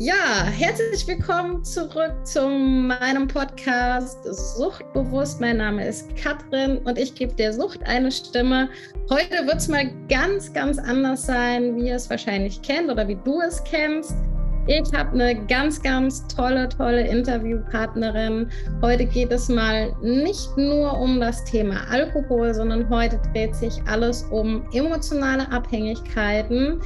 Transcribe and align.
Ja, 0.00 0.44
herzlich 0.44 1.08
willkommen 1.08 1.64
zurück 1.64 2.12
zu 2.22 2.48
meinem 2.48 3.26
Podcast 3.26 4.22
Suchtbewusst. 4.22 5.40
Mein 5.40 5.56
Name 5.56 5.88
ist 5.88 6.14
Katrin 6.14 6.78
und 6.84 6.96
ich 6.96 7.16
gebe 7.16 7.34
der 7.34 7.52
Sucht 7.52 7.80
eine 7.82 8.12
Stimme. 8.12 8.68
Heute 9.10 9.44
wird 9.44 9.56
es 9.56 9.66
mal 9.66 9.90
ganz, 10.08 10.52
ganz 10.52 10.78
anders 10.78 11.26
sein, 11.26 11.74
wie 11.74 11.88
ihr 11.88 11.96
es 11.96 12.08
wahrscheinlich 12.08 12.62
kennt 12.62 12.92
oder 12.92 13.08
wie 13.08 13.18
du 13.24 13.40
es 13.40 13.60
kennst. 13.64 14.14
Ich 14.68 14.92
habe 14.92 15.20
eine 15.20 15.46
ganz, 15.46 15.82
ganz 15.82 16.24
tolle, 16.28 16.68
tolle 16.68 17.04
Interviewpartnerin. 17.04 18.48
Heute 18.80 19.04
geht 19.04 19.32
es 19.32 19.48
mal 19.48 19.92
nicht 20.00 20.56
nur 20.56 20.96
um 20.96 21.18
das 21.18 21.42
Thema 21.44 21.88
Alkohol, 21.90 22.54
sondern 22.54 22.88
heute 22.88 23.20
dreht 23.32 23.56
sich 23.56 23.82
alles 23.88 24.22
um 24.30 24.64
emotionale 24.72 25.50
Abhängigkeiten. 25.50 26.80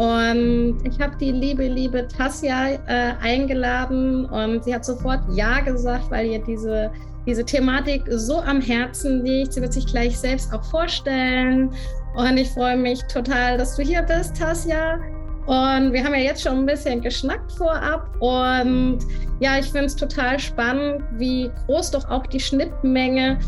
Und 0.00 0.78
ich 0.84 0.98
habe 0.98 1.14
die 1.18 1.30
liebe, 1.30 1.68
liebe 1.68 2.08
Tassia 2.08 2.70
äh, 2.86 3.12
eingeladen 3.20 4.24
und 4.24 4.64
sie 4.64 4.74
hat 4.74 4.82
sofort 4.82 5.20
Ja 5.34 5.60
gesagt, 5.60 6.10
weil 6.10 6.24
ihr 6.24 6.38
diese, 6.42 6.90
diese 7.26 7.44
Thematik 7.44 8.04
so 8.08 8.38
am 8.40 8.62
Herzen 8.62 9.22
liegt. 9.26 9.52
Sie 9.52 9.60
wird 9.60 9.74
sich 9.74 9.84
gleich 9.84 10.18
selbst 10.18 10.54
auch 10.54 10.64
vorstellen. 10.64 11.70
Und 12.16 12.38
ich 12.38 12.48
freue 12.48 12.78
mich 12.78 13.02
total, 13.12 13.58
dass 13.58 13.76
du 13.76 13.82
hier 13.82 14.00
bist, 14.00 14.38
Tassia. 14.38 14.98
Und 15.44 15.92
wir 15.92 16.02
haben 16.02 16.14
ja 16.14 16.22
jetzt 16.22 16.44
schon 16.44 16.60
ein 16.60 16.66
bisschen 16.66 17.02
geschnackt 17.02 17.52
vorab. 17.52 18.08
Und 18.20 19.00
ja, 19.40 19.58
ich 19.58 19.66
finde 19.66 19.84
es 19.84 19.96
total 19.96 20.38
spannend, 20.38 21.02
wie 21.18 21.50
groß 21.66 21.90
doch 21.90 22.08
auch 22.08 22.26
die 22.26 22.40
Schnittmenge 22.40 23.38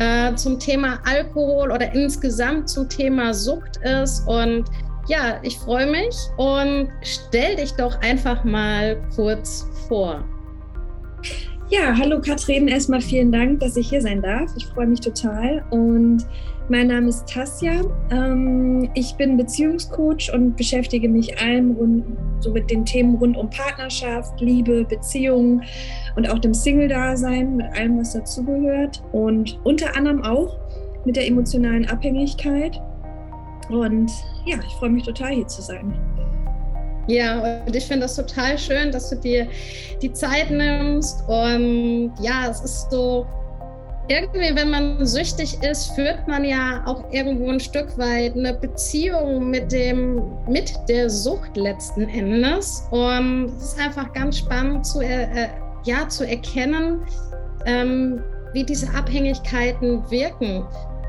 äh, 0.00 0.34
zum 0.34 0.58
Thema 0.58 0.98
Alkohol 1.06 1.72
oder 1.72 1.94
insgesamt 1.94 2.68
zum 2.68 2.90
Thema 2.90 3.32
Sucht 3.32 3.78
ist. 3.78 4.28
Und 4.28 4.64
ja, 5.06 5.38
ich 5.42 5.58
freue 5.58 5.90
mich 5.90 6.16
und 6.36 6.88
stell 7.02 7.56
dich 7.56 7.72
doch 7.72 8.00
einfach 8.00 8.44
mal 8.44 9.02
kurz 9.14 9.66
vor. 9.88 10.24
Ja, 11.70 11.96
hallo 11.96 12.20
Katrin, 12.20 12.68
erstmal 12.68 13.00
vielen 13.00 13.32
Dank, 13.32 13.60
dass 13.60 13.76
ich 13.76 13.88
hier 13.88 14.00
sein 14.00 14.22
darf. 14.22 14.50
Ich 14.56 14.66
freue 14.66 14.86
mich 14.86 15.00
total 15.00 15.64
und 15.70 16.24
mein 16.68 16.86
Name 16.86 17.08
ist 17.08 17.26
Tassia. 17.28 17.82
Ähm, 18.10 18.88
ich 18.94 19.14
bin 19.16 19.36
Beziehungscoach 19.36 20.30
und 20.32 20.56
beschäftige 20.56 21.08
mich 21.08 21.38
allem 21.40 21.72
rund, 21.72 22.04
so 22.40 22.52
mit 22.52 22.70
den 22.70 22.84
Themen 22.84 23.16
rund 23.16 23.36
um 23.36 23.50
Partnerschaft, 23.50 24.40
Liebe, 24.40 24.84
Beziehungen 24.84 25.62
und 26.16 26.28
auch 26.30 26.38
dem 26.38 26.54
Single-Dasein, 26.54 27.56
mit 27.56 27.66
allem, 27.76 27.98
was 27.98 28.12
dazugehört 28.12 29.02
und 29.12 29.58
unter 29.64 29.96
anderem 29.96 30.22
auch 30.22 30.58
mit 31.04 31.16
der 31.16 31.26
emotionalen 31.26 31.86
Abhängigkeit. 31.86 32.80
Und 33.70 34.10
ja, 34.44 34.56
ich 34.66 34.74
freue 34.74 34.90
mich 34.90 35.04
total 35.04 35.32
hier 35.32 35.46
zu 35.46 35.62
sein. 35.62 35.94
Ja, 37.06 37.62
und 37.66 37.76
ich 37.76 37.84
finde 37.84 38.02
das 38.02 38.16
total 38.16 38.58
schön, 38.58 38.90
dass 38.90 39.10
du 39.10 39.16
dir 39.16 39.46
die 40.00 40.12
Zeit 40.12 40.50
nimmst. 40.50 41.22
Und 41.28 42.12
ja, 42.20 42.48
es 42.48 42.60
ist 42.62 42.90
so, 42.90 43.26
irgendwie, 44.08 44.54
wenn 44.54 44.70
man 44.70 45.06
süchtig 45.06 45.62
ist, 45.62 45.92
führt 45.92 46.28
man 46.28 46.44
ja 46.44 46.82
auch 46.86 47.10
irgendwo 47.10 47.48
ein 47.50 47.60
Stück 47.60 47.96
weit 47.96 48.36
eine 48.36 48.52
Beziehung 48.54 49.50
mit 49.50 49.72
dem, 49.72 50.22
mit 50.46 50.74
der 50.88 51.08
Sucht 51.08 51.56
letzten 51.56 52.08
Endes. 52.08 52.86
Und 52.90 53.46
es 53.56 53.72
ist 53.72 53.80
einfach 53.80 54.12
ganz 54.12 54.38
spannend 54.38 54.86
zu, 54.86 55.00
äh, 55.00 55.48
ja, 55.84 56.08
zu 56.08 56.26
erkennen, 56.26 57.00
ähm, 57.66 58.22
wie 58.52 58.64
diese 58.64 58.88
Abhängigkeiten 58.94 60.02
wirken. 60.10 60.66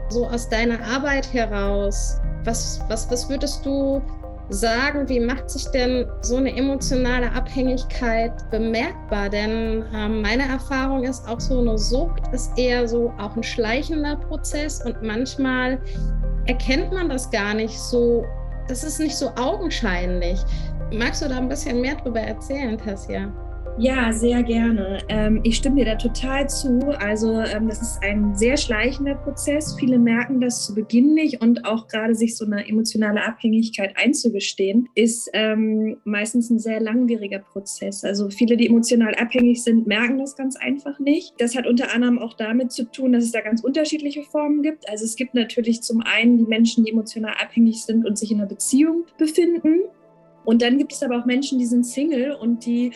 So 0.09 0.28
aus 0.28 0.47
deiner 0.47 0.80
Arbeit 0.86 1.34
heraus. 1.34 2.19
Was, 2.45 2.79
was, 2.88 3.09
was 3.11 3.29
würdest 3.29 3.65
du 3.65 4.01
sagen, 4.49 5.09
wie 5.09 5.19
macht 5.19 5.49
sich 5.49 5.65
denn 5.67 6.05
so 6.21 6.38
eine 6.38 6.55
emotionale 6.55 7.31
Abhängigkeit 7.31 8.31
bemerkbar? 8.51 9.29
Denn 9.29 9.83
ähm, 9.93 10.21
meine 10.21 10.47
Erfahrung 10.47 11.03
ist 11.03 11.27
auch 11.27 11.39
so 11.39 11.59
eine 11.59 11.78
Sucht 11.78 12.22
ist 12.31 12.57
eher 12.57 12.88
so 12.88 13.11
auch 13.17 13.35
ein 13.35 13.44
schleichender 13.44 14.16
Prozess 14.16 14.84
und 14.85 15.01
manchmal 15.01 15.79
erkennt 16.45 16.91
man 16.94 17.09
das 17.09 17.29
gar 17.31 17.53
nicht 17.53 17.79
so, 17.79 18.23
das 18.67 18.84
ist 18.84 19.00
nicht 19.00 19.16
so 19.17 19.31
augenscheinlich. 19.35 20.39
Magst 20.94 21.23
du 21.23 21.28
da 21.28 21.38
ein 21.38 21.50
bisschen 21.50 21.81
mehr 21.81 21.95
drüber 21.95 22.19
erzählen, 22.19 22.78
Tassia? 22.78 23.31
Ja, 23.78 24.13
sehr 24.13 24.41
gerne. 24.41 25.00
Ähm, 25.09 25.41
ich 25.44 25.58
stimme 25.58 25.75
dir 25.75 25.86
da 25.86 25.96
total 25.96 26.47
zu. 26.47 26.80
Also 26.97 27.41
ähm, 27.41 27.68
das 27.68 27.81
ist 27.81 28.02
ein 28.02 28.34
sehr 28.34 28.56
schleichender 28.56 29.16
Prozess. 29.16 29.75
Viele 29.78 30.00
merken 30.00 30.40
das 30.40 30.66
zu 30.66 30.74
Beginn 30.74 31.13
nicht 31.13 31.41
und 31.41 31.66
auch 31.66 31.90
gerade 31.90 32.16
sich 32.16 32.38
so 32.38 32.46
eine 32.46 32.66
emotionale 32.69 33.25
Abhängigkeit 33.25 33.94
einzugestehen, 33.97 34.88
ist 34.96 35.30
ähm, 35.34 35.97
meistens 36.06 36.50
ein 36.50 36.59
sehr 36.59 36.80
langwieriger 36.80 37.40
Prozess. 37.40 38.06
Also 38.06 38.30
viele, 38.30 38.56
die 38.56 38.68
emotional 38.68 39.14
abhängig 39.16 39.62
sind, 39.62 39.88
merken 39.88 40.19
das 40.19 40.38
ganz 40.38 40.56
einfach 40.56 40.97
nicht. 41.00 41.34
Das 41.38 41.58
hat 41.58 41.68
unter 41.68 41.94
anderem 41.94 42.18
auch 42.18 42.35
damit 42.35 42.72
zu 42.72 42.90
tun, 42.90 43.12
dass 43.12 43.25
es 43.25 43.34
da 43.34 43.41
ganz 43.41 43.62
unterschiedliche 43.62 44.24
Formen 44.24 44.62
gibt. 44.62 44.90
Also 44.90 45.03
es 45.03 45.18
gibt 45.18 45.35
natürlich 45.35 45.81
zum 45.81 46.00
einen 46.00 46.38
die 46.38 46.46
Menschen, 46.46 46.85
die 46.85 46.91
emotional 46.91 47.34
abhängig 47.44 47.84
sind 47.84 48.06
und 48.06 48.18
sich 48.18 48.31
in 48.31 48.40
einer 48.40 48.47
Beziehung 48.47 49.03
befinden. 49.18 49.81
Und 50.46 50.62
dann 50.62 50.78
gibt 50.78 50.94
es 50.94 51.03
aber 51.03 51.19
auch 51.19 51.25
Menschen, 51.25 51.59
die 51.59 51.66
sind 51.66 51.85
Single 51.85 52.34
und 52.34 52.66
die 52.66 52.91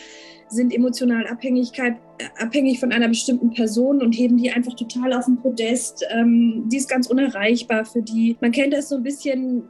sind 0.50 0.74
emotional 0.74 1.26
Abhängigkeit, 1.26 1.96
äh, 2.18 2.42
abhängig 2.42 2.80
von 2.80 2.92
einer 2.92 3.08
bestimmten 3.08 3.50
Person 3.50 4.02
und 4.02 4.12
heben 4.12 4.36
die 4.36 4.50
einfach 4.50 4.74
total 4.74 5.12
auf 5.12 5.24
den 5.24 5.36
Podest. 5.36 6.04
Ähm, 6.10 6.64
die 6.66 6.76
ist 6.76 6.88
ganz 6.88 7.06
unerreichbar 7.06 7.84
für 7.84 8.02
die. 8.02 8.36
Man 8.40 8.52
kennt 8.52 8.72
das 8.72 8.88
so 8.88 8.96
ein 8.96 9.02
bisschen 9.02 9.64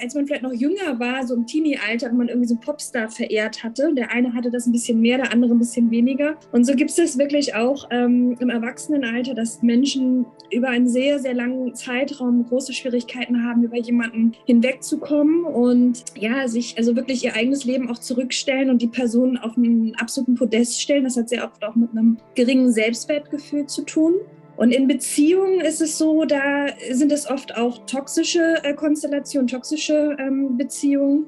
als 0.00 0.14
man 0.14 0.26
vielleicht 0.26 0.42
noch 0.42 0.52
jünger 0.52 0.98
war, 0.98 1.26
so 1.26 1.34
im 1.34 1.46
Teenie-Alter, 1.46 2.08
wenn 2.08 2.16
man 2.16 2.28
irgendwie 2.28 2.48
so 2.48 2.54
einen 2.54 2.60
Popstar 2.60 3.08
verehrt 3.08 3.62
hatte. 3.62 3.92
Der 3.94 4.10
eine 4.10 4.34
hatte 4.34 4.50
das 4.50 4.66
ein 4.66 4.72
bisschen 4.72 5.00
mehr, 5.00 5.18
der 5.18 5.32
andere 5.32 5.52
ein 5.52 5.58
bisschen 5.58 5.90
weniger. 5.90 6.36
Und 6.50 6.64
so 6.64 6.74
gibt 6.74 6.90
es 6.90 6.96
das 6.96 7.18
wirklich 7.18 7.54
auch 7.54 7.88
ähm, 7.90 8.36
im 8.40 8.50
Erwachsenenalter, 8.50 9.34
dass 9.34 9.62
Menschen 9.62 10.26
über 10.50 10.68
einen 10.68 10.88
sehr, 10.88 11.18
sehr 11.18 11.34
langen 11.34 11.74
Zeitraum 11.74 12.44
große 12.46 12.72
Schwierigkeiten 12.72 13.44
haben, 13.44 13.62
über 13.62 13.78
jemanden 13.78 14.32
hinwegzukommen 14.44 15.44
und 15.44 16.04
ja, 16.18 16.48
sich 16.48 16.76
also 16.76 16.96
wirklich 16.96 17.24
ihr 17.24 17.34
eigenes 17.34 17.64
Leben 17.64 17.90
auch 17.90 17.98
zurückstellen 17.98 18.70
und 18.70 18.82
die 18.82 18.88
Person 18.88 19.38
auf 19.38 19.56
einen 19.56 19.94
absoluten 19.96 20.34
Podest 20.34 20.80
stellen. 20.80 21.04
Das 21.04 21.16
hat 21.16 21.28
sehr 21.28 21.44
oft 21.44 21.64
auch 21.64 21.74
mit 21.74 21.90
einem 21.90 22.18
geringen 22.34 22.72
Selbstwertgefühl 22.72 23.66
zu 23.66 23.82
tun. 23.82 24.14
Und 24.56 24.70
in 24.70 24.86
Beziehungen 24.86 25.60
ist 25.60 25.80
es 25.80 25.98
so, 25.98 26.24
da 26.24 26.66
sind 26.90 27.10
es 27.10 27.28
oft 27.28 27.56
auch 27.56 27.86
toxische 27.86 28.62
äh, 28.62 28.74
Konstellationen, 28.74 29.48
toxische 29.48 30.16
ähm, 30.18 30.56
Beziehungen, 30.56 31.26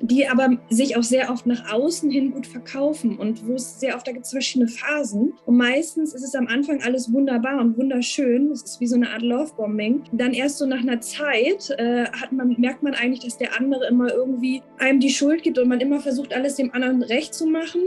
die 0.00 0.26
aber 0.26 0.58
sich 0.70 0.96
auch 0.96 1.02
sehr 1.02 1.30
oft 1.30 1.46
nach 1.46 1.72
außen 1.72 2.10
hin 2.10 2.32
gut 2.32 2.46
verkaufen 2.46 3.16
und 3.16 3.46
wo 3.46 3.54
es 3.54 3.80
sehr 3.80 3.94
oft, 3.94 4.06
da 4.06 4.12
gibt 4.12 4.26
es 4.26 4.32
verschiedene 4.32 4.68
Phasen. 4.68 5.34
Und 5.46 5.56
meistens 5.56 6.14
ist 6.14 6.24
es 6.24 6.34
am 6.34 6.46
Anfang 6.46 6.82
alles 6.82 7.12
wunderbar 7.12 7.60
und 7.60 7.78
wunderschön. 7.78 8.50
Es 8.50 8.62
ist 8.62 8.80
wie 8.80 8.86
so 8.86 8.96
eine 8.96 9.10
Art 9.10 9.22
Lovebombing. 9.22 10.02
Dann 10.12 10.32
erst 10.32 10.58
so 10.58 10.66
nach 10.66 10.80
einer 10.80 11.00
Zeit 11.00 11.70
äh, 11.78 12.04
hat 12.06 12.32
man, 12.32 12.56
merkt 12.58 12.82
man 12.82 12.94
eigentlich, 12.94 13.20
dass 13.20 13.38
der 13.38 13.58
andere 13.58 13.86
immer 13.86 14.12
irgendwie 14.12 14.62
einem 14.78 15.00
die 15.00 15.10
Schuld 15.10 15.42
gibt 15.42 15.58
und 15.58 15.68
man 15.68 15.80
immer 15.80 16.00
versucht, 16.00 16.34
alles 16.34 16.56
dem 16.56 16.74
anderen 16.74 17.02
recht 17.02 17.34
zu 17.34 17.46
machen. 17.46 17.80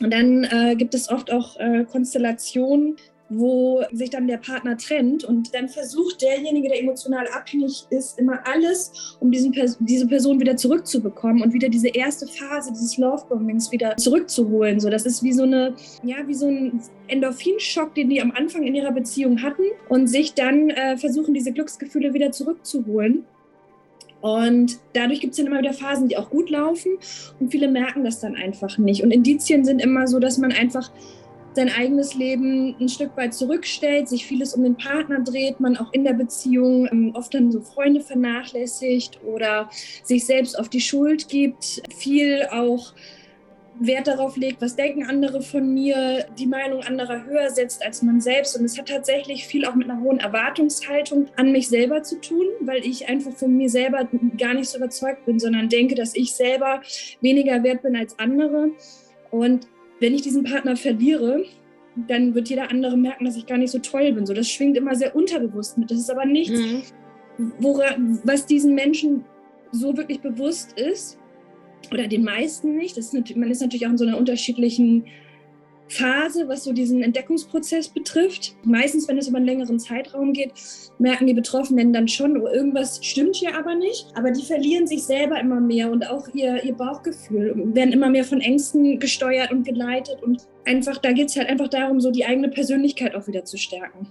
Und 0.00 0.12
dann 0.12 0.44
äh, 0.44 0.74
gibt 0.74 0.94
es 0.94 1.08
oft 1.08 1.32
auch 1.32 1.56
äh, 1.60 1.84
Konstellationen, 1.84 2.96
wo 3.38 3.82
sich 3.92 4.10
dann 4.10 4.26
der 4.26 4.38
Partner 4.38 4.76
trennt 4.76 5.24
und 5.24 5.54
dann 5.54 5.68
versucht 5.68 6.22
derjenige, 6.22 6.68
der 6.68 6.80
emotional 6.80 7.26
abhängig 7.28 7.86
ist, 7.90 8.18
immer 8.18 8.40
alles, 8.46 9.16
um 9.20 9.30
diesen, 9.30 9.52
diese 9.80 10.06
Person 10.06 10.40
wieder 10.40 10.56
zurückzubekommen 10.56 11.42
und 11.42 11.52
wieder 11.52 11.68
diese 11.68 11.88
erste 11.88 12.26
Phase 12.26 12.72
dieses 12.72 12.96
Lovebombings 12.98 13.72
wieder 13.72 13.96
zurückzuholen. 13.96 14.80
So, 14.80 14.90
das 14.90 15.06
ist 15.06 15.22
wie 15.22 15.32
so 15.32 15.44
eine, 15.44 15.74
ja, 16.02 16.16
wie 16.26 16.34
so 16.34 16.46
ein 16.46 16.80
Endorphinschock, 17.08 17.94
den 17.94 18.10
die 18.10 18.20
am 18.20 18.30
Anfang 18.32 18.64
in 18.64 18.74
ihrer 18.74 18.92
Beziehung 18.92 19.42
hatten 19.42 19.64
und 19.88 20.06
sich 20.06 20.34
dann 20.34 20.70
äh, 20.70 20.96
versuchen, 20.96 21.34
diese 21.34 21.52
Glücksgefühle 21.52 22.14
wieder 22.14 22.32
zurückzuholen. 22.32 23.24
Und 24.24 24.78
dadurch 24.94 25.20
gibt 25.20 25.32
es 25.32 25.36
dann 25.36 25.48
immer 25.48 25.58
wieder 25.58 25.74
Phasen, 25.74 26.08
die 26.08 26.16
auch 26.16 26.30
gut 26.30 26.48
laufen 26.48 26.92
und 27.40 27.50
viele 27.50 27.68
merken 27.68 28.04
das 28.04 28.20
dann 28.20 28.36
einfach 28.36 28.78
nicht. 28.78 29.04
Und 29.04 29.10
Indizien 29.10 29.66
sind 29.66 29.82
immer 29.82 30.08
so, 30.08 30.18
dass 30.18 30.38
man 30.38 30.50
einfach 30.50 30.90
sein 31.54 31.70
eigenes 31.70 32.14
Leben 32.14 32.76
ein 32.80 32.88
Stück 32.88 33.16
weit 33.16 33.34
zurückstellt, 33.34 34.08
sich 34.08 34.26
vieles 34.26 34.54
um 34.54 34.62
den 34.62 34.76
Partner 34.76 35.20
dreht, 35.20 35.60
man 35.60 35.76
auch 35.76 35.92
in 35.92 36.04
der 36.04 36.14
Beziehung 36.14 36.88
ähm, 36.90 37.12
oft 37.14 37.32
dann 37.34 37.52
so 37.52 37.60
Freunde 37.60 38.00
vernachlässigt 38.00 39.20
oder 39.24 39.70
sich 40.02 40.24
selbst 40.26 40.58
auf 40.58 40.68
die 40.68 40.80
Schuld 40.80 41.28
gibt, 41.28 41.82
viel 41.96 42.46
auch 42.50 42.94
Wert 43.80 44.06
darauf 44.06 44.36
legt, 44.36 44.62
was 44.62 44.76
denken 44.76 45.04
andere 45.04 45.42
von 45.42 45.72
mir, 45.74 46.26
die 46.38 46.46
Meinung 46.46 46.82
anderer 46.82 47.24
höher 47.24 47.50
setzt 47.50 47.84
als 47.84 48.02
man 48.02 48.20
selbst. 48.20 48.56
Und 48.56 48.64
es 48.64 48.78
hat 48.78 48.88
tatsächlich 48.88 49.46
viel 49.46 49.64
auch 49.64 49.74
mit 49.74 49.90
einer 49.90 50.00
hohen 50.00 50.20
Erwartungshaltung 50.20 51.28
an 51.36 51.50
mich 51.52 51.68
selber 51.68 52.02
zu 52.02 52.20
tun, 52.20 52.46
weil 52.60 52.86
ich 52.86 53.08
einfach 53.08 53.32
von 53.32 53.56
mir 53.56 53.68
selber 53.68 54.08
gar 54.38 54.54
nicht 54.54 54.68
so 54.68 54.78
überzeugt 54.78 55.26
bin, 55.26 55.40
sondern 55.40 55.68
denke, 55.68 55.94
dass 55.94 56.14
ich 56.14 56.34
selber 56.34 56.82
weniger 57.20 57.62
wert 57.62 57.82
bin 57.82 57.96
als 57.96 58.18
andere. 58.18 58.70
Und 59.30 59.66
wenn 60.04 60.14
ich 60.14 60.20
diesen 60.20 60.44
Partner 60.44 60.76
verliere, 60.76 61.44
dann 61.96 62.34
wird 62.34 62.50
jeder 62.50 62.70
andere 62.70 62.94
merken, 62.94 63.24
dass 63.24 63.36
ich 63.36 63.46
gar 63.46 63.56
nicht 63.56 63.70
so 63.70 63.78
toll 63.78 64.12
bin. 64.12 64.26
So, 64.26 64.34
das 64.34 64.50
schwingt 64.50 64.76
immer 64.76 64.94
sehr 64.94 65.16
unterbewusst 65.16 65.78
mit. 65.78 65.90
Das 65.90 65.98
ist 65.98 66.10
aber 66.10 66.26
nichts, 66.26 66.60
mhm. 66.60 66.82
wora, 67.58 67.96
was 68.22 68.44
diesen 68.44 68.74
Menschen 68.74 69.24
so 69.72 69.96
wirklich 69.96 70.20
bewusst 70.20 70.78
ist, 70.78 71.18
oder 71.90 72.06
den 72.06 72.22
meisten 72.22 72.76
nicht. 72.76 72.98
Das 72.98 73.14
ist 73.14 73.36
man 73.36 73.50
ist 73.50 73.62
natürlich 73.62 73.86
auch 73.86 73.92
in 73.92 73.98
so 73.98 74.06
einer 74.06 74.18
unterschiedlichen 74.18 75.06
Phase, 75.88 76.48
was 76.48 76.64
so 76.64 76.72
diesen 76.72 77.02
Entdeckungsprozess 77.02 77.88
betrifft. 77.88 78.56
Meistens, 78.64 79.06
wenn 79.08 79.18
es 79.18 79.28
über 79.28 79.36
einen 79.36 79.46
längeren 79.46 79.78
Zeitraum 79.78 80.32
geht, 80.32 80.52
merken 80.98 81.26
die 81.26 81.34
Betroffenen 81.34 81.92
dann 81.92 82.08
schon, 82.08 82.40
oh, 82.40 82.48
irgendwas 82.48 83.04
stimmt 83.04 83.36
hier 83.36 83.56
aber 83.56 83.74
nicht. 83.74 84.06
Aber 84.14 84.30
die 84.30 84.44
verlieren 84.44 84.86
sich 84.86 85.04
selber 85.04 85.38
immer 85.38 85.60
mehr 85.60 85.90
und 85.90 86.08
auch 86.08 86.28
ihr, 86.34 86.64
ihr 86.64 86.74
Bauchgefühl, 86.74 87.54
werden 87.74 87.92
immer 87.92 88.08
mehr 88.08 88.24
von 88.24 88.40
Ängsten 88.40 88.98
gesteuert 88.98 89.52
und 89.52 89.64
geleitet. 89.64 90.22
Und 90.22 90.46
einfach, 90.64 90.98
da 90.98 91.12
geht 91.12 91.28
es 91.28 91.36
halt 91.36 91.48
einfach 91.48 91.68
darum, 91.68 92.00
so 92.00 92.10
die 92.10 92.24
eigene 92.24 92.48
Persönlichkeit 92.48 93.14
auch 93.14 93.26
wieder 93.26 93.44
zu 93.44 93.58
stärken. 93.58 94.08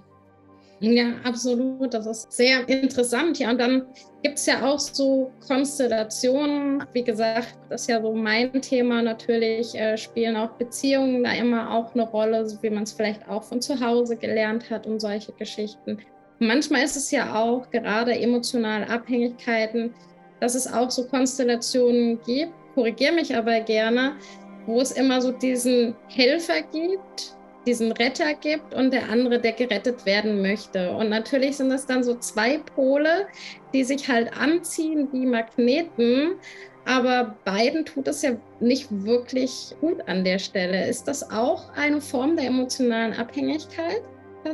Ja, 0.85 1.13
absolut. 1.23 1.93
Das 1.93 2.05
ist 2.05 2.29
sehr 2.29 2.67
interessant. 2.67 3.39
Ja, 3.39 3.51
und 3.51 3.57
dann 3.57 3.85
gibt 4.21 4.37
es 4.37 4.45
ja 4.45 4.65
auch 4.65 4.79
so 4.79 5.31
Konstellationen. 5.47 6.83
Wie 6.91 7.05
gesagt, 7.05 7.57
das 7.69 7.83
ist 7.83 7.87
ja 7.87 8.01
so 8.01 8.13
mein 8.13 8.61
Thema. 8.61 9.01
Natürlich 9.01 9.73
äh, 9.75 9.95
spielen 9.97 10.35
auch 10.35 10.49
Beziehungen 10.57 11.23
da 11.23 11.31
immer 11.31 11.71
auch 11.71 11.93
eine 11.93 12.03
Rolle, 12.03 12.45
so 12.49 12.61
wie 12.61 12.69
man 12.69 12.83
es 12.83 12.91
vielleicht 12.91 13.25
auch 13.29 13.43
von 13.43 13.61
zu 13.61 13.79
Hause 13.79 14.17
gelernt 14.17 14.69
hat 14.69 14.85
und 14.85 14.99
solche 14.99 15.31
Geschichten. 15.31 15.99
manchmal 16.39 16.83
ist 16.83 16.97
es 16.97 17.11
ja 17.11 17.33
auch 17.33 17.69
gerade 17.71 18.19
emotionale 18.19 18.89
Abhängigkeiten, 18.89 19.93
dass 20.41 20.53
es 20.53 20.67
auch 20.67 20.91
so 20.91 21.07
Konstellationen 21.07 22.19
gibt. 22.25 22.51
Korrigiere 22.75 23.13
mich 23.13 23.33
aber 23.33 23.61
gerne, 23.61 24.17
wo 24.65 24.81
es 24.81 24.91
immer 24.91 25.21
so 25.21 25.31
diesen 25.31 25.95
Helfer 26.09 26.61
gibt, 26.73 27.37
diesen 27.65 27.91
Retter 27.91 28.33
gibt 28.33 28.73
und 28.73 28.91
der 28.91 29.09
andere, 29.09 29.39
der 29.39 29.53
gerettet 29.53 30.05
werden 30.05 30.41
möchte. 30.41 30.91
Und 30.91 31.09
natürlich 31.09 31.57
sind 31.57 31.71
es 31.71 31.85
dann 31.85 32.03
so 32.03 32.15
zwei 32.15 32.57
Pole, 32.57 33.27
die 33.73 33.83
sich 33.83 34.07
halt 34.07 34.35
anziehen 34.37 35.07
wie 35.11 35.25
Magneten. 35.25 36.33
Aber 36.85 37.35
beiden 37.45 37.85
tut 37.85 38.07
es 38.07 38.21
ja 38.21 38.31
nicht 38.59 38.87
wirklich 38.89 39.73
gut 39.79 40.07
an 40.07 40.25
der 40.25 40.39
Stelle. 40.39 40.87
Ist 40.87 41.07
das 41.07 41.31
auch 41.31 41.71
eine 41.75 42.01
Form 42.01 42.35
der 42.35 42.47
emotionalen 42.47 43.13
Abhängigkeit? 43.13 44.01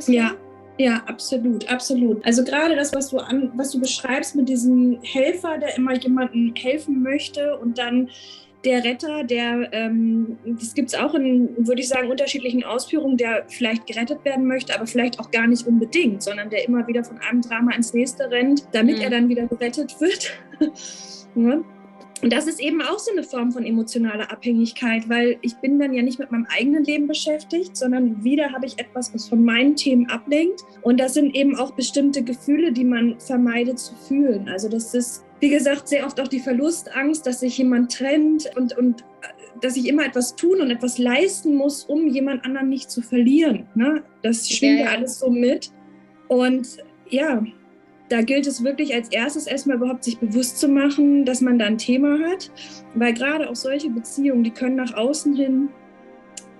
Ja, 0.06 0.36
ja, 0.80 1.02
absolut, 1.06 1.70
absolut. 1.70 2.24
Also 2.24 2.42
gerade 2.42 2.74
das, 2.74 2.94
was 2.94 3.10
du 3.10 3.18
an, 3.18 3.52
was 3.54 3.72
du 3.72 3.80
beschreibst 3.80 4.34
mit 4.34 4.48
diesem 4.48 4.98
Helfer, 5.02 5.58
der 5.58 5.76
immer 5.76 5.94
jemandem 5.94 6.54
helfen 6.56 7.02
möchte 7.02 7.58
und 7.58 7.76
dann 7.76 8.08
der 8.64 8.84
Retter, 8.84 9.24
der, 9.24 9.72
ähm, 9.72 10.38
das 10.44 10.74
gibt 10.74 10.88
es 10.90 10.94
auch 10.94 11.14
in, 11.14 11.66
würde 11.66 11.80
ich 11.80 11.88
sagen, 11.88 12.10
unterschiedlichen 12.10 12.62
Ausführungen, 12.64 13.16
der 13.16 13.44
vielleicht 13.48 13.86
gerettet 13.86 14.24
werden 14.24 14.46
möchte, 14.46 14.74
aber 14.74 14.86
vielleicht 14.86 15.18
auch 15.18 15.30
gar 15.30 15.46
nicht 15.46 15.66
unbedingt, 15.66 16.22
sondern 16.22 16.50
der 16.50 16.66
immer 16.66 16.86
wieder 16.86 17.02
von 17.02 17.18
einem 17.18 17.40
Drama 17.40 17.72
ins 17.74 17.94
nächste 17.94 18.30
rennt, 18.30 18.66
damit 18.72 18.98
mhm. 18.98 19.02
er 19.02 19.10
dann 19.10 19.28
wieder 19.28 19.46
gerettet 19.46 19.98
wird. 20.00 20.32
ja. 21.34 21.62
Und 22.22 22.34
das 22.34 22.46
ist 22.46 22.60
eben 22.60 22.82
auch 22.82 22.98
so 22.98 23.12
eine 23.12 23.22
Form 23.22 23.50
von 23.50 23.64
emotionaler 23.64 24.30
Abhängigkeit, 24.30 25.08
weil 25.08 25.38
ich 25.40 25.54
bin 25.56 25.78
dann 25.78 25.94
ja 25.94 26.02
nicht 26.02 26.18
mit 26.18 26.30
meinem 26.30 26.46
eigenen 26.54 26.84
Leben 26.84 27.06
beschäftigt, 27.06 27.74
sondern 27.76 28.22
wieder 28.22 28.52
habe 28.52 28.66
ich 28.66 28.78
etwas, 28.78 29.14
was 29.14 29.26
von 29.26 29.42
meinen 29.42 29.74
Themen 29.74 30.10
ablenkt. 30.10 30.62
Und 30.82 31.00
das 31.00 31.14
sind 31.14 31.34
eben 31.34 31.56
auch 31.56 31.70
bestimmte 31.70 32.22
Gefühle, 32.22 32.72
die 32.72 32.84
man 32.84 33.18
vermeidet 33.20 33.78
zu 33.78 33.94
fühlen. 33.94 34.50
Also 34.50 34.68
das 34.68 34.92
ist 34.92 35.24
wie 35.40 35.48
gesagt, 35.48 35.88
sehr 35.88 36.06
oft 36.06 36.20
auch 36.20 36.28
die 36.28 36.40
Verlustangst, 36.40 37.26
dass 37.26 37.40
sich 37.40 37.58
jemand 37.58 37.92
trennt 37.92 38.50
und, 38.56 38.76
und 38.76 39.04
dass 39.60 39.76
ich 39.76 39.88
immer 39.88 40.04
etwas 40.04 40.36
tun 40.36 40.60
und 40.60 40.70
etwas 40.70 40.98
leisten 40.98 41.54
muss, 41.54 41.84
um 41.84 42.06
jemand 42.06 42.44
anderen 42.44 42.68
nicht 42.68 42.90
zu 42.90 43.02
verlieren. 43.02 43.66
Ne? 43.74 44.02
Das 44.22 44.48
schwingt 44.48 44.80
ja, 44.80 44.86
ja 44.86 44.92
alles 44.92 45.18
so 45.18 45.30
mit. 45.30 45.72
Und 46.28 46.78
ja, 47.08 47.42
da 48.08 48.22
gilt 48.22 48.46
es 48.46 48.64
wirklich 48.64 48.94
als 48.94 49.08
erstes 49.10 49.46
erstmal 49.46 49.76
überhaupt 49.76 50.04
sich 50.04 50.18
bewusst 50.18 50.58
zu 50.58 50.68
machen, 50.68 51.24
dass 51.24 51.40
man 51.40 51.58
da 51.58 51.66
ein 51.66 51.78
Thema 51.78 52.18
hat, 52.30 52.50
weil 52.94 53.14
gerade 53.14 53.48
auch 53.48 53.56
solche 53.56 53.90
Beziehungen, 53.90 54.44
die 54.44 54.50
können 54.50 54.76
nach 54.76 54.94
außen 54.94 55.34
hin 55.34 55.68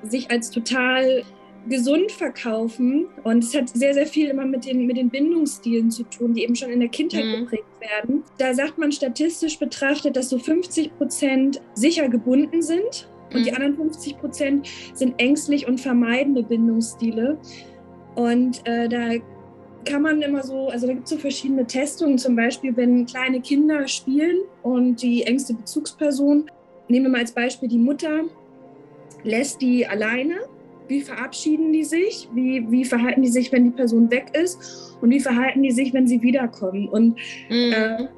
sich 0.02 0.30
als 0.30 0.50
total 0.50 1.22
gesund 1.68 2.10
verkaufen. 2.12 3.06
Und 3.24 3.44
es 3.44 3.54
hat 3.54 3.68
sehr, 3.68 3.94
sehr 3.94 4.06
viel 4.06 4.28
immer 4.28 4.44
mit 4.44 4.66
den, 4.66 4.86
mit 4.86 4.96
den 4.96 5.10
Bindungsstilen 5.10 5.90
zu 5.90 6.04
tun, 6.04 6.34
die 6.34 6.42
eben 6.42 6.56
schon 6.56 6.70
in 6.70 6.80
der 6.80 6.88
Kindheit 6.88 7.24
mhm. 7.24 7.40
geprägt 7.40 7.64
werden. 7.80 8.22
Da 8.38 8.54
sagt 8.54 8.78
man 8.78 8.92
statistisch 8.92 9.58
betrachtet, 9.58 10.16
dass 10.16 10.30
so 10.30 10.38
50 10.38 10.96
Prozent 10.96 11.60
sicher 11.74 12.08
gebunden 12.08 12.62
sind 12.62 13.08
und 13.32 13.40
mhm. 13.40 13.44
die 13.44 13.52
anderen 13.52 13.76
50 13.76 14.18
Prozent 14.18 14.68
sind 14.94 15.14
ängstlich 15.18 15.66
und 15.66 15.80
vermeidende 15.80 16.42
Bindungsstile. 16.42 17.38
Und 18.14 18.66
äh, 18.66 18.88
da 18.88 19.10
kann 19.84 20.02
man 20.02 20.20
immer 20.22 20.42
so, 20.42 20.68
also 20.68 20.86
da 20.86 20.92
gibt 20.92 21.04
es 21.04 21.10
so 21.10 21.16
verschiedene 21.16 21.66
Testungen, 21.66 22.18
zum 22.18 22.36
Beispiel, 22.36 22.76
wenn 22.76 23.06
kleine 23.06 23.40
Kinder 23.40 23.86
spielen 23.88 24.40
und 24.62 25.00
die 25.02 25.22
engste 25.22 25.54
Bezugsperson, 25.54 26.50
nehmen 26.88 27.06
wir 27.06 27.10
mal 27.10 27.20
als 27.20 27.32
Beispiel 27.32 27.68
die 27.68 27.78
Mutter, 27.78 28.24
lässt 29.22 29.60
die 29.60 29.86
alleine 29.86 30.36
wie 30.90 31.00
verabschieden 31.00 31.72
die 31.72 31.84
sich? 31.84 32.28
Wie, 32.34 32.70
wie 32.70 32.84
verhalten 32.84 33.22
die 33.22 33.28
sich, 33.28 33.50
wenn 33.52 33.64
die 33.64 33.70
Person 33.70 34.10
weg 34.10 34.26
ist? 34.36 34.96
Und 35.00 35.10
wie 35.10 35.20
verhalten 35.20 35.62
die 35.62 35.70
sich, 35.70 35.94
wenn 35.94 36.06
sie 36.06 36.20
wiederkommen? 36.20 36.88
Und 36.88 37.16
mhm. 37.48 37.72
äh, 37.72 38.08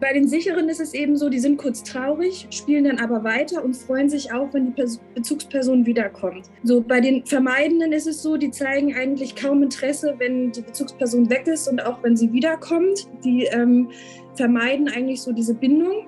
bei 0.00 0.12
den 0.12 0.26
sicheren 0.26 0.68
ist 0.68 0.80
es 0.80 0.92
eben 0.94 1.16
so, 1.16 1.28
die 1.28 1.38
sind 1.38 1.56
kurz 1.56 1.82
traurig, 1.82 2.46
spielen 2.50 2.84
dann 2.84 2.98
aber 2.98 3.24
weiter 3.24 3.64
und 3.64 3.74
freuen 3.74 4.08
sich 4.08 4.32
auch, 4.32 4.52
wenn 4.52 4.66
die 4.66 4.72
Pers 4.72 5.00
Bezugsperson 5.14 5.86
wiederkommt. 5.86 6.46
So 6.64 6.80
bei 6.80 7.00
den 7.00 7.24
Vermeidenden 7.24 7.92
ist 7.92 8.06
es 8.06 8.22
so, 8.22 8.36
die 8.36 8.50
zeigen 8.50 8.94
eigentlich 8.94 9.36
kaum 9.36 9.62
Interesse, 9.62 10.14
wenn 10.18 10.52
die 10.52 10.62
Bezugsperson 10.62 11.30
weg 11.30 11.46
ist 11.46 11.68
und 11.68 11.84
auch 11.84 12.02
wenn 12.02 12.16
sie 12.16 12.32
wiederkommt. 12.32 13.08
Die 13.24 13.44
ähm, 13.44 13.90
vermeiden 14.34 14.88
eigentlich 14.88 15.22
so 15.22 15.32
diese 15.32 15.54
Bindung. 15.54 16.06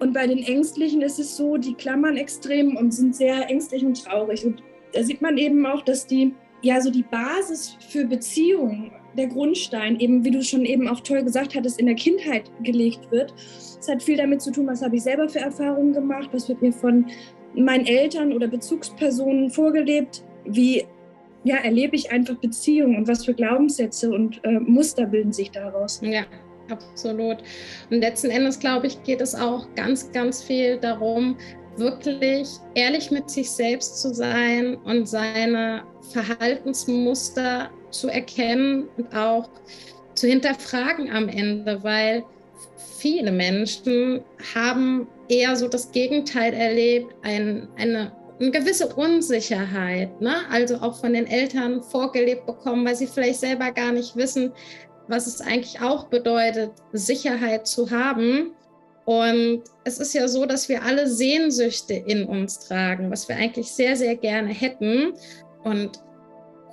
Und 0.00 0.12
bei 0.12 0.26
den 0.26 0.38
Ängstlichen 0.38 1.00
ist 1.00 1.18
es 1.18 1.36
so, 1.36 1.56
die 1.56 1.74
klammern 1.74 2.16
extrem 2.16 2.76
und 2.76 2.92
sind 2.92 3.14
sehr 3.14 3.48
ängstlich 3.48 3.84
und 3.84 4.02
traurig. 4.02 4.44
Und 4.44 4.62
da 4.92 5.02
sieht 5.02 5.22
man 5.22 5.38
eben 5.38 5.64
auch, 5.66 5.82
dass 5.82 6.06
die, 6.06 6.34
ja, 6.62 6.80
so 6.80 6.90
die 6.90 7.04
Basis 7.04 7.76
für 7.88 8.04
Beziehungen, 8.04 8.92
der 9.16 9.26
Grundstein, 9.26 10.00
eben 10.00 10.24
wie 10.24 10.30
du 10.30 10.42
schon 10.42 10.64
eben 10.64 10.88
auch 10.88 11.00
toll 11.00 11.22
gesagt 11.22 11.54
hattest, 11.54 11.78
in 11.78 11.86
der 11.86 11.94
Kindheit 11.94 12.50
gelegt 12.62 13.10
wird. 13.10 13.34
Es 13.36 13.86
hat 13.88 14.02
viel 14.02 14.16
damit 14.16 14.40
zu 14.40 14.50
tun, 14.50 14.66
was 14.66 14.82
habe 14.82 14.96
ich 14.96 15.02
selber 15.02 15.28
für 15.28 15.40
Erfahrungen 15.40 15.92
gemacht, 15.92 16.30
was 16.32 16.48
wird 16.48 16.62
mir 16.62 16.72
von 16.72 17.06
meinen 17.54 17.86
Eltern 17.86 18.32
oder 18.32 18.48
Bezugspersonen 18.48 19.50
vorgelebt, 19.50 20.24
wie 20.46 20.86
ja, 21.44 21.56
erlebe 21.56 21.96
ich 21.96 22.10
einfach 22.12 22.36
Beziehungen 22.36 22.96
und 22.96 23.08
was 23.08 23.24
für 23.24 23.34
Glaubenssätze 23.34 24.10
und 24.10 24.40
äh, 24.44 24.60
Muster 24.60 25.06
bilden 25.06 25.32
sich 25.32 25.50
daraus. 25.50 26.00
Ja, 26.02 26.24
absolut. 26.70 27.38
Und 27.90 28.00
letzten 28.00 28.30
Endes, 28.30 28.58
glaube 28.58 28.86
ich, 28.86 29.02
geht 29.02 29.20
es 29.20 29.34
auch 29.34 29.66
ganz, 29.74 30.10
ganz 30.12 30.42
viel 30.42 30.78
darum, 30.78 31.36
wirklich 31.76 32.48
ehrlich 32.74 33.10
mit 33.10 33.30
sich 33.30 33.50
selbst 33.50 34.00
zu 34.00 34.14
sein 34.14 34.76
und 34.84 35.08
seine 35.08 35.82
Verhaltensmuster 36.12 37.70
zu 37.90 38.08
erkennen 38.08 38.88
und 38.96 39.14
auch 39.14 39.48
zu 40.14 40.26
hinterfragen 40.26 41.10
am 41.10 41.28
Ende, 41.28 41.82
weil 41.82 42.24
viele 42.98 43.32
Menschen 43.32 44.22
haben 44.54 45.08
eher 45.28 45.56
so 45.56 45.68
das 45.68 45.90
Gegenteil 45.92 46.52
erlebt, 46.52 47.14
ein, 47.22 47.68
eine, 47.76 48.12
eine 48.38 48.50
gewisse 48.50 48.94
Unsicherheit, 48.94 50.20
ne? 50.20 50.34
also 50.50 50.76
auch 50.76 51.00
von 51.00 51.12
den 51.12 51.26
Eltern 51.26 51.82
vorgelebt 51.82 52.46
bekommen, 52.46 52.86
weil 52.86 52.96
sie 52.96 53.06
vielleicht 53.06 53.40
selber 53.40 53.72
gar 53.72 53.92
nicht 53.92 54.16
wissen, 54.16 54.52
was 55.08 55.26
es 55.26 55.40
eigentlich 55.40 55.80
auch 55.80 56.04
bedeutet, 56.08 56.72
Sicherheit 56.92 57.66
zu 57.66 57.90
haben 57.90 58.52
und 59.04 59.62
es 59.84 59.98
ist 59.98 60.14
ja 60.14 60.28
so, 60.28 60.46
dass 60.46 60.68
wir 60.68 60.82
alle 60.82 61.08
Sehnsüchte 61.08 61.94
in 61.94 62.24
uns 62.24 62.60
tragen, 62.60 63.10
was 63.10 63.28
wir 63.28 63.36
eigentlich 63.36 63.72
sehr, 63.72 63.96
sehr 63.96 64.14
gerne 64.16 64.50
hätten. 64.50 65.14
Und 65.64 66.00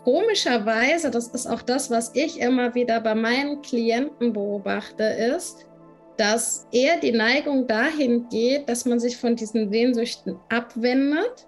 komischerweise, 0.03 1.09
das 1.09 1.29
ist 1.29 1.48
auch 1.48 1.63
das, 1.63 1.89
was 1.89 2.12
ich 2.13 2.39
immer 2.39 2.75
wieder 2.75 3.01
bei 3.01 3.15
meinen 3.15 3.62
Klienten 3.62 4.33
beobachte, 4.33 5.03
ist, 5.03 5.65
dass 6.17 6.67
eher 6.71 7.00
die 7.00 7.13
Neigung 7.13 7.65
dahin 7.65 8.27
geht, 8.29 8.69
dass 8.69 8.86
man 8.86 9.00
sich 9.00 9.17
von 9.17 9.36
diesen 9.36 9.71
Sehnsüchten 9.71 10.38
abwendet 10.50 11.48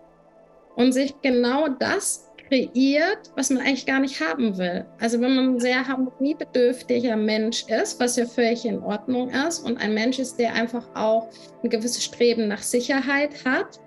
und 0.75 0.93
sich 0.93 1.13
genau 1.21 1.67
das 1.67 2.30
kreiert, 2.51 3.31
was 3.35 3.49
man 3.49 3.61
eigentlich 3.61 3.85
gar 3.85 3.99
nicht 3.99 4.19
haben 4.19 4.57
will. 4.57 4.85
Also 4.99 5.21
wenn 5.21 5.35
man 5.35 5.55
ein 5.55 5.59
sehr 5.59 5.87
harmoniebedürftiger 5.87 7.15
Mensch 7.15 7.65
ist, 7.67 7.99
was 7.99 8.17
ja 8.17 8.25
völlig 8.25 8.65
in 8.65 8.79
Ordnung 8.79 9.29
ist, 9.29 9.59
und 9.59 9.77
ein 9.77 9.93
Mensch 9.93 10.19
ist, 10.19 10.37
der 10.37 10.53
einfach 10.53 10.85
auch 10.93 11.29
ein 11.63 11.69
gewisses 11.69 12.03
Streben 12.03 12.49
nach 12.49 12.61
Sicherheit 12.61 13.45
hat, 13.45 13.79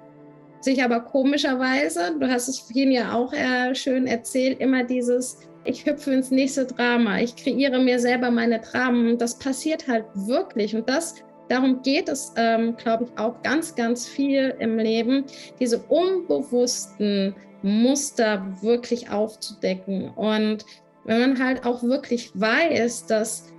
sich 0.61 0.83
aber 0.83 1.01
komischerweise, 1.01 2.17
du 2.19 2.27
hast 2.27 2.49
es 2.49 2.59
vorhin 2.59 2.91
ja 2.91 3.13
auch 3.13 3.35
äh, 3.35 3.75
schön 3.75 4.07
erzählt, 4.07 4.61
immer 4.61 4.83
dieses, 4.83 5.41
ich 5.65 5.85
hüpfe 5.85 6.15
ins 6.15 6.31
nächste 6.31 6.65
Drama, 6.65 7.21
ich 7.21 7.37
kreiere 7.37 7.79
mir 7.79 8.01
selber 8.01 8.31
meine 8.31 8.61
Dramen. 8.61 9.19
Das 9.19 9.39
passiert 9.39 9.87
halt 9.87 10.07
wirklich. 10.15 10.75
Und 10.75 10.89
das 10.89 11.17
Darum 11.49 11.83
geht 11.83 12.09
es, 12.09 12.33
ähm, 12.37 12.75
glaube 12.77 13.05
ich, 13.05 13.19
auch 13.19 13.43
ganz, 13.43 13.75
ganz 13.75 14.09
viel 14.09 14.55
im 14.61 14.79
Leben, 14.79 15.25
diese 15.61 15.79
unbewussten 15.79 17.35
Muster 17.65 18.47
wirklich 18.61 19.11
aufzudecken. 19.11 20.11
Und 20.11 20.67
wenn 21.05 21.21
man 21.21 21.43
halt 21.43 21.65
auch 21.65 21.83
wirklich 21.83 22.31
weiß, 22.35 23.07
dass 23.07 23.51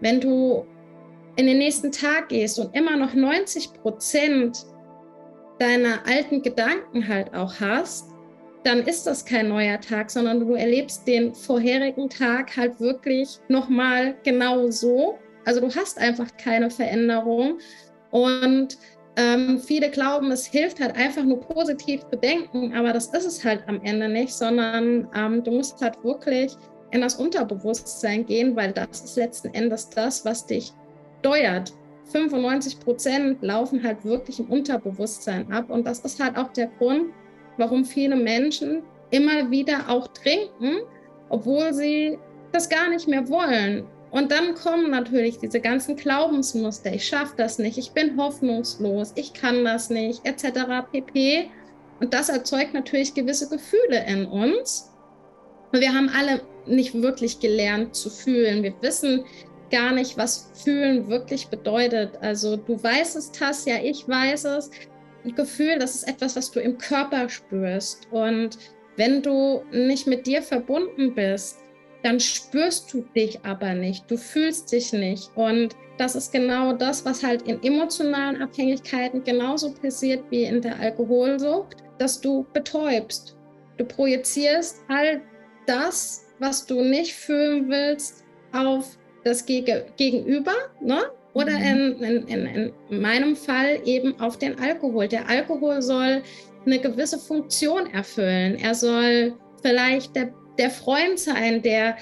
wenn 0.00 0.20
du 0.20 0.66
in 1.36 1.46
den 1.46 1.58
nächsten 1.58 1.92
Tag 1.92 2.30
gehst 2.30 2.58
und 2.58 2.74
immer 2.74 2.96
noch 2.96 3.14
90 3.14 3.74
Prozent 3.74 4.64
deine 5.58 6.04
alten 6.06 6.42
Gedanken 6.42 7.06
halt 7.06 7.34
auch 7.34 7.60
hast, 7.60 8.10
dann 8.64 8.80
ist 8.80 9.06
das 9.06 9.24
kein 9.24 9.48
neuer 9.48 9.80
Tag, 9.80 10.10
sondern 10.10 10.40
du 10.40 10.54
erlebst 10.54 11.06
den 11.06 11.34
vorherigen 11.34 12.08
Tag 12.08 12.56
halt 12.56 12.80
wirklich 12.80 13.38
nochmal 13.48 14.14
genau 14.24 14.70
so. 14.70 15.18
Also 15.44 15.60
du 15.60 15.74
hast 15.74 15.98
einfach 15.98 16.28
keine 16.36 16.70
Veränderung. 16.70 17.58
Und 18.10 18.78
ähm, 19.16 19.58
viele 19.58 19.90
glauben, 19.90 20.30
es 20.30 20.46
hilft 20.46 20.80
halt 20.80 20.96
einfach 20.96 21.22
nur 21.22 21.40
positiv 21.40 22.00
zu 22.10 22.16
denken, 22.16 22.74
aber 22.74 22.92
das 22.92 23.08
ist 23.08 23.26
es 23.26 23.44
halt 23.44 23.62
am 23.66 23.80
Ende 23.82 24.08
nicht, 24.08 24.32
sondern 24.32 25.06
ähm, 25.14 25.44
du 25.44 25.50
musst 25.50 25.80
halt 25.82 26.02
wirklich 26.02 26.56
in 26.92 27.02
das 27.02 27.16
Unterbewusstsein 27.16 28.24
gehen, 28.24 28.56
weil 28.56 28.72
das 28.72 29.02
ist 29.02 29.16
letzten 29.16 29.52
Endes 29.54 29.90
das, 29.90 30.24
was 30.24 30.46
dich 30.46 30.72
steuert. 31.20 31.72
95 32.10 32.80
Prozent 32.80 33.42
laufen 33.42 33.82
halt 33.82 34.04
wirklich 34.04 34.40
im 34.40 34.46
Unterbewusstsein 34.46 35.50
ab 35.52 35.70
und 35.70 35.86
das 35.86 36.00
ist 36.00 36.22
halt 36.22 36.36
auch 36.36 36.52
der 36.52 36.68
Grund, 36.78 37.12
warum 37.58 37.84
viele 37.84 38.16
Menschen 38.16 38.82
immer 39.10 39.50
wieder 39.50 39.88
auch 39.88 40.08
trinken, 40.08 40.80
obwohl 41.28 41.72
sie 41.72 42.18
das 42.52 42.68
gar 42.68 42.88
nicht 42.90 43.08
mehr 43.08 43.28
wollen. 43.28 43.84
Und 44.12 44.30
dann 44.30 44.54
kommen 44.54 44.90
natürlich 44.90 45.38
diese 45.38 45.58
ganzen 45.58 45.96
Glaubensmuster, 45.96 46.92
ich 46.92 47.08
schaffe 47.08 47.32
das 47.38 47.58
nicht, 47.58 47.78
ich 47.78 47.92
bin 47.92 48.18
hoffnungslos, 48.18 49.12
ich 49.14 49.32
kann 49.32 49.64
das 49.64 49.88
nicht, 49.88 50.26
etc. 50.26 50.84
pp. 50.92 51.50
Und 51.98 52.12
das 52.12 52.28
erzeugt 52.28 52.74
natürlich 52.74 53.14
gewisse 53.14 53.48
Gefühle 53.48 54.04
in 54.06 54.26
uns. 54.26 54.92
Und 55.72 55.80
wir 55.80 55.94
haben 55.94 56.10
alle 56.10 56.42
nicht 56.66 56.92
wirklich 57.00 57.40
gelernt 57.40 57.96
zu 57.96 58.10
fühlen. 58.10 58.62
Wir 58.62 58.74
wissen 58.82 59.24
gar 59.70 59.92
nicht, 59.92 60.18
was 60.18 60.50
fühlen 60.62 61.08
wirklich 61.08 61.48
bedeutet. 61.48 62.18
Also 62.20 62.58
du 62.58 62.82
weißt 62.82 63.16
es, 63.16 63.32
Tassia, 63.32 63.82
ich 63.82 64.06
weiß 64.06 64.44
es, 64.44 64.70
Gefühl, 65.24 65.78
das 65.78 65.94
ist 65.94 66.06
etwas, 66.06 66.36
was 66.36 66.50
du 66.50 66.60
im 66.60 66.76
Körper 66.76 67.30
spürst. 67.30 68.08
Und 68.10 68.58
wenn 68.96 69.22
du 69.22 69.62
nicht 69.72 70.06
mit 70.06 70.26
dir 70.26 70.42
verbunden 70.42 71.14
bist, 71.14 71.61
dann 72.02 72.18
spürst 72.18 72.92
du 72.92 73.04
dich 73.14 73.38
aber 73.44 73.74
nicht, 73.74 74.10
du 74.10 74.16
fühlst 74.16 74.72
dich 74.72 74.92
nicht. 74.92 75.30
Und 75.36 75.76
das 75.98 76.16
ist 76.16 76.32
genau 76.32 76.72
das, 76.72 77.04
was 77.04 77.22
halt 77.22 77.42
in 77.42 77.62
emotionalen 77.62 78.42
Abhängigkeiten 78.42 79.22
genauso 79.22 79.72
passiert 79.72 80.24
wie 80.30 80.44
in 80.44 80.60
der 80.60 80.78
Alkoholsucht, 80.80 81.76
dass 81.98 82.20
du 82.20 82.46
betäubst. 82.52 83.36
Du 83.76 83.84
projizierst 83.84 84.82
all 84.88 85.22
das, 85.66 86.26
was 86.38 86.66
du 86.66 86.82
nicht 86.82 87.14
fühlen 87.14 87.68
willst, 87.68 88.24
auf 88.52 88.98
das 89.24 89.46
Gegenüber. 89.46 90.54
Ne? 90.80 91.02
Oder 91.34 91.52
mhm. 91.58 92.02
in, 92.02 92.26
in, 92.26 92.72
in, 92.90 93.00
meinem 93.00 93.36
Fall 93.36 93.80
eben 93.84 94.18
auf 94.20 94.38
den 94.38 94.58
Alkohol. 94.58 95.08
Der 95.08 95.28
Alkohol 95.28 95.80
soll 95.80 96.22
eine 96.66 96.78
gewisse 96.78 97.18
Funktion 97.18 97.86
erfüllen. 97.92 98.56
Er 98.56 98.74
soll 98.74 99.34
vielleicht 99.62 100.14
der, 100.16 100.34
der 100.58 100.70
Freund 100.70 101.18
sein, 101.18 101.62
der 101.62 101.96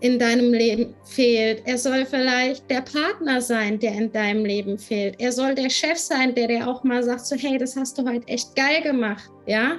in 0.00 0.18
deinem 0.18 0.52
Leben 0.52 0.94
fehlt. 1.04 1.62
Er 1.66 1.76
soll 1.76 2.06
vielleicht 2.06 2.70
der 2.70 2.80
Partner 2.80 3.40
sein, 3.40 3.78
der 3.78 3.92
in 3.92 4.10
deinem 4.10 4.44
Leben 4.44 4.78
fehlt. 4.78 5.16
Er 5.18 5.30
soll 5.30 5.54
der 5.54 5.68
Chef 5.68 5.98
sein, 5.98 6.34
der 6.34 6.48
dir 6.48 6.66
auch 6.66 6.82
mal 6.84 7.02
sagt, 7.02 7.26
so 7.26 7.36
hey, 7.36 7.58
das 7.58 7.76
hast 7.76 7.98
du 7.98 8.08
heute 8.08 8.26
echt 8.28 8.54
geil 8.56 8.82
gemacht, 8.82 9.30
ja. 9.46 9.76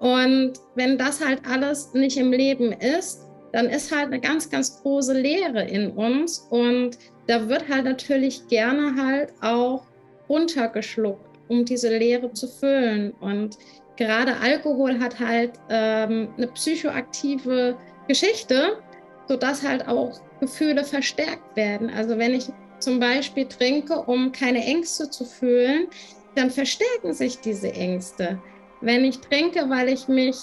Und 0.00 0.54
wenn 0.74 0.98
das 0.98 1.24
halt 1.24 1.40
alles 1.46 1.92
nicht 1.94 2.16
im 2.16 2.32
Leben 2.32 2.72
ist, 2.72 3.20
dann 3.52 3.68
ist 3.68 3.94
halt 3.94 4.06
eine 4.06 4.20
ganz, 4.20 4.50
ganz 4.50 4.82
große 4.82 5.18
Leere 5.18 5.62
in 5.62 5.90
uns 5.92 6.46
und 6.50 6.98
da 7.26 7.48
wird 7.48 7.68
halt 7.68 7.84
natürlich 7.84 8.46
gerne 8.48 8.94
halt 9.02 9.32
auch 9.40 9.84
runtergeschluckt, 10.28 11.38
um 11.48 11.64
diese 11.64 11.96
Leere 11.96 12.32
zu 12.32 12.48
füllen. 12.48 13.12
Und 13.20 13.56
gerade 13.96 14.36
Alkohol 14.40 14.98
hat 15.00 15.18
halt 15.20 15.52
ähm, 15.68 16.28
eine 16.36 16.48
psychoaktive 16.48 17.76
Geschichte, 18.08 18.78
sodass 19.28 19.62
halt 19.62 19.86
auch 19.88 20.20
Gefühle 20.40 20.84
verstärkt 20.84 21.56
werden. 21.56 21.90
Also 21.90 22.18
wenn 22.18 22.34
ich 22.34 22.48
zum 22.78 23.00
Beispiel 23.00 23.46
trinke, 23.46 23.94
um 24.02 24.32
keine 24.32 24.64
Ängste 24.64 25.08
zu 25.08 25.24
fühlen, 25.24 25.86
dann 26.34 26.50
verstärken 26.50 27.12
sich 27.12 27.40
diese 27.40 27.72
Ängste. 27.72 28.38
Wenn 28.80 29.04
ich 29.04 29.20
trinke, 29.20 29.70
weil 29.70 29.88
ich 29.88 30.08
mich 30.08 30.36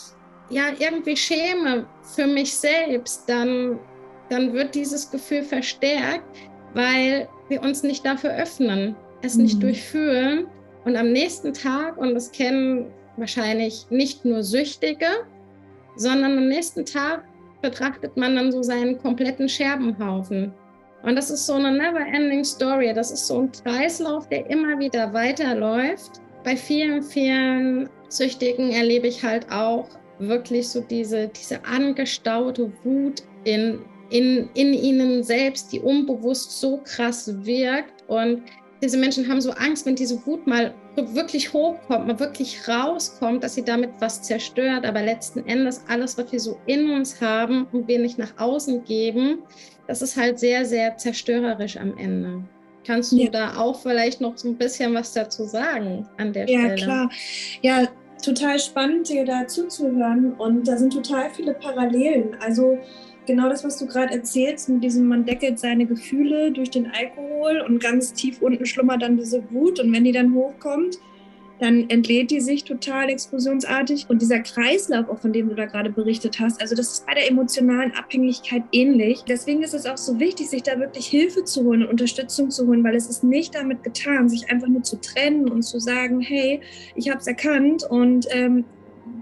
ja 0.49 0.63
irgendwie 0.79 1.15
schäme 1.15 1.85
für 2.15 2.27
mich 2.27 2.55
selbst, 2.55 3.29
dann, 3.29 3.79
dann 4.29 4.53
wird 4.53 4.73
dieses 4.73 5.11
Gefühl 5.11 5.43
verstärkt, 5.43 6.23
weil 6.73 7.27
wir 7.49 7.61
uns 7.61 7.83
nicht 7.83 8.05
dafür 8.05 8.35
öffnen, 8.35 8.95
es 9.21 9.35
mhm. 9.35 9.43
nicht 9.43 9.61
durchfühlen. 9.61 10.47
Und 10.85 10.95
am 10.95 11.11
nächsten 11.11 11.53
Tag, 11.53 11.97
und 11.97 12.15
das 12.15 12.31
kennen 12.31 12.91
wahrscheinlich 13.17 13.85
nicht 13.89 14.25
nur 14.25 14.43
Süchtige, 14.43 15.25
sondern 15.95 16.37
am 16.37 16.47
nächsten 16.47 16.85
Tag 16.85 17.23
betrachtet 17.61 18.17
man 18.17 18.35
dann 18.35 18.51
so 18.51 18.63
seinen 18.63 18.97
kompletten 18.97 19.47
Scherbenhaufen. 19.47 20.53
Und 21.03 21.15
das 21.15 21.29
ist 21.29 21.45
so 21.45 21.53
eine 21.53 21.71
never-ending 21.71 22.43
Story. 22.43 22.93
Das 22.93 23.11
ist 23.11 23.27
so 23.27 23.41
ein 23.41 23.51
Kreislauf, 23.51 24.27
der 24.29 24.49
immer 24.49 24.77
wieder 24.79 25.13
weiterläuft. 25.13 26.21
Bei 26.43 26.55
vielen, 26.55 27.01
vielen 27.01 27.89
Süchtigen 28.09 28.71
erlebe 28.71 29.07
ich 29.07 29.23
halt 29.23 29.51
auch 29.51 29.87
wirklich 30.19 30.69
so 30.69 30.81
diese, 30.81 31.27
diese 31.27 31.63
angestaute 31.65 32.71
Wut 32.83 33.23
in 33.43 33.79
in, 34.11 34.49
in 34.53 34.73
ihnen 34.73 35.23
selbst, 35.23 35.71
die 35.71 35.79
unbewusst 35.79 36.59
so 36.59 36.81
krass 36.83 37.33
wirkt. 37.45 38.03
Und 38.07 38.43
diese 38.81 38.97
Menschen 38.97 39.27
haben 39.29 39.41
so 39.41 39.51
Angst, 39.51 39.85
wenn 39.85 39.95
diese 39.95 40.25
Wut 40.25 40.47
mal 40.47 40.73
wirklich 40.95 41.53
hochkommt, 41.53 42.07
mal 42.07 42.19
wirklich 42.19 42.67
rauskommt, 42.67 43.43
dass 43.43 43.53
sie 43.55 43.63
damit 43.63 43.91
was 43.99 44.23
zerstört. 44.23 44.85
Aber 44.85 45.01
letzten 45.01 45.45
Endes 45.47 45.83
alles, 45.87 46.17
was 46.17 46.31
wir 46.31 46.39
so 46.39 46.57
in 46.65 46.89
uns 46.89 47.21
haben 47.21 47.67
und 47.71 47.87
wir 47.87 47.99
nicht 47.99 48.17
nach 48.17 48.33
außen 48.37 48.83
geben, 48.83 49.43
das 49.87 50.01
ist 50.01 50.17
halt 50.17 50.39
sehr, 50.39 50.65
sehr 50.65 50.97
zerstörerisch 50.97 51.77
am 51.77 51.95
Ende. 51.97 52.43
Kannst 52.85 53.11
du 53.11 53.17
ja. 53.17 53.29
da 53.29 53.57
auch 53.57 53.79
vielleicht 53.79 54.21
noch 54.21 54.37
so 54.37 54.49
ein 54.49 54.57
bisschen 54.57 54.93
was 54.95 55.13
dazu 55.13 55.45
sagen 55.45 56.07
an 56.17 56.33
der 56.33 56.49
ja, 56.49 56.59
Stelle? 56.59 56.75
Ja, 56.75 56.83
klar. 56.83 57.09
Ja, 57.61 57.87
total 58.23 58.59
spannend, 58.59 59.09
dir 59.09 59.25
da 59.25 59.45
zuzuhören. 59.47 60.33
Und 60.33 60.67
da 60.67 60.77
sind 60.77 60.93
total 60.93 61.29
viele 61.29 61.53
Parallelen. 61.53 62.35
Also 62.39 62.79
genau 63.31 63.49
das, 63.49 63.63
was 63.63 63.77
du 63.77 63.87
gerade 63.87 64.13
erzählst, 64.13 64.69
mit 64.69 64.83
diesem, 64.83 65.07
man 65.07 65.25
deckelt 65.25 65.57
seine 65.57 65.85
Gefühle 65.85 66.51
durch 66.51 66.69
den 66.69 66.91
Alkohol 66.91 67.63
und 67.65 67.81
ganz 67.81 68.13
tief 68.13 68.41
unten 68.41 68.65
schlummert 68.65 69.01
dann 69.01 69.17
diese 69.17 69.41
Wut 69.51 69.79
und 69.79 69.91
wenn 69.93 70.03
die 70.03 70.11
dann 70.11 70.33
hochkommt, 70.33 70.99
dann 71.61 71.89
entlädt 71.89 72.31
die 72.31 72.41
sich 72.41 72.63
total 72.63 73.09
explosionsartig. 73.09 74.07
Und 74.09 74.19
dieser 74.21 74.39
Kreislauf, 74.39 75.07
auch 75.09 75.19
von 75.19 75.31
dem 75.31 75.47
du 75.47 75.55
da 75.55 75.65
gerade 75.65 75.91
berichtet 75.91 76.39
hast, 76.39 76.59
also 76.59 76.75
das 76.75 76.91
ist 76.91 77.05
bei 77.05 77.13
der 77.13 77.29
emotionalen 77.29 77.93
Abhängigkeit 77.93 78.63
ähnlich. 78.71 79.23
Deswegen 79.27 79.61
ist 79.61 79.75
es 79.75 79.85
auch 79.85 79.97
so 79.97 80.19
wichtig, 80.19 80.49
sich 80.49 80.63
da 80.63 80.79
wirklich 80.79 81.05
Hilfe 81.05 81.43
zu 81.43 81.63
holen 81.63 81.83
und 81.83 81.89
Unterstützung 81.89 82.49
zu 82.49 82.65
holen, 82.65 82.83
weil 82.83 82.95
es 82.95 83.07
ist 83.07 83.23
nicht 83.23 83.53
damit 83.53 83.83
getan, 83.83 84.27
sich 84.27 84.49
einfach 84.49 84.67
nur 84.67 84.81
zu 84.81 84.99
trennen 84.99 85.49
und 85.49 85.61
zu 85.61 85.79
sagen, 85.79 86.19
hey, 86.19 86.61
ich 86.95 87.09
habe 87.09 87.19
es 87.19 87.27
erkannt 87.27 87.83
und 87.87 88.25
ähm, 88.31 88.65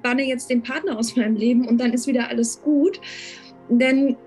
banne 0.01 0.23
jetzt 0.23 0.49
den 0.49 0.63
Partner 0.63 0.97
aus 0.97 1.17
meinem 1.17 1.35
Leben 1.35 1.67
und 1.67 1.77
dann 1.79 1.91
ist 1.91 2.07
wieder 2.07 2.29
alles 2.29 2.61
gut, 2.61 3.01
denn 3.69 4.17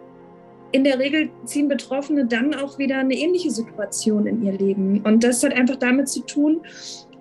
in 0.72 0.84
der 0.84 0.98
Regel 0.98 1.30
ziehen 1.44 1.68
Betroffene 1.68 2.26
dann 2.26 2.54
auch 2.54 2.78
wieder 2.78 2.98
eine 2.98 3.14
ähnliche 3.14 3.50
Situation 3.50 4.26
in 4.26 4.42
ihr 4.42 4.52
Leben. 4.52 5.02
Und 5.04 5.22
das 5.22 5.42
hat 5.42 5.52
einfach 5.52 5.76
damit 5.76 6.08
zu 6.08 6.20
tun, 6.20 6.62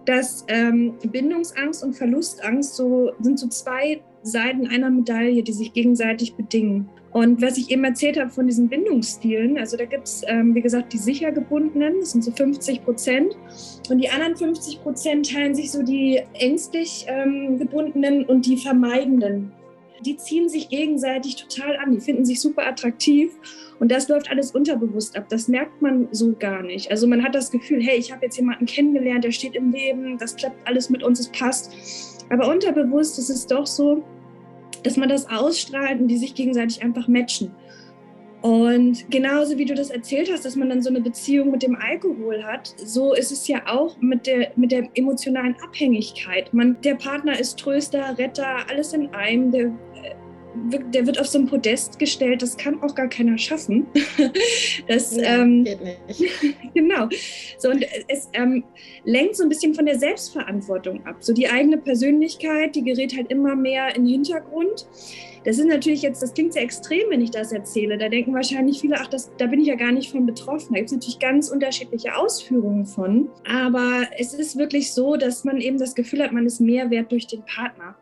dass 0.05 0.45
ähm, 0.47 0.93
Bindungsangst 1.11 1.83
und 1.83 1.93
Verlustangst 1.93 2.75
so, 2.75 3.11
sind 3.19 3.37
so 3.37 3.47
zwei 3.47 4.01
Seiten 4.23 4.67
einer 4.67 4.89
Medaille, 4.89 5.43
die 5.43 5.53
sich 5.53 5.73
gegenseitig 5.73 6.35
bedingen. 6.35 6.89
Und 7.11 7.41
was 7.41 7.57
ich 7.57 7.69
eben 7.71 7.83
erzählt 7.83 8.17
habe 8.17 8.29
von 8.29 8.47
diesen 8.47 8.69
Bindungsstilen, 8.69 9.57
also 9.57 9.75
da 9.75 9.83
gibt 9.83 10.07
es, 10.07 10.23
ähm, 10.27 10.55
wie 10.55 10.61
gesagt, 10.61 10.93
die 10.93 10.97
sicher 10.97 11.31
gebundenen, 11.31 11.99
das 11.99 12.11
sind 12.13 12.23
so 12.23 12.31
50 12.31 12.85
Prozent. 12.85 13.35
Und 13.89 13.97
die 13.97 14.09
anderen 14.09 14.37
50 14.37 14.81
Prozent 14.81 15.29
teilen 15.29 15.53
sich 15.53 15.71
so 15.71 15.83
die 15.83 16.21
ängstlich 16.33 17.05
ähm, 17.09 17.59
gebundenen 17.59 18.25
und 18.25 18.45
die 18.45 18.55
vermeidenden 18.55 19.51
die 20.05 20.17
ziehen 20.17 20.49
sich 20.49 20.69
gegenseitig 20.69 21.35
total 21.35 21.77
an, 21.77 21.91
die 21.91 21.99
finden 21.99 22.25
sich 22.25 22.41
super 22.41 22.65
attraktiv 22.65 23.31
und 23.79 23.91
das 23.91 24.07
läuft 24.07 24.29
alles 24.29 24.51
unterbewusst 24.51 25.17
ab. 25.17 25.25
Das 25.29 25.47
merkt 25.47 25.81
man 25.81 26.07
so 26.11 26.33
gar 26.37 26.61
nicht. 26.63 26.91
Also 26.91 27.07
man 27.07 27.23
hat 27.23 27.35
das 27.35 27.51
Gefühl, 27.51 27.81
hey, 27.81 27.97
ich 27.97 28.11
habe 28.11 28.25
jetzt 28.25 28.37
jemanden 28.37 28.65
kennengelernt, 28.65 29.23
der 29.23 29.31
steht 29.31 29.55
im 29.55 29.71
Leben, 29.71 30.17
das 30.17 30.35
klappt 30.35 30.67
alles 30.67 30.89
mit 30.89 31.03
uns, 31.03 31.19
es 31.19 31.29
passt. 31.29 32.25
Aber 32.29 32.49
unterbewusst 32.49 33.19
ist 33.19 33.29
es 33.29 33.47
doch 33.47 33.65
so, 33.65 34.03
dass 34.83 34.97
man 34.97 35.09
das 35.09 35.29
ausstrahlt 35.29 35.99
und 35.99 36.07
die 36.07 36.17
sich 36.17 36.33
gegenseitig 36.33 36.81
einfach 36.81 37.07
matchen. 37.07 37.51
Und 38.41 39.09
genauso 39.11 39.57
wie 39.57 39.65
du 39.65 39.75
das 39.75 39.91
erzählt 39.91 40.31
hast, 40.31 40.45
dass 40.45 40.55
man 40.55 40.69
dann 40.69 40.81
so 40.81 40.89
eine 40.89 41.01
Beziehung 41.01 41.51
mit 41.51 41.61
dem 41.61 41.75
Alkohol 41.75 42.43
hat, 42.43 42.73
so 42.77 43.13
ist 43.13 43.31
es 43.31 43.47
ja 43.47 43.61
auch 43.67 43.97
mit 44.01 44.25
der, 44.25 44.51
mit 44.55 44.71
der 44.71 44.89
emotionalen 44.95 45.55
Abhängigkeit. 45.63 46.51
Man, 46.53 46.79
der 46.81 46.95
Partner 46.95 47.39
ist 47.39 47.59
Tröster, 47.59 48.17
Retter, 48.17 48.67
alles 48.67 48.93
in 48.93 49.13
einem. 49.13 49.51
Der 49.51 49.71
der 50.53 51.05
wird 51.05 51.19
auf 51.19 51.27
so 51.27 51.39
ein 51.39 51.47
Podest 51.47 51.97
gestellt, 51.99 52.41
das 52.41 52.57
kann 52.57 52.81
auch 52.83 52.95
gar 52.95 53.07
keiner 53.07 53.37
schaffen. 53.37 53.87
Das 54.87 55.15
ja, 55.15 55.41
ähm, 55.41 55.63
geht 55.63 55.81
nicht. 55.81 56.23
genau. 56.73 57.07
So, 57.57 57.69
und 57.69 57.85
es 58.07 58.29
ähm, 58.33 58.63
lenkt 59.05 59.35
so 59.35 59.43
ein 59.43 59.49
bisschen 59.49 59.73
von 59.73 59.85
der 59.85 59.97
Selbstverantwortung 59.99 61.05
ab. 61.05 61.17
So 61.19 61.33
die 61.33 61.47
eigene 61.47 61.77
Persönlichkeit, 61.77 62.75
die 62.75 62.83
gerät 62.83 63.15
halt 63.15 63.31
immer 63.31 63.55
mehr 63.55 63.95
in 63.95 64.05
den 64.05 64.13
Hintergrund. 64.13 64.87
Das 65.43 65.57
ist 65.57 65.65
natürlich 65.65 66.01
jetzt, 66.01 66.21
das 66.21 66.33
klingt 66.33 66.53
sehr 66.53 66.63
extrem, 66.63 67.09
wenn 67.09 67.21
ich 67.21 67.31
das 67.31 67.51
erzähle. 67.51 67.97
Da 67.97 68.09
denken 68.09 68.33
wahrscheinlich 68.33 68.79
viele, 68.81 68.97
ach, 68.99 69.07
das, 69.07 69.31
da 69.37 69.47
bin 69.47 69.59
ich 69.59 69.67
ja 69.67 69.75
gar 69.75 69.91
nicht 69.91 70.11
von 70.11 70.25
betroffen. 70.25 70.73
Da 70.73 70.79
gibt 70.79 70.87
es 70.87 70.93
natürlich 70.93 71.19
ganz 71.19 71.49
unterschiedliche 71.49 72.15
Ausführungen 72.15 72.85
von. 72.85 73.29
Aber 73.47 74.07
es 74.17 74.33
ist 74.33 74.57
wirklich 74.57 74.93
so, 74.93 75.15
dass 75.15 75.43
man 75.43 75.59
eben 75.59 75.77
das 75.77 75.95
Gefühl 75.95 76.23
hat, 76.23 76.31
man 76.31 76.45
ist 76.45 76.59
mehr 76.59 76.89
wert 76.89 77.11
durch 77.11 77.27
den 77.27 77.43
Partner. 77.43 77.95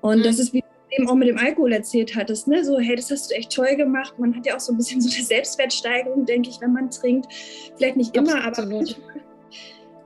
Und 0.00 0.18
mhm. 0.18 0.22
das 0.24 0.38
ist 0.38 0.52
wie 0.52 0.62
eben 0.96 1.08
auch 1.08 1.14
mit 1.14 1.28
dem 1.28 1.38
Alkohol 1.38 1.72
erzählt 1.72 2.14
hattest, 2.14 2.48
ne? 2.48 2.64
so, 2.64 2.78
hey, 2.78 2.96
das 2.96 3.10
hast 3.10 3.30
du 3.30 3.34
echt 3.34 3.52
toll 3.52 3.76
gemacht. 3.76 4.18
Man 4.18 4.34
hat 4.36 4.46
ja 4.46 4.56
auch 4.56 4.60
so 4.60 4.72
ein 4.72 4.76
bisschen 4.76 5.00
so 5.00 5.14
eine 5.14 5.24
Selbstwertsteigerung, 5.26 6.24
denke 6.24 6.50
ich, 6.50 6.60
wenn 6.60 6.72
man 6.72 6.90
trinkt. 6.90 7.26
Vielleicht 7.76 7.96
nicht 7.96 8.16
immer, 8.16 8.44
Absolut. 8.44 8.96
aber. 8.96 9.20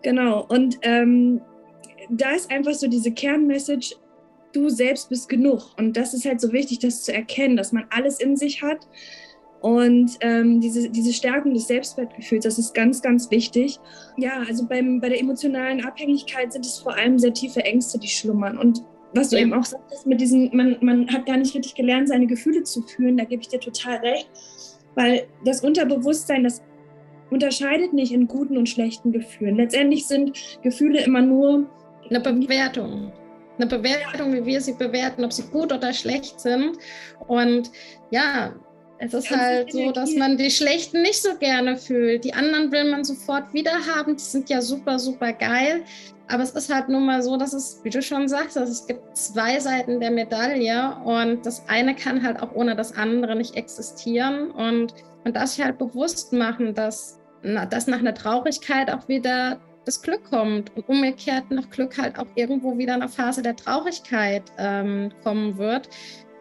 Genau. 0.02 0.46
Und 0.48 0.78
ähm, 0.82 1.40
da 2.10 2.32
ist 2.32 2.50
einfach 2.50 2.74
so 2.74 2.86
diese 2.86 3.12
Kernmessage, 3.12 3.96
du 4.52 4.68
selbst 4.68 5.08
bist 5.08 5.28
genug. 5.28 5.74
Und 5.76 5.96
das 5.96 6.14
ist 6.14 6.24
halt 6.24 6.40
so 6.40 6.52
wichtig, 6.52 6.78
das 6.78 7.02
zu 7.02 7.12
erkennen, 7.12 7.56
dass 7.56 7.72
man 7.72 7.86
alles 7.90 8.20
in 8.20 8.36
sich 8.36 8.62
hat. 8.62 8.86
Und 9.60 10.12
ähm, 10.20 10.60
diese, 10.60 10.88
diese 10.88 11.12
Stärkung 11.12 11.52
des 11.52 11.66
Selbstwertgefühls, 11.66 12.44
das 12.44 12.58
ist 12.58 12.74
ganz, 12.74 13.02
ganz 13.02 13.30
wichtig. 13.30 13.80
Ja, 14.16 14.44
also 14.46 14.66
beim, 14.66 15.00
bei 15.00 15.08
der 15.08 15.20
emotionalen 15.20 15.84
Abhängigkeit 15.84 16.52
sind 16.52 16.64
es 16.64 16.78
vor 16.78 16.94
allem 16.94 17.18
sehr 17.18 17.34
tiefe 17.34 17.64
Ängste, 17.64 17.98
die 17.98 18.08
schlummern. 18.08 18.56
Und 18.56 18.84
was 19.14 19.30
du 19.30 19.38
eben 19.38 19.54
auch 19.54 19.64
sagtest, 19.64 20.06
mit 20.06 20.20
diesen, 20.20 20.54
man, 20.56 20.76
man 20.80 21.08
hat 21.08 21.26
gar 21.26 21.36
nicht 21.36 21.54
richtig 21.54 21.74
gelernt, 21.74 22.08
seine 22.08 22.26
Gefühle 22.26 22.62
zu 22.62 22.82
fühlen, 22.82 23.16
da 23.16 23.24
gebe 23.24 23.42
ich 23.42 23.48
dir 23.48 23.60
total 23.60 23.96
recht. 23.98 24.28
Weil 24.94 25.26
das 25.44 25.62
Unterbewusstsein, 25.62 26.44
das 26.44 26.62
unterscheidet 27.30 27.92
nicht 27.92 28.12
in 28.12 28.26
guten 28.26 28.56
und 28.56 28.68
schlechten 28.68 29.12
Gefühlen. 29.12 29.56
Letztendlich 29.56 30.06
sind 30.06 30.36
Gefühle 30.62 31.02
immer 31.02 31.22
nur 31.22 31.70
eine 32.08 32.20
Bewertung 32.20 33.12
eine 33.58 33.66
Bewertung, 33.66 34.32
wie 34.32 34.46
wir 34.46 34.60
sie 34.60 34.74
bewerten, 34.74 35.24
ob 35.24 35.32
sie 35.32 35.42
gut 35.42 35.72
oder 35.72 35.92
schlecht 35.92 36.40
sind. 36.40 36.78
Und 37.26 37.70
ja, 38.10 38.54
es 39.00 39.14
ist 39.14 39.30
halt 39.30 39.72
so, 39.72 39.92
dass 39.92 40.14
man 40.14 40.36
die 40.36 40.50
schlechten 40.50 41.02
nicht 41.02 41.22
so 41.22 41.36
gerne 41.38 41.76
fühlt. 41.76 42.24
Die 42.24 42.34
anderen 42.34 42.72
will 42.72 42.90
man 42.90 43.04
sofort 43.04 43.52
wieder 43.54 43.72
haben. 43.86 44.16
Die 44.16 44.22
sind 44.22 44.50
ja 44.50 44.60
super, 44.60 44.98
super 44.98 45.32
geil. 45.32 45.82
Aber 46.26 46.42
es 46.42 46.50
ist 46.50 46.72
halt 46.72 46.88
nun 46.88 47.06
mal 47.06 47.22
so, 47.22 47.36
dass 47.36 47.52
es, 47.52 47.80
wie 47.84 47.90
du 47.90 48.02
schon 48.02 48.28
sagst, 48.28 48.56
dass 48.56 48.68
es 48.68 48.86
gibt 48.86 49.16
zwei 49.16 49.58
Seiten 49.60 50.00
der 50.00 50.10
Medaille 50.10 50.96
und 51.04 51.46
das 51.46 51.66
eine 51.68 51.94
kann 51.94 52.22
halt 52.22 52.42
auch 52.42 52.54
ohne 52.54 52.76
das 52.76 52.94
andere 52.96 53.34
nicht 53.34 53.56
existieren. 53.56 54.50
Und 54.50 54.92
man 55.24 55.32
darf 55.32 55.46
sich 55.50 55.64
halt 55.64 55.78
bewusst 55.78 56.32
machen, 56.32 56.74
dass, 56.74 57.18
na, 57.42 57.64
dass 57.64 57.86
nach 57.86 58.00
einer 58.00 58.14
Traurigkeit 58.14 58.90
auch 58.90 59.08
wieder 59.08 59.58
das 59.86 60.02
Glück 60.02 60.24
kommt 60.24 60.76
und 60.76 60.86
umgekehrt 60.86 61.50
nach 61.50 61.70
Glück 61.70 61.96
halt 61.96 62.18
auch 62.18 62.26
irgendwo 62.34 62.76
wieder 62.76 62.92
eine 62.92 63.08
Phase 63.08 63.40
der 63.40 63.56
Traurigkeit 63.56 64.42
ähm, 64.58 65.10
kommen 65.22 65.56
wird. 65.56 65.88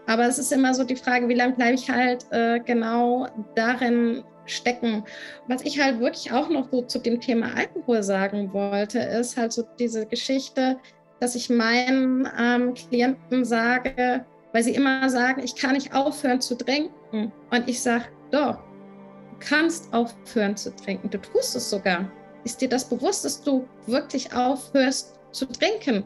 Aber 0.07 0.25
es 0.25 0.39
ist 0.39 0.51
immer 0.51 0.73
so 0.73 0.83
die 0.83 0.95
Frage, 0.95 1.27
wie 1.27 1.35
lange 1.35 1.55
bleibe 1.55 1.75
ich 1.75 1.89
halt 1.89 2.25
äh, 2.31 2.59
genau 2.59 3.27
darin 3.55 4.23
stecken. 4.45 5.03
Was 5.47 5.61
ich 5.63 5.79
halt 5.81 5.99
wirklich 5.99 6.31
auch 6.31 6.49
noch 6.49 6.69
so 6.71 6.81
zu 6.81 6.99
dem 6.99 7.19
Thema 7.19 7.53
Alkohol 7.55 8.01
sagen 8.01 8.51
wollte, 8.53 8.99
ist 8.99 9.37
halt 9.37 9.51
so 9.51 9.63
diese 9.77 10.05
Geschichte, 10.05 10.77
dass 11.19 11.35
ich 11.35 11.49
meinen 11.49 12.27
ähm, 12.39 12.73
Klienten 12.73 13.43
sage, 13.43 14.25
weil 14.53 14.63
sie 14.63 14.75
immer 14.75 15.09
sagen, 15.09 15.41
ich 15.43 15.55
kann 15.55 15.73
nicht 15.73 15.93
aufhören 15.93 16.41
zu 16.41 16.55
trinken. 16.55 17.31
Und 17.51 17.67
ich 17.67 17.81
sage, 17.81 18.05
doch, 18.31 18.55
du 18.55 19.37
kannst 19.39 19.93
aufhören 19.93 20.55
zu 20.55 20.75
trinken. 20.75 21.09
Du 21.09 21.17
tust 21.19 21.55
es 21.55 21.69
sogar. 21.69 22.09
Ist 22.43 22.61
dir 22.61 22.69
das 22.69 22.87
bewusst, 22.87 23.25
dass 23.25 23.41
du 23.41 23.67
wirklich 23.87 24.33
aufhörst 24.33 25.19
zu 25.31 25.45
trinken? 25.47 26.03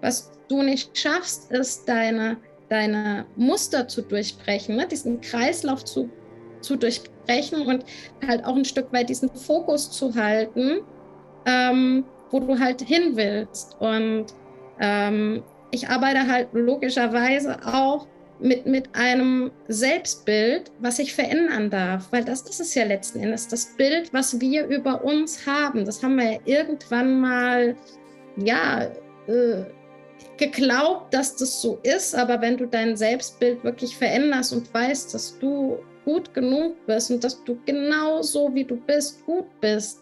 Was 0.00 0.30
du 0.48 0.62
nicht 0.62 0.96
schaffst, 0.96 1.50
ist 1.50 1.88
deine, 1.88 2.36
deine 2.72 3.26
Muster 3.36 3.86
zu 3.86 4.00
durchbrechen, 4.00 4.76
ne? 4.76 4.88
diesen 4.88 5.20
Kreislauf 5.20 5.84
zu, 5.84 6.08
zu 6.62 6.76
durchbrechen 6.76 7.66
und 7.66 7.84
halt 8.26 8.46
auch 8.46 8.56
ein 8.56 8.64
Stück 8.64 8.90
weit 8.94 9.10
diesen 9.10 9.28
Fokus 9.28 9.90
zu 9.90 10.14
halten, 10.14 10.80
ähm, 11.44 12.04
wo 12.30 12.40
du 12.40 12.58
halt 12.58 12.80
hin 12.80 13.14
willst. 13.14 13.76
Und 13.78 14.26
ähm, 14.80 15.42
ich 15.70 15.86
arbeite 15.88 16.26
halt 16.26 16.48
logischerweise 16.54 17.58
auch 17.66 18.06
mit, 18.40 18.64
mit 18.64 18.88
einem 18.94 19.50
Selbstbild, 19.68 20.72
was 20.80 20.96
sich 20.96 21.14
verändern 21.14 21.68
darf. 21.68 22.10
Weil 22.10 22.24
das 22.24 22.40
ist 22.58 22.74
ja 22.74 22.84
letzten 22.84 23.20
Endes, 23.20 23.48
das 23.48 23.66
Bild, 23.76 24.14
was 24.14 24.40
wir 24.40 24.66
über 24.66 25.04
uns 25.04 25.46
haben. 25.46 25.84
Das 25.84 26.02
haben 26.02 26.16
wir 26.16 26.32
ja 26.32 26.38
irgendwann 26.46 27.20
mal, 27.20 27.76
ja, 28.38 28.84
äh, 29.26 29.64
geglaubt, 30.42 31.14
dass 31.14 31.36
das 31.36 31.62
so 31.62 31.78
ist. 31.82 32.14
Aber 32.14 32.40
wenn 32.40 32.56
du 32.56 32.66
dein 32.66 32.96
Selbstbild 32.96 33.62
wirklich 33.62 33.96
veränderst 33.96 34.52
und 34.52 34.72
weißt, 34.72 35.14
dass 35.14 35.38
du 35.38 35.78
gut 36.04 36.34
genug 36.34 36.74
bist 36.86 37.10
und 37.10 37.22
dass 37.22 37.42
du 37.44 37.58
genau 37.64 38.22
so, 38.22 38.52
wie 38.54 38.64
du 38.64 38.76
bist, 38.76 39.24
gut 39.24 39.46
bist, 39.60 40.00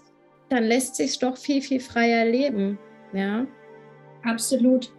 dann 0.49 0.65
lässt 0.65 0.97
sich 0.97 1.19
doch 1.19 1.37
viel, 1.37 1.61
viel 1.61 1.81
freier 1.81 2.25
leben. 2.25 2.79
Ja. 3.13 3.47
Absolut. 4.25 4.93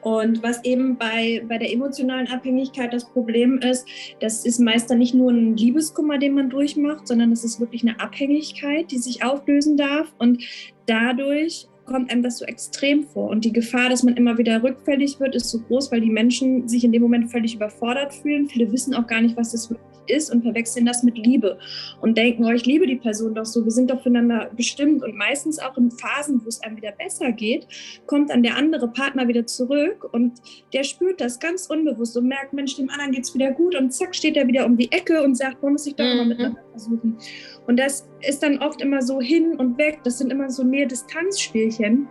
Und 0.00 0.42
was 0.42 0.64
eben 0.64 0.96
bei, 0.96 1.44
bei 1.48 1.58
der 1.58 1.72
emotionalen 1.72 2.28
Abhängigkeit 2.28 2.92
das 2.92 3.04
Problem 3.04 3.58
ist, 3.58 3.86
das 4.20 4.44
ist 4.46 4.60
meist 4.60 4.90
dann 4.90 4.98
nicht 4.98 5.14
nur 5.14 5.30
ein 5.30 5.56
Liebeskummer, 5.56 6.18
den 6.18 6.34
man 6.34 6.50
durchmacht, 6.50 7.08
sondern 7.08 7.32
es 7.32 7.44
ist 7.44 7.60
wirklich 7.60 7.82
eine 7.82 7.98
Abhängigkeit, 8.00 8.90
die 8.90 8.98
sich 8.98 9.24
auflösen 9.24 9.76
darf. 9.76 10.14
Und 10.18 10.42
dadurch 10.86 11.68
kommt 11.88 12.10
einem 12.10 12.22
das 12.22 12.38
so 12.38 12.44
extrem 12.44 13.04
vor. 13.04 13.28
Und 13.28 13.44
die 13.44 13.52
Gefahr, 13.52 13.88
dass 13.88 14.04
man 14.04 14.16
immer 14.16 14.38
wieder 14.38 14.62
rückfällig 14.62 15.18
wird, 15.18 15.34
ist 15.34 15.50
so 15.50 15.58
groß, 15.58 15.90
weil 15.90 16.00
die 16.00 16.10
Menschen 16.10 16.68
sich 16.68 16.84
in 16.84 16.92
dem 16.92 17.02
Moment 17.02 17.30
völlig 17.30 17.54
überfordert 17.56 18.14
fühlen. 18.14 18.48
Viele 18.48 18.70
wissen 18.70 18.94
auch 18.94 19.06
gar 19.06 19.20
nicht, 19.20 19.36
was 19.36 19.52
das 19.52 19.68
wirklich 19.70 19.97
ist 20.10 20.30
und 20.30 20.42
verwechseln 20.42 20.86
das 20.86 21.02
mit 21.02 21.18
Liebe 21.18 21.58
und 22.00 22.16
denken, 22.16 22.44
oh, 22.44 22.50
ich 22.50 22.66
liebe 22.66 22.86
die 22.86 22.96
Person 22.96 23.34
doch 23.34 23.44
so, 23.44 23.64
wir 23.64 23.70
sind 23.70 23.90
doch 23.90 24.02
füreinander 24.02 24.50
bestimmt. 24.56 25.02
Und 25.02 25.16
meistens 25.16 25.58
auch 25.58 25.76
in 25.76 25.90
Phasen, 25.90 26.40
wo 26.44 26.48
es 26.48 26.62
einem 26.62 26.76
wieder 26.76 26.92
besser 26.92 27.32
geht, 27.32 27.66
kommt 28.06 28.30
dann 28.30 28.42
der 28.42 28.56
andere 28.56 28.88
Partner 28.88 29.28
wieder 29.28 29.46
zurück 29.46 30.08
und 30.12 30.40
der 30.72 30.84
spürt 30.84 31.20
das 31.20 31.38
ganz 31.38 31.66
unbewusst 31.66 32.16
und 32.16 32.28
merkt, 32.28 32.52
Mensch, 32.52 32.76
dem 32.76 32.90
anderen 32.90 33.12
geht 33.12 33.24
es 33.24 33.34
wieder 33.34 33.52
gut 33.52 33.74
und 33.74 33.92
zack, 33.92 34.14
steht 34.14 34.36
er 34.36 34.46
wieder 34.46 34.66
um 34.66 34.76
die 34.76 34.90
Ecke 34.92 35.22
und 35.22 35.36
sagt, 35.36 35.62
wir 35.62 35.74
es 35.74 35.84
sich 35.84 35.94
doch 35.94 36.04
mhm. 36.04 36.16
mal 36.16 36.26
miteinander 36.26 36.64
versuchen. 36.70 37.18
Und 37.66 37.78
das 37.78 38.08
ist 38.26 38.42
dann 38.42 38.58
oft 38.58 38.80
immer 38.80 39.02
so 39.02 39.20
hin 39.20 39.56
und 39.56 39.78
weg, 39.78 40.00
das 40.04 40.18
sind 40.18 40.32
immer 40.32 40.50
so 40.50 40.64
Nähe-Distanz-Spielchen. 40.64 42.08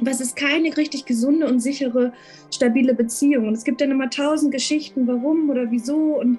Was 0.00 0.20
ist 0.20 0.36
keine 0.36 0.76
richtig 0.76 1.06
gesunde 1.06 1.46
und 1.46 1.60
sichere, 1.60 2.12
stabile 2.52 2.94
Beziehung. 2.94 3.48
Und 3.48 3.54
es 3.54 3.64
gibt 3.64 3.80
dann 3.80 3.90
immer 3.90 4.10
tausend 4.10 4.52
Geschichten, 4.52 5.06
warum 5.06 5.50
oder 5.50 5.70
wieso. 5.70 6.18
Und 6.18 6.38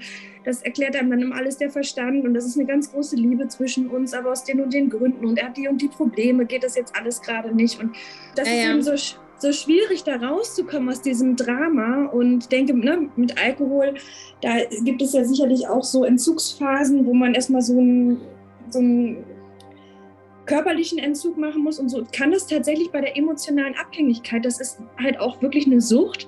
das 0.49 0.61
erklärt 0.63 0.95
einem 0.95 1.09
dann 1.09 1.21
immer 1.21 1.35
alles 1.35 1.57
der 1.57 1.69
Verstand 1.69 2.25
und 2.25 2.33
das 2.33 2.45
ist 2.45 2.57
eine 2.57 2.65
ganz 2.65 2.91
große 2.91 3.15
Liebe 3.15 3.47
zwischen 3.47 3.87
uns, 3.87 4.13
aber 4.13 4.31
aus 4.31 4.43
den 4.43 4.61
und 4.61 4.73
den 4.73 4.89
Gründen 4.89 5.25
und 5.25 5.37
er 5.37 5.47
hat 5.47 5.57
die 5.57 5.67
und 5.67 5.81
die 5.81 5.89
Probleme, 5.89 6.45
geht 6.45 6.63
das 6.63 6.75
jetzt 6.75 6.95
alles 6.95 7.21
gerade 7.21 7.53
nicht 7.53 7.79
und 7.79 7.95
das 8.35 8.47
ja, 8.47 8.53
ist 8.53 8.63
ja. 8.63 8.71
eben 8.71 8.81
so, 8.81 9.15
so 9.37 9.51
schwierig 9.51 10.03
da 10.03 10.15
rauszukommen 10.15 10.89
aus 10.89 11.01
diesem 11.01 11.35
Drama 11.35 12.05
und 12.05 12.51
denke, 12.51 12.73
ne, 12.73 13.09
mit 13.15 13.41
Alkohol, 13.41 13.95
da 14.41 14.57
gibt 14.83 15.01
es 15.01 15.13
ja 15.13 15.23
sicherlich 15.23 15.67
auch 15.67 15.83
so 15.83 16.03
Entzugsphasen, 16.03 17.05
wo 17.05 17.13
man 17.13 17.35
erstmal 17.35 17.61
so 17.61 17.79
ein, 17.79 18.17
so 18.69 18.79
ein 18.79 19.17
körperlichen 20.49 20.97
Entzug 20.97 21.37
machen 21.37 21.63
muss 21.63 21.77
und 21.79 21.89
so 21.89 22.03
kann 22.11 22.31
das 22.31 22.47
tatsächlich 22.47 22.89
bei 22.89 23.01
der 23.01 23.15
emotionalen 23.15 23.75
Abhängigkeit, 23.75 24.43
das 24.43 24.59
ist 24.59 24.79
halt 25.01 25.19
auch 25.19 25.41
wirklich 25.43 25.67
eine 25.67 25.79
Sucht 25.79 26.27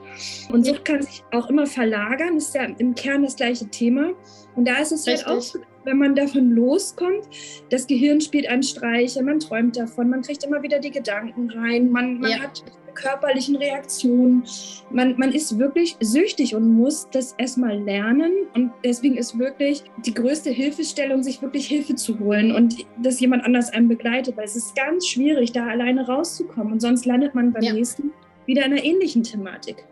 und 0.51 0.63
Sucht 0.63 0.86
kann 0.86 1.01
sich 1.01 1.23
auch 1.31 1.49
immer 1.49 1.65
verlagern, 1.65 2.38
ist 2.38 2.53
ja 2.53 2.65
im 2.77 2.93
Kern 2.93 3.23
das 3.23 3.36
gleiche 3.36 3.67
Thema 3.67 4.12
und 4.55 4.67
da 4.67 4.77
ist 4.77 4.91
es 4.91 5.07
Richtig. 5.07 5.25
halt 5.25 5.38
auch 5.38 5.55
wenn 5.84 5.97
man 5.97 6.13
davon 6.13 6.51
loskommt, 6.51 7.27
das 7.71 7.88
Gehirn 7.88 8.21
spielt 8.21 8.47
einen 8.47 8.62
Streiche, 8.62 9.23
man 9.23 9.39
träumt 9.39 9.77
davon, 9.77 10.12
man 10.12 10.21
kriegt 10.21 10.43
immer 10.43 10.62
wieder 10.62 10.77
die 10.77 10.91
Gedanken 10.91 11.49
rein, 11.49 11.89
man, 11.89 12.19
man 12.19 12.29
ja. 12.29 12.39
hat 12.41 12.63
körperlichen 12.93 13.56
Reaktionen. 13.56 14.43
Man, 14.89 15.17
man 15.17 15.32
ist 15.32 15.58
wirklich 15.58 15.97
süchtig 15.99 16.56
und 16.56 16.73
muss 16.73 17.08
das 17.12 17.34
erstmal 17.38 17.77
lernen. 17.77 18.32
Und 18.54 18.71
deswegen 18.84 19.17
ist 19.17 19.38
wirklich 19.38 19.84
die 20.06 20.13
größte 20.13 20.49
Hilfestellung, 20.49 21.23
sich 21.23 21.41
wirklich 21.41 21.67
Hilfe 21.67 21.95
zu 21.95 22.19
holen 22.19 22.54
und 22.54 22.86
dass 23.01 23.19
jemand 23.19 23.45
anders 23.45 23.71
einen 23.71 23.88
begleitet. 23.88 24.38
Weil 24.38 24.45
es 24.45 24.56
ist 24.56 24.75
ganz 24.75 25.08
schwierig, 25.08 25.51
da 25.51 25.67
alleine 25.67 26.06
rauszukommen. 26.08 26.73
Und 26.73 26.80
sonst 26.82 27.06
landet 27.06 27.36
man 27.36 27.51
beim 27.51 27.63
ja. 27.63 27.73
nächsten 27.73 28.12
wieder 28.45 28.65
in 28.65 28.73
einer 28.73 28.84
ähnlichen 28.84 29.23
Thematik. 29.23 29.86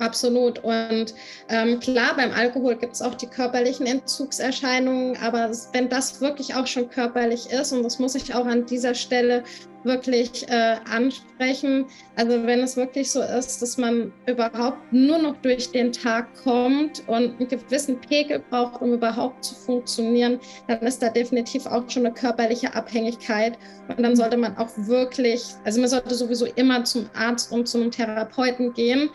Absolut. 0.00 0.58
Und 0.60 1.14
ähm, 1.50 1.78
klar, 1.78 2.16
beim 2.16 2.32
Alkohol 2.32 2.76
gibt 2.76 2.94
es 2.94 3.02
auch 3.02 3.14
die 3.14 3.26
körperlichen 3.26 3.86
Entzugserscheinungen, 3.86 5.18
aber 5.18 5.50
wenn 5.72 5.90
das 5.90 6.22
wirklich 6.22 6.54
auch 6.54 6.66
schon 6.66 6.88
körperlich 6.88 7.50
ist, 7.50 7.72
und 7.72 7.82
das 7.82 7.98
muss 7.98 8.14
ich 8.14 8.34
auch 8.34 8.46
an 8.46 8.64
dieser 8.64 8.94
Stelle 8.94 9.44
wirklich 9.84 10.48
äh, 10.48 10.76
ansprechen. 10.90 11.86
Also 12.16 12.42
wenn 12.44 12.60
es 12.60 12.76
wirklich 12.76 13.10
so 13.10 13.22
ist, 13.22 13.62
dass 13.62 13.78
man 13.78 14.12
überhaupt 14.26 14.92
nur 14.92 15.18
noch 15.18 15.36
durch 15.38 15.70
den 15.70 15.92
Tag 15.92 16.28
kommt 16.42 17.02
und 17.06 17.38
einen 17.38 17.48
gewissen 17.48 18.00
Pegel 18.00 18.42
braucht, 18.50 18.82
um 18.82 18.92
überhaupt 18.92 19.44
zu 19.44 19.54
funktionieren, 19.54 20.38
dann 20.68 20.80
ist 20.80 21.02
da 21.02 21.08
definitiv 21.08 21.66
auch 21.66 21.88
schon 21.88 22.06
eine 22.06 22.14
körperliche 22.14 22.74
Abhängigkeit. 22.74 23.58
Und 23.88 24.02
dann 24.02 24.16
sollte 24.16 24.36
man 24.36 24.56
auch 24.56 24.70
wirklich, 24.76 25.42
also 25.64 25.80
man 25.80 25.88
sollte 25.88 26.14
sowieso 26.14 26.46
immer 26.56 26.84
zum 26.84 27.08
Arzt 27.14 27.52
und 27.52 27.68
zum 27.68 27.90
Therapeuten 27.90 28.72
gehen 28.74 29.10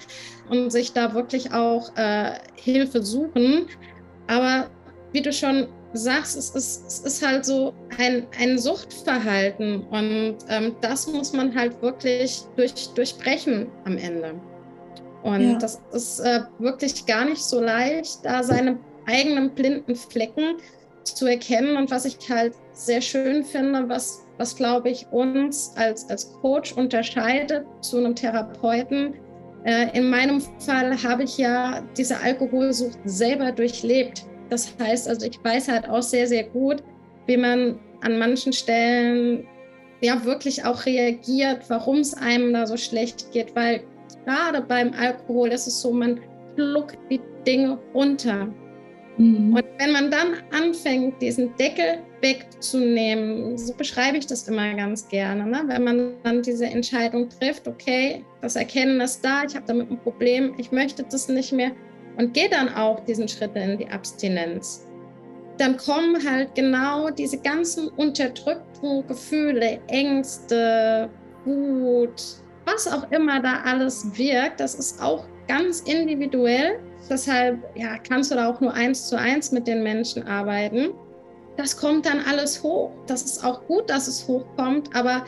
und 0.49 0.71
sich 0.71 0.93
da 0.93 1.13
wirklich 1.13 1.53
auch 1.53 1.95
äh, 1.97 2.31
Hilfe 2.55 3.03
suchen. 3.03 3.67
Aber 4.27 4.69
wie 5.11 5.21
du 5.21 5.31
schon 5.31 5.67
sagst, 5.97 6.37
es 6.37 6.49
ist, 6.51 6.85
es 6.87 6.99
ist 6.99 7.25
halt 7.25 7.45
so 7.45 7.73
ein, 7.97 8.27
ein 8.39 8.57
Suchtverhalten 8.57 9.83
und 9.87 10.37
ähm, 10.49 10.75
das 10.81 11.07
muss 11.07 11.33
man 11.33 11.55
halt 11.55 11.81
wirklich 11.81 12.41
durch, 12.55 12.89
durchbrechen 12.95 13.67
am 13.85 13.97
Ende. 13.97 14.35
Und 15.23 15.51
ja. 15.51 15.57
das 15.57 15.81
ist 15.91 16.19
äh, 16.19 16.41
wirklich 16.59 17.05
gar 17.05 17.25
nicht 17.25 17.41
so 17.41 17.59
leicht, 17.59 18.19
da 18.23 18.43
seine 18.43 18.77
eigenen 19.07 19.49
blinden 19.51 19.95
Flecken 19.95 20.57
zu 21.03 21.25
erkennen. 21.25 21.77
Und 21.77 21.89
was 21.91 22.05
ich 22.05 22.17
halt 22.29 22.53
sehr 22.73 23.01
schön 23.01 23.43
finde, 23.43 23.89
was, 23.89 24.25
was 24.37 24.55
glaube 24.55 24.89
ich 24.89 25.07
uns 25.11 25.73
als, 25.77 26.09
als 26.09 26.31
Coach 26.41 26.73
unterscheidet 26.73 27.65
zu 27.81 27.97
einem 27.97 28.15
Therapeuten, 28.15 29.15
äh, 29.65 29.97
in 29.97 30.09
meinem 30.09 30.41
Fall 30.59 31.01
habe 31.01 31.23
ich 31.23 31.39
ja 31.39 31.81
diese 31.97 32.19
Alkoholsucht 32.19 32.99
selber 33.05 33.51
durchlebt. 33.51 34.25
Das 34.49 34.73
heißt, 34.79 35.07
also 35.07 35.25
ich 35.25 35.43
weiß 35.43 35.67
halt 35.69 35.89
auch 35.89 36.01
sehr, 36.01 36.27
sehr 36.27 36.43
gut, 36.43 36.83
wie 37.27 37.37
man 37.37 37.79
an 38.01 38.19
manchen 38.19 38.53
Stellen 38.53 39.47
ja 40.01 40.23
wirklich 40.23 40.63
auch 40.63 40.85
reagiert, 40.85 41.63
warum 41.69 41.99
es 41.99 42.13
einem 42.13 42.53
da 42.53 42.67
so 42.67 42.77
schlecht 42.77 43.31
geht, 43.31 43.55
weil 43.55 43.81
gerade 44.25 44.61
beim 44.61 44.93
Alkohol 44.93 45.49
ist 45.49 45.67
es 45.67 45.81
so, 45.81 45.91
man 45.91 46.19
schluckt 46.55 46.97
die 47.09 47.19
Dinge 47.45 47.77
runter. 47.93 48.47
Mhm. 49.17 49.55
Und 49.55 49.65
wenn 49.79 49.91
man 49.91 50.11
dann 50.11 50.35
anfängt, 50.51 51.21
diesen 51.21 51.55
Deckel 51.55 51.99
wegzunehmen, 52.21 53.57
so 53.57 53.73
beschreibe 53.73 54.17
ich 54.17 54.27
das 54.27 54.47
immer 54.47 54.73
ganz 54.73 55.07
gerne, 55.07 55.45
ne? 55.45 55.63
wenn 55.67 55.83
man 55.83 56.13
dann 56.23 56.41
diese 56.41 56.65
Entscheidung 56.65 57.29
trifft, 57.29 57.67
okay, 57.67 58.25
das 58.41 58.55
Erkennen 58.55 58.99
ist 58.99 59.23
da, 59.23 59.43
ich 59.47 59.55
habe 59.55 59.65
damit 59.67 59.89
ein 59.91 59.99
Problem, 59.99 60.53
ich 60.57 60.71
möchte 60.71 61.03
das 61.03 61.29
nicht 61.29 61.53
mehr, 61.53 61.71
und 62.17 62.33
gehe 62.33 62.49
dann 62.49 62.73
auch 62.73 62.99
diesen 63.05 63.27
Schritt 63.27 63.55
in 63.55 63.77
die 63.77 63.87
Abstinenz, 63.87 64.87
dann 65.57 65.77
kommen 65.77 66.17
halt 66.29 66.53
genau 66.55 67.09
diese 67.09 67.37
ganzen 67.37 67.87
unterdrückten 67.89 69.07
Gefühle, 69.07 69.79
Ängste, 69.87 71.09
Wut, 71.45 72.21
was 72.65 72.91
auch 72.91 73.09
immer 73.11 73.41
da 73.41 73.61
alles 73.63 74.05
wirkt, 74.17 74.59
das 74.59 74.75
ist 74.75 75.01
auch 75.01 75.25
ganz 75.47 75.81
individuell. 75.81 76.79
Deshalb 77.09 77.59
ja, 77.75 77.97
kannst 77.99 78.31
du 78.31 78.35
da 78.35 78.49
auch 78.49 78.59
nur 78.59 78.73
eins 78.73 79.07
zu 79.07 79.17
eins 79.17 79.51
mit 79.51 79.67
den 79.67 79.83
Menschen 79.83 80.27
arbeiten. 80.27 80.89
Das 81.55 81.77
kommt 81.77 82.05
dann 82.05 82.19
alles 82.27 82.61
hoch. 82.63 82.91
Das 83.05 83.21
ist 83.21 83.45
auch 83.45 83.65
gut, 83.67 83.89
dass 83.89 84.07
es 84.07 84.27
hochkommt, 84.27 84.93
aber 84.95 85.23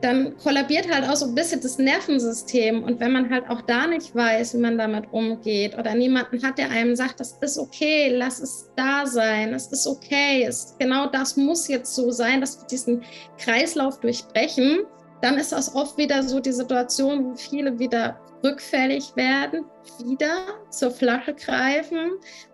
dann 0.00 0.36
kollabiert 0.38 0.92
halt 0.92 1.08
auch 1.08 1.16
so 1.16 1.26
ein 1.26 1.34
bisschen 1.34 1.60
das 1.60 1.78
Nervensystem. 1.78 2.82
Und 2.82 3.00
wenn 3.00 3.12
man 3.12 3.30
halt 3.30 3.48
auch 3.48 3.62
da 3.62 3.86
nicht 3.86 4.14
weiß, 4.14 4.54
wie 4.54 4.58
man 4.58 4.78
damit 4.78 5.12
umgeht 5.12 5.76
oder 5.76 5.94
niemanden 5.94 6.42
hat, 6.42 6.58
der 6.58 6.70
einem 6.70 6.94
sagt, 6.94 7.20
das 7.20 7.36
ist 7.40 7.58
okay, 7.58 8.14
lass 8.16 8.40
es 8.40 8.70
da 8.76 9.06
sein, 9.06 9.54
es 9.54 9.66
ist 9.68 9.86
okay, 9.86 10.44
es, 10.44 10.76
genau 10.78 11.06
das 11.06 11.36
muss 11.36 11.68
jetzt 11.68 11.94
so 11.94 12.10
sein, 12.10 12.40
dass 12.40 12.60
wir 12.60 12.66
diesen 12.66 13.02
Kreislauf 13.38 14.00
durchbrechen, 14.00 14.80
dann 15.20 15.36
ist 15.36 15.52
das 15.52 15.74
oft 15.74 15.98
wieder 15.98 16.22
so 16.22 16.38
die 16.38 16.52
Situation, 16.52 17.24
wo 17.24 17.34
viele 17.34 17.78
wieder 17.78 18.20
rückfällig 18.44 19.16
werden, 19.16 19.64
wieder 20.04 20.60
zur 20.70 20.92
Flasche 20.92 21.34
greifen 21.34 22.12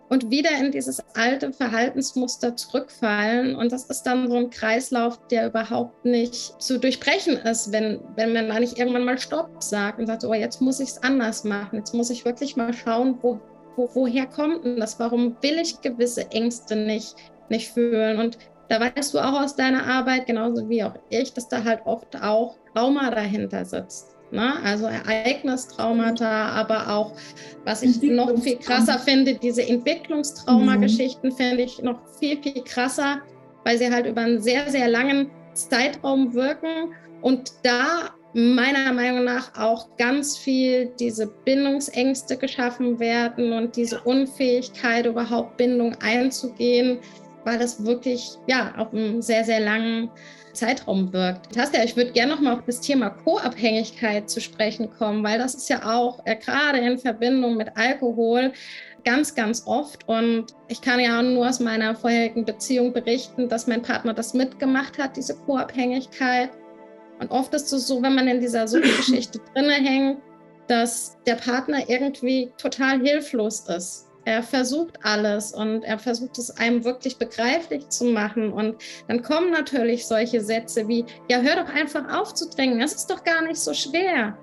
und 0.09 0.29
wieder 0.29 0.51
in 0.59 0.71
dieses 0.71 1.03
alte 1.15 1.51
Verhaltensmuster 1.51 2.55
zurückfallen. 2.55 3.55
Und 3.55 3.71
das 3.71 3.85
ist 3.85 4.03
dann 4.03 4.29
so 4.29 4.37
ein 4.37 4.49
Kreislauf, 4.49 5.19
der 5.27 5.47
überhaupt 5.47 6.05
nicht 6.05 6.61
zu 6.61 6.79
durchbrechen 6.79 7.37
ist, 7.37 7.71
wenn, 7.71 7.99
wenn 8.15 8.33
man 8.33 8.49
da 8.49 8.59
nicht 8.59 8.77
irgendwann 8.77 9.05
mal 9.05 9.17
Stopp 9.17 9.63
sagt 9.63 9.99
und 9.99 10.07
sagt, 10.07 10.23
oh, 10.23 10.33
jetzt 10.33 10.61
muss 10.61 10.79
ich 10.79 10.89
es 10.89 11.03
anders 11.03 11.43
machen. 11.43 11.77
Jetzt 11.77 11.93
muss 11.93 12.09
ich 12.09 12.23
wirklich 12.23 12.55
mal 12.55 12.73
schauen, 12.73 13.17
wo, 13.21 13.39
wo, 13.75 13.89
woher 13.93 14.27
kommt 14.27 14.63
denn 14.63 14.79
das? 14.79 14.99
Warum 14.99 15.35
will 15.41 15.59
ich 15.59 15.81
gewisse 15.81 16.29
Ängste 16.31 16.75
nicht, 16.75 17.15
nicht 17.49 17.71
fühlen? 17.71 18.19
Und 18.19 18.37
da 18.69 18.79
weißt 18.79 19.13
du 19.13 19.19
auch 19.19 19.41
aus 19.41 19.55
deiner 19.55 19.85
Arbeit, 19.87 20.27
genauso 20.27 20.69
wie 20.69 20.83
auch 20.83 20.95
ich, 21.09 21.33
dass 21.33 21.47
da 21.47 21.63
halt 21.63 21.81
oft 21.85 22.21
auch 22.21 22.57
Trauma 22.73 23.09
dahinter 23.09 23.65
sitzt. 23.65 24.14
Ne? 24.35 24.53
Also 24.63 24.85
Ereignistraumata, 24.85 26.49
aber 26.49 26.89
auch, 26.89 27.13
was 27.63 27.81
ich 27.81 28.01
noch 28.01 28.37
viel 28.41 28.57
krasser 28.57 28.99
finde, 28.99 29.35
diese 29.35 29.67
Entwicklungstraumageschichten 29.67 31.31
mhm. 31.31 31.35
finde 31.35 31.63
ich 31.63 31.81
noch 31.81 31.99
viel, 32.19 32.41
viel 32.41 32.63
krasser, 32.63 33.21
weil 33.63 33.77
sie 33.77 33.89
halt 33.89 34.05
über 34.05 34.21
einen 34.21 34.41
sehr, 34.41 34.69
sehr 34.69 34.87
langen 34.87 35.31
Zeitraum 35.53 36.33
wirken 36.33 36.93
und 37.21 37.53
da 37.63 38.09
meiner 38.33 38.91
Meinung 38.91 39.23
nach 39.23 39.57
auch 39.57 39.95
ganz 39.95 40.37
viel 40.37 40.91
diese 40.99 41.25
Bindungsängste 41.25 42.35
geschaffen 42.35 42.99
werden 42.99 43.53
und 43.53 43.77
diese 43.77 44.01
Unfähigkeit, 44.01 45.05
überhaupt 45.05 45.55
Bindung 45.55 45.95
einzugehen, 46.01 46.99
weil 47.45 47.57
das 47.57 47.85
wirklich 47.85 48.31
ja 48.47 48.73
auf 48.75 48.91
einem 48.91 49.21
sehr, 49.21 49.45
sehr 49.45 49.61
langen 49.61 50.11
Zeitraum 50.55 51.13
wirkt. 51.13 51.53
Tasja, 51.53 51.83
ich 51.83 51.95
würde 51.95 52.11
gerne 52.11 52.33
noch 52.33 52.41
mal 52.41 52.53
auf 52.53 52.65
das 52.65 52.81
Thema 52.81 53.09
Co-Abhängigkeit 53.09 54.29
zu 54.29 54.41
sprechen 54.41 54.89
kommen, 54.89 55.23
weil 55.23 55.37
das 55.37 55.53
ist 55.53 55.69
ja 55.69 55.85
auch 55.85 56.25
äh, 56.25 56.35
gerade 56.35 56.79
in 56.79 56.97
Verbindung 56.97 57.57
mit 57.57 57.75
Alkohol 57.75 58.53
ganz, 59.03 59.35
ganz 59.35 59.63
oft. 59.67 60.07
Und 60.07 60.47
ich 60.67 60.81
kann 60.81 60.99
ja 60.99 61.21
nur 61.21 61.47
aus 61.47 61.59
meiner 61.59 61.95
vorherigen 61.95 62.45
Beziehung 62.45 62.91
berichten, 62.91 63.47
dass 63.47 63.67
mein 63.67 63.81
Partner 63.81 64.13
das 64.13 64.33
mitgemacht 64.33 64.97
hat, 64.97 65.15
diese 65.15 65.35
Co-Abhängigkeit. 65.35 66.49
Und 67.19 67.29
oft 67.31 67.53
ist 67.53 67.71
es 67.71 67.87
so, 67.87 68.01
wenn 68.01 68.15
man 68.15 68.27
in 68.27 68.39
dieser 68.39 68.67
Suchtgeschichte 68.67 69.39
drinne 69.53 69.73
hängt, 69.73 70.19
dass 70.67 71.17
der 71.27 71.35
Partner 71.35 71.87
irgendwie 71.87 72.51
total 72.57 72.99
hilflos 72.99 73.67
ist 73.69 74.05
er 74.25 74.41
versucht 74.41 74.97
alles 75.03 75.53
und 75.53 75.83
er 75.83 75.99
versucht 75.99 76.37
es 76.39 76.49
einem 76.57 76.83
wirklich 76.83 77.17
begreiflich 77.17 77.87
zu 77.89 78.05
machen. 78.05 78.51
Und 78.51 78.75
dann 79.07 79.21
kommen 79.21 79.51
natürlich 79.51 80.07
solche 80.07 80.41
Sätze 80.41 80.87
wie, 80.87 81.05
ja, 81.29 81.39
hör 81.39 81.63
doch 81.63 81.73
einfach 81.73 82.11
auf 82.11 82.33
zu 82.33 82.49
trinken, 82.49 82.79
das 82.79 82.95
ist 82.95 83.09
doch 83.09 83.23
gar 83.23 83.43
nicht 83.43 83.57
so 83.57 83.73
schwer. 83.73 84.37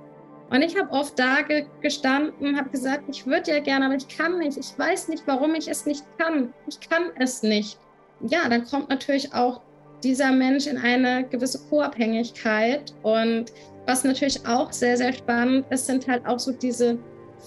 Und 0.50 0.62
ich 0.62 0.78
habe 0.78 0.90
oft 0.92 1.18
da 1.18 1.40
ge 1.42 1.64
gestanden, 1.80 2.56
habe 2.58 2.68
gesagt, 2.70 3.04
ich 3.08 3.26
würde 3.26 3.50
ja 3.50 3.60
gerne, 3.60 3.86
aber 3.86 3.94
ich 3.94 4.06
kann 4.06 4.38
nicht. 4.38 4.58
Ich 4.58 4.78
weiß 4.78 5.08
nicht, 5.08 5.22
warum 5.26 5.54
ich 5.54 5.66
es 5.66 5.86
nicht 5.86 6.04
kann. 6.18 6.52
Ich 6.68 6.78
kann 6.78 7.04
es 7.18 7.42
nicht. 7.42 7.78
Ja, 8.20 8.48
dann 8.48 8.66
kommt 8.66 8.90
natürlich 8.90 9.32
auch 9.34 9.62
dieser 10.04 10.30
Mensch 10.30 10.66
in 10.66 10.76
eine 10.76 11.26
gewisse 11.26 11.58
Co-Abhängigkeit. 11.68 12.92
Und 13.02 13.46
was 13.86 14.04
natürlich 14.04 14.46
auch 14.46 14.72
sehr, 14.72 14.96
sehr 14.96 15.14
spannend 15.14 15.64
ist, 15.70 15.86
sind 15.86 16.06
halt 16.06 16.26
auch 16.26 16.38
so 16.38 16.52
diese 16.52 16.98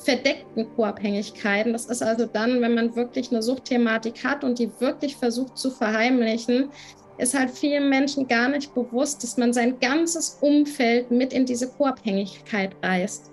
verdeckten 0.04 0.68
Co-Abhängigkeiten. 0.76 1.74
Das 1.74 1.86
ist 1.86 2.04
also 2.04 2.26
dann, 2.26 2.62
wenn 2.62 2.76
man 2.76 2.96
wirklich 2.96 3.32
eine 3.32 3.42
Suchtthematik 3.42 4.24
hat 4.24 4.44
und 4.44 4.60
die 4.60 4.70
wirklich 4.80 5.16
versucht 5.16 5.58
zu 5.58 5.72
verheimlichen, 5.72 6.70
ist 7.18 7.38
halt 7.38 7.52
vielen 7.52 7.90
Menschen 7.90 8.28
gar 8.28 8.50
nicht 8.50 8.74
bewusst, 8.74 9.24
dass 9.24 9.38
man 9.38 9.54
sein 9.54 9.80
ganzes 9.80 10.38
Umfeld 10.42 11.12
mit 11.12 11.34
in 11.34 11.46
diese 11.46 11.70
Co-Abhängigkeit 11.70 12.76
reißt. 12.84 13.32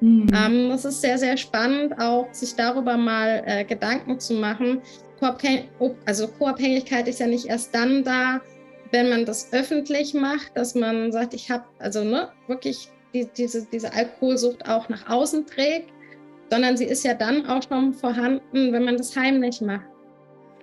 Mhm. 0.00 0.26
Ähm, 0.34 0.68
das 0.70 0.84
ist 0.84 1.00
sehr, 1.00 1.18
sehr 1.18 1.36
spannend, 1.36 1.98
auch 1.98 2.26
sich 2.32 2.54
darüber 2.54 2.96
mal 2.96 3.42
äh, 3.46 3.64
Gedanken 3.64 4.18
zu 4.18 4.34
machen. 4.34 4.80
also 6.06 6.26
Co-Abhängigkeit 6.26 7.06
ist 7.06 7.20
ja 7.20 7.26
nicht 7.26 7.46
erst 7.46 7.74
dann 7.74 8.02
da, 8.02 8.40
wenn 8.90 9.10
man 9.10 9.24
das 9.24 9.52
öffentlich 9.52 10.14
macht, 10.14 10.56
dass 10.56 10.74
man 10.74 11.12
sagt, 11.12 11.34
ich 11.34 11.50
habe 11.50 11.64
also 11.78 12.04
ne, 12.04 12.30
wirklich 12.46 12.88
die, 13.14 13.28
diese, 13.36 13.66
diese 13.66 13.92
Alkoholsucht 13.92 14.68
auch 14.68 14.88
nach 14.88 15.08
außen 15.08 15.46
trägt, 15.46 15.90
sondern 16.50 16.76
sie 16.76 16.84
ist 16.84 17.04
ja 17.04 17.14
dann 17.14 17.46
auch 17.46 17.62
schon 17.62 17.94
vorhanden, 17.94 18.72
wenn 18.72 18.84
man 18.84 18.96
das 18.96 19.16
heimlich 19.16 19.60
macht. 19.60 19.86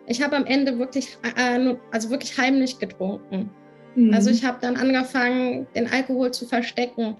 Ich 0.07 0.21
habe 0.21 0.35
am 0.35 0.45
Ende 0.45 0.77
wirklich, 0.77 1.17
äh, 1.35 1.75
also 1.91 2.09
wirklich 2.09 2.37
heimlich 2.37 2.79
getrunken. 2.79 3.49
Mhm. 3.95 4.13
Also 4.13 4.29
ich 4.29 4.43
habe 4.43 4.57
dann 4.61 4.75
angefangen, 4.75 5.67
den 5.75 5.91
Alkohol 5.91 6.31
zu 6.31 6.45
verstecken 6.45 7.15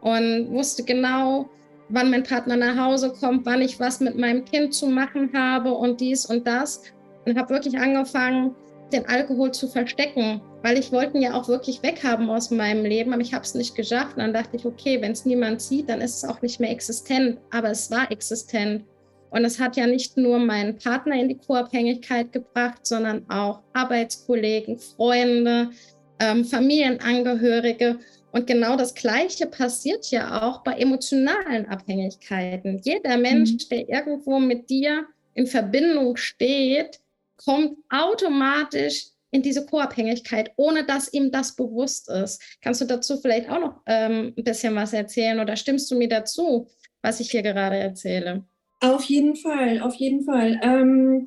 und 0.00 0.50
wusste 0.50 0.84
genau, 0.84 1.48
wann 1.90 2.10
mein 2.10 2.22
Partner 2.22 2.56
nach 2.56 2.76
Hause 2.76 3.12
kommt, 3.20 3.44
wann 3.46 3.62
ich 3.62 3.78
was 3.80 4.00
mit 4.00 4.16
meinem 4.16 4.44
Kind 4.44 4.74
zu 4.74 4.86
machen 4.86 5.30
habe 5.34 5.72
und 5.72 6.00
dies 6.00 6.26
und 6.26 6.46
das. 6.46 6.82
Und 7.26 7.38
habe 7.38 7.50
wirklich 7.50 7.78
angefangen, 7.78 8.54
den 8.92 9.06
Alkohol 9.06 9.52
zu 9.52 9.68
verstecken, 9.68 10.40
weil 10.62 10.78
ich 10.78 10.92
wollte 10.92 11.16
ihn 11.16 11.22
ja 11.22 11.34
auch 11.34 11.48
wirklich 11.48 11.82
weghaben 11.82 12.28
aus 12.30 12.50
meinem 12.50 12.84
Leben, 12.84 13.12
aber 13.12 13.22
ich 13.22 13.32
habe 13.32 13.44
es 13.44 13.54
nicht 13.54 13.74
geschafft. 13.74 14.16
Und 14.16 14.22
dann 14.22 14.34
dachte 14.34 14.56
ich, 14.56 14.66
okay, 14.66 15.00
wenn 15.00 15.12
es 15.12 15.24
niemand 15.24 15.62
sieht, 15.62 15.88
dann 15.88 16.00
ist 16.00 16.16
es 16.16 16.28
auch 16.28 16.42
nicht 16.42 16.60
mehr 16.60 16.70
existent. 16.70 17.38
Aber 17.50 17.70
es 17.70 17.90
war 17.90 18.10
existent. 18.10 18.84
Und 19.30 19.44
es 19.44 19.60
hat 19.60 19.76
ja 19.76 19.86
nicht 19.86 20.16
nur 20.16 20.38
meinen 20.38 20.76
Partner 20.76 21.14
in 21.14 21.28
die 21.28 21.38
Co-Abhängigkeit 21.38 22.32
gebracht, 22.32 22.84
sondern 22.84 23.24
auch 23.30 23.60
Arbeitskollegen, 23.72 24.78
Freunde, 24.78 25.70
ähm, 26.18 26.44
Familienangehörige. 26.44 27.98
Und 28.32 28.46
genau 28.46 28.76
das 28.76 28.94
Gleiche 28.94 29.46
passiert 29.46 30.10
ja 30.10 30.42
auch 30.42 30.62
bei 30.62 30.72
emotionalen 30.74 31.66
Abhängigkeiten. 31.66 32.80
Jeder 32.82 33.16
Mensch, 33.16 33.52
mhm. 33.52 33.68
der 33.70 33.88
irgendwo 33.88 34.38
mit 34.38 34.68
dir 34.68 35.06
in 35.34 35.46
Verbindung 35.46 36.16
steht, 36.16 37.00
kommt 37.36 37.78
automatisch 37.88 39.06
in 39.30 39.42
diese 39.42 39.66
Co-Abhängigkeit, 39.66 40.52
ohne 40.56 40.84
dass 40.84 41.12
ihm 41.12 41.30
das 41.30 41.54
bewusst 41.54 42.08
ist. 42.08 42.42
Kannst 42.60 42.80
du 42.80 42.84
dazu 42.84 43.18
vielleicht 43.20 43.48
auch 43.48 43.60
noch 43.60 43.80
ähm, 43.86 44.34
ein 44.36 44.44
bisschen 44.44 44.74
was 44.74 44.92
erzählen 44.92 45.40
oder 45.40 45.56
stimmst 45.56 45.90
du 45.90 45.96
mir 45.96 46.08
dazu, 46.08 46.68
was 47.02 47.20
ich 47.20 47.30
hier 47.30 47.42
gerade 47.42 47.76
erzähle? 47.76 48.44
Auf 48.80 49.04
jeden 49.04 49.36
Fall, 49.36 49.80
auf 49.80 49.94
jeden 49.96 50.24
Fall. 50.24 50.58
Ähm, 50.62 51.24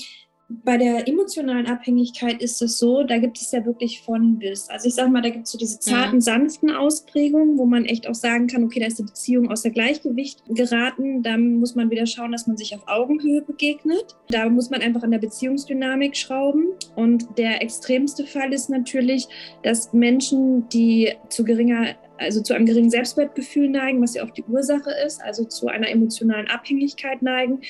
bei 0.49 0.77
der 0.77 1.07
emotionalen 1.07 1.67
Abhängigkeit 1.67 2.41
ist 2.41 2.61
es 2.61 2.77
so, 2.77 3.03
da 3.03 3.17
gibt 3.17 3.37
es 3.37 3.51
ja 3.51 3.65
wirklich 3.65 4.01
von 4.01 4.39
bis. 4.39 4.69
Also 4.69 4.87
ich 4.87 4.95
sag 4.95 5.09
mal, 5.09 5.21
da 5.21 5.29
gibt 5.29 5.45
es 5.45 5.51
so 5.51 5.57
diese 5.57 5.79
zarten, 5.79 6.17
ja. 6.17 6.21
sanften 6.21 6.71
Ausprägungen, 6.71 7.57
wo 7.57 7.65
man 7.65 7.85
echt 7.85 8.07
auch 8.07 8.15
sagen 8.15 8.47
kann, 8.47 8.63
okay, 8.63 8.79
da 8.79 8.87
ist 8.87 8.99
die 8.99 9.03
Beziehung 9.03 9.49
aus 9.49 9.61
der 9.61 9.71
Gleichgewicht 9.71 10.43
geraten. 10.49 11.23
Da 11.23 11.37
muss 11.37 11.75
man 11.75 11.89
wieder 11.89 12.05
schauen, 12.05 12.31
dass 12.31 12.45
man 12.45 12.57
sich 12.57 12.75
auf 12.75 12.87
Augenhöhe 12.87 13.41
begegnet. 13.41 14.15
Da 14.29 14.49
muss 14.49 14.69
man 14.69 14.81
einfach 14.81 15.03
an 15.03 15.11
der 15.11 15.19
Beziehungsdynamik 15.19 16.15
schrauben. 16.15 16.67
Und 16.95 17.37
der 17.37 17.61
extremste 17.61 18.25
Fall 18.25 18.53
ist 18.53 18.69
natürlich, 18.69 19.27
dass 19.63 19.93
Menschen, 19.93 20.67
die 20.69 21.13
zu 21.29 21.43
geringer 21.43 21.95
also 22.19 22.41
zu 22.41 22.53
einem 22.53 22.65
geringen 22.65 22.91
Selbstwertgefühl 22.91 23.69
neigen, 23.69 24.01
was 24.01 24.13
ja 24.13 24.23
auch 24.23 24.29
die 24.29 24.43
Ursache 24.43 24.91
ist, 25.05 25.21
also 25.21 25.43
zu 25.45 25.67
einer 25.67 25.89
emotionalen 25.89 26.47
Abhängigkeit 26.47 27.21
neigen, 27.21 27.61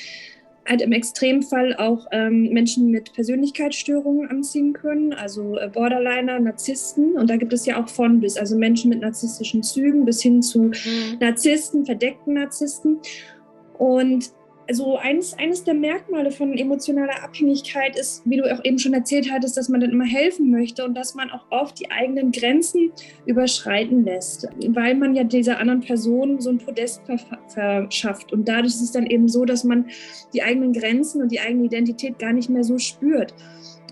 halt 0.67 0.81
im 0.81 0.91
Extremfall 0.91 1.75
auch 1.75 2.07
ähm, 2.11 2.49
Menschen 2.51 2.89
mit 2.89 3.13
Persönlichkeitsstörungen 3.13 4.29
anziehen 4.29 4.73
können, 4.73 5.13
also 5.13 5.57
äh, 5.57 5.67
Borderliner, 5.67 6.39
Narzissten. 6.39 7.13
Und 7.13 7.29
da 7.29 7.35
gibt 7.35 7.53
es 7.53 7.65
ja 7.65 7.81
auch 7.81 7.89
von 7.89 8.19
bis, 8.19 8.37
also 8.37 8.57
Menschen 8.57 8.89
mit 8.89 9.01
narzisstischen 9.01 9.63
Zügen 9.63 10.05
bis 10.05 10.21
hin 10.21 10.41
zu 10.41 10.63
mhm. 10.63 10.73
Narzissten, 11.19 11.85
verdeckten 11.85 12.35
Narzissten. 12.35 12.99
Und 13.77 14.31
also 14.67 14.97
eines, 14.97 15.37
eines 15.37 15.63
der 15.63 15.73
Merkmale 15.73 16.31
von 16.31 16.57
emotionaler 16.57 17.23
Abhängigkeit 17.23 17.97
ist, 17.97 18.21
wie 18.25 18.37
du 18.37 18.53
auch 18.53 18.63
eben 18.63 18.79
schon 18.79 18.93
erzählt 18.93 19.31
hattest, 19.31 19.57
dass 19.57 19.69
man 19.69 19.81
dann 19.81 19.91
immer 19.91 20.05
helfen 20.05 20.49
möchte 20.51 20.85
und 20.85 20.95
dass 20.95 21.15
man 21.15 21.29
auch 21.29 21.45
oft 21.49 21.79
die 21.79 21.91
eigenen 21.91 22.31
Grenzen 22.31 22.91
überschreiten 23.25 24.03
lässt, 24.05 24.47
weil 24.69 24.95
man 24.95 25.15
ja 25.15 25.23
dieser 25.23 25.59
anderen 25.59 25.81
Person 25.81 26.39
so 26.39 26.49
ein 26.49 26.57
Podest 26.57 27.01
verschafft. 27.47 28.31
Und 28.31 28.47
dadurch 28.47 28.73
ist 28.73 28.81
es 28.81 28.91
dann 28.91 29.05
eben 29.07 29.27
so, 29.27 29.45
dass 29.45 29.63
man 29.63 29.85
die 30.33 30.43
eigenen 30.43 30.73
Grenzen 30.73 31.21
und 31.21 31.31
die 31.31 31.39
eigene 31.39 31.65
Identität 31.65 32.19
gar 32.19 32.33
nicht 32.33 32.49
mehr 32.49 32.63
so 32.63 32.77
spürt, 32.77 33.33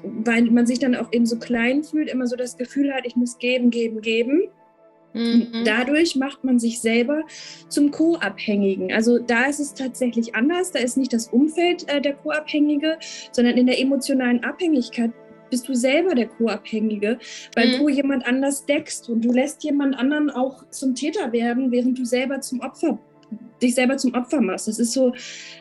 weil 0.04 0.44
man 0.46 0.66
sich 0.66 0.80
dann 0.80 0.96
auch 0.96 1.12
eben 1.12 1.26
so 1.26 1.38
klein 1.38 1.84
fühlt, 1.84 2.10
immer 2.10 2.28
so 2.28 2.36
das 2.36 2.58
Gefühl 2.58 2.94
hat, 2.94 3.06
ich 3.06 3.16
muss 3.16 3.38
geben, 3.38 3.70
geben, 3.70 4.02
geben 4.02 4.50
Mhm. 5.14 5.64
Dadurch 5.66 6.16
macht 6.16 6.44
man 6.44 6.60
sich 6.60 6.80
selber 6.80 7.24
zum 7.68 7.92
Co-Abhängigen. 7.92 8.92
Also 8.92 9.20
da 9.20 9.46
ist 9.46 9.60
es 9.60 9.74
tatsächlich 9.74 10.36
anders. 10.36 10.72
Da 10.72 10.80
ist 10.80 10.98
nicht 10.98 11.14
das 11.14 11.28
Umfeld 11.28 11.90
äh, 11.90 12.02
der 12.02 12.14
Co-Abhängige, 12.14 12.98
sondern 13.32 13.58
in 13.58 13.68
der 13.68 13.80
emotionalen 13.80 14.44
Abhängigkeit 14.44 15.12
bist 15.50 15.68
du 15.68 15.76
selber 15.76 16.16
der 16.16 16.28
Co-Abhängige, 16.28 17.20
weil 17.56 17.68
mhm. 17.68 17.80
du 17.80 17.90
jemand 17.90 18.26
anders 18.26 18.66
deckst 18.66 19.10
und 19.10 19.24
du 19.24 19.32
lässt 19.34 19.64
jemand 19.64 19.96
anderen 19.98 20.30
auch 20.30 20.64
zum 20.70 20.96
Täter 20.96 21.32
werden, 21.34 21.72
während 21.72 22.00
du 22.00 22.06
selber 22.06 22.40
zum 22.40 22.62
Opfer 22.62 22.98
dich 23.62 23.76
selber 23.76 23.98
zum 23.98 24.14
Opfer 24.14 24.42
machst. 24.42 24.68
Das 24.68 24.80
ist 24.80 24.94
so 24.94 25.14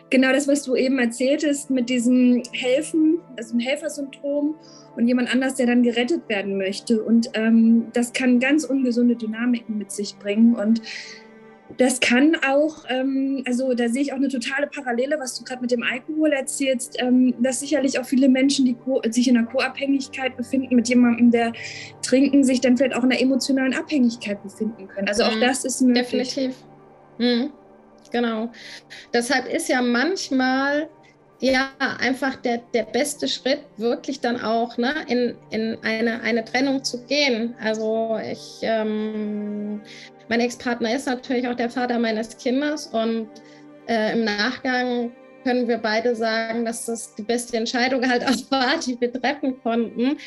genau 0.09 0.33
das, 0.33 0.49
was 0.49 0.63
du 0.63 0.75
eben 0.75 0.99
erzähltest 0.99 1.71
mit 1.71 1.89
diesem 1.89 2.43
Helfen, 2.53 3.21
also 3.37 3.53
dem 3.53 3.61
Helfersyndrom 3.61 4.55
und 4.97 5.07
jemand 5.07 5.33
anders, 5.33 5.55
der 5.55 5.67
dann 5.67 5.83
gerettet 5.83 6.29
werden 6.29 6.57
möchte. 6.57 7.03
Und 7.03 7.31
ähm, 7.35 7.87
das 7.93 8.13
kann 8.13 8.41
ganz 8.41 8.65
ungesunde 8.65 9.17
Dynamiken 9.17 9.79
mit 9.79 9.93
sich 9.93 10.17
bringen. 10.19 10.55
Und 10.55 10.83
das 11.77 12.01
kann 12.01 12.37
auch, 12.47 12.85
ähm, 12.89 13.45
also 13.47 13.75
da 13.75 13.89
sehe 13.89 14.03
ich 14.03 14.13
auch 14.13 14.17
eine 14.17 14.29
totale 14.29 14.67
Parallele, 14.67 15.17
was 15.21 15.39
du 15.39 15.45
gerade 15.45 15.61
mit 15.61 15.71
dem 15.71 15.83
Alkohol 15.83 16.33
erzählst, 16.33 16.97
ähm, 16.99 17.35
dass 17.41 17.61
sicherlich 17.61 17.99
auch 18.01 18.05
viele 18.05 18.29
Menschen, 18.29 18.65
die 18.65 18.77
sich 19.11 19.29
in 19.29 19.37
einer 19.37 19.47
Co-Abhängigkeit 19.47 20.37
befinden, 20.37 20.75
mit 20.75 20.89
jemandem, 20.89 21.31
der 21.31 21.53
trinken, 22.03 22.43
sich 22.43 22.61
dann 22.61 22.77
vielleicht 22.77 22.97
auch 22.97 23.05
in 23.05 23.13
einer 23.13 23.21
emotionalen 23.21 23.75
Abhängigkeit 23.75 24.43
befinden 24.43 24.89
können. 24.89 25.07
Also 25.07 25.23
auch 25.23 25.37
mhm, 25.37 25.41
das 25.41 25.65
ist 25.65 25.81
möglich. 25.83 26.35
Definitiv. 26.35 26.57
Mhm. 27.19 27.53
Genau. 28.11 28.51
Deshalb 29.13 29.47
ist 29.47 29.69
ja 29.69 29.83
manchmal 29.83 30.89
ja, 31.41 31.71
einfach 31.99 32.37
der, 32.37 32.59
der 32.75 32.83
beste 32.85 33.27
Schritt, 33.27 33.61
wirklich 33.79 34.21
dann 34.21 34.41
auch 34.41 34.77
ne, 34.77 34.95
in, 35.09 35.35
in 35.51 35.79
eine, 35.83 36.21
eine 36.21 36.45
Trennung 36.45 36.85
zu 36.85 37.03
gehen. 37.07 37.55
Also 37.63 38.19
ich, 38.23 38.59
ähm, 38.61 39.81
mein 40.29 40.41
Ex-Partner 40.41 40.95
ist 40.95 41.07
natürlich 41.07 41.49
auch 41.49 41.55
der 41.55 41.71
Vater 41.71 41.99
meines 41.99 42.37
Kindes 42.37 42.89
und 42.89 43.29
äh, 43.89 44.13
im 44.13 44.25
Nachgang 44.25 45.13
können 45.43 45.67
wir 45.67 45.79
beide 45.79 46.15
sagen, 46.15 46.67
dass 46.67 46.85
das 46.85 47.15
die 47.15 47.23
beste 47.23 47.57
Entscheidung 47.57 48.07
halt 48.09 48.25
auch 48.25 48.37
war, 48.51 48.79
die 48.79 49.01
wir 49.01 49.11
treffen 49.11 49.63
konnten, 49.63 50.19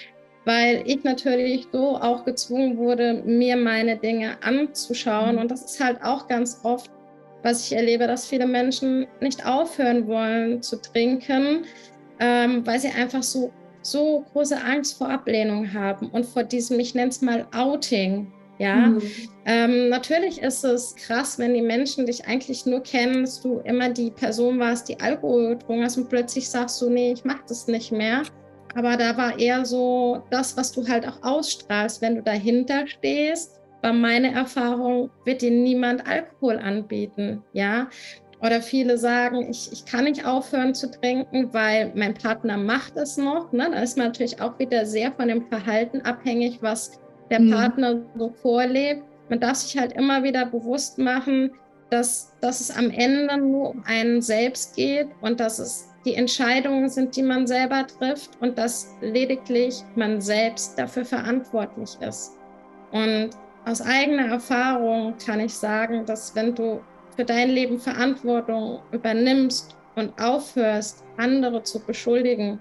weil 0.46 0.82
ich 0.86 1.04
natürlich 1.04 1.67
so 1.72 1.96
auch 1.96 2.26
gezwungen 2.26 2.78
wurde, 2.78 3.22
mir 3.26 3.56
meine 3.56 3.98
Dinge 3.98 4.38
anzuschauen. 4.41 5.36
Mhm. 5.36 5.41
Und 5.41 5.52
das 5.52 5.63
ist 5.63 5.80
halt 5.80 6.04
auch 6.04 6.28
ganz 6.28 6.60
oft 6.63 6.91
was 7.43 7.65
ich 7.65 7.75
erlebe, 7.75 8.08
dass 8.08 8.25
viele 8.25 8.47
Menschen 8.47 9.06
nicht 9.21 9.45
aufhören 9.45 10.08
wollen 10.08 10.62
zu 10.62 10.77
trinken, 10.77 11.65
ähm, 12.19 12.65
weil 12.65 12.79
sie 12.79 12.89
einfach 12.89 13.21
so, 13.21 13.51
so 13.82 14.25
große 14.32 14.58
Angst 14.63 14.97
vor 14.97 15.10
Ablehnung 15.10 15.73
haben 15.73 16.08
und 16.10 16.25
vor 16.25 16.43
diesem, 16.43 16.79
ich 16.79 16.95
nenne 16.95 17.10
es 17.10 17.21
mal 17.21 17.45
Outing. 17.53 18.32
Ja, 18.60 18.75
mhm. 18.88 19.01
ähm, 19.45 19.89
natürlich 19.89 20.41
ist 20.41 20.63
es 20.63 20.95
krass, 20.95 21.38
wenn 21.39 21.53
die 21.53 21.62
Menschen 21.62 22.06
dich 22.06 22.25
eigentlich 22.27 22.65
nur 22.65 22.82
kennen, 22.82 23.23
dass 23.23 23.41
du 23.41 23.60
immer 23.65 23.89
die 23.89 24.12
Person 24.12 24.60
warst, 24.60 24.88
die 24.88 24.99
Alkohol 24.99 25.49
getrunken 25.56 25.84
hast 25.84 25.97
und 25.97 26.08
plötzlich 26.08 26.47
sagst 26.49 26.82
du, 26.82 26.89
nee, 26.89 27.13
ich 27.13 27.25
mach 27.25 27.43
das 27.47 27.67
nicht 27.67 27.91
mehr. 27.91 28.21
Aber 28.75 28.95
da 28.95 29.17
war 29.17 29.38
eher 29.38 29.65
so 29.65 30.23
das, 30.29 30.56
was 30.56 30.71
du 30.71 30.88
halt 30.88 31.06
auch 31.08 31.21
ausstrahlst, 31.23 32.01
wenn 32.01 32.15
du 32.15 32.21
dahinter 32.21 32.88
stehst 32.88 33.60
war 33.84 33.93
meine 33.93 34.34
Erfahrung, 34.34 35.12
wird 35.26 35.41
dir 35.41 35.52
niemand 35.52 36.08
Alkohol 36.08 36.58
anbieten, 36.58 37.43
ja. 37.52 37.89
Oder 38.41 38.62
viele 38.62 38.98
sagen, 38.98 39.50
ich, 39.50 39.72
ich 39.72 39.86
kann 39.86 40.06
nicht 40.06 40.26
aufhören 40.26 40.74
zu 40.74 40.91
trinken, 40.91 41.54
weil 41.54 41.93
mein 41.96 42.13
Partner 42.13 42.58
macht 42.58 42.98
es 42.98 43.15
noch. 43.15 43.54
Ne? 43.54 43.69
Da 43.72 43.80
ist 43.80 43.98
man 43.98 44.08
natürlich 44.08 44.41
auch 44.41 44.60
wieder 44.60 44.86
sehr 44.86 45.13
von 45.13 45.30
dem 45.30 45.48
Verhalten 45.48 46.02
abhängig, 46.02 46.58
was 46.62 47.00
der 47.30 47.39
mhm. 47.39 47.52
Partner 47.52 48.02
so 48.17 48.34
vorlebt. 48.41 49.04
Man 49.30 49.39
darf 49.39 49.56
sich 49.56 49.80
halt 49.80 49.93
immer 49.93 50.24
wieder 50.24 50.46
bewusst 50.46 50.98
machen, 50.98 51.52
dass, 51.89 52.34
dass 52.41 52.60
es 52.60 52.76
am 52.76 52.89
Ende 52.89 53.38
nur 53.38 53.69
um 53.69 53.84
einen 53.86 54.22
selbst 54.22 54.76
geht 54.76 55.08
und 55.22 55.39
dass 55.39 55.60
es 55.60 55.89
die 56.04 56.15
Entscheidungen 56.15 56.89
sind, 56.89 57.15
die 57.15 57.24
man 57.24 57.48
selber 57.48 57.88
trifft 57.88 58.32
und 58.41 58.58
dass 58.58 58.93
lediglich 59.00 59.84
man 59.96 60.19
selbst 60.19 60.78
dafür 60.78 61.06
verantwortlich 61.06 61.98
ist. 62.02 62.34
Und 62.91 63.30
aus 63.65 63.82
eigener 63.82 64.28
Erfahrung 64.28 65.15
kann 65.23 65.39
ich 65.39 65.54
sagen, 65.54 66.06
dass 66.06 66.36
wenn 66.36 66.54
du 66.54 66.82
für 67.15 67.23
dein 67.23 67.49
Leben 67.49 67.80
Verantwortung 67.80 68.80
übernimmst 68.91 69.76
und 69.95 70.19
aufhörst, 70.19 71.04
andere 71.17 71.63
zu 71.63 71.80
beschuldigen, 71.80 72.60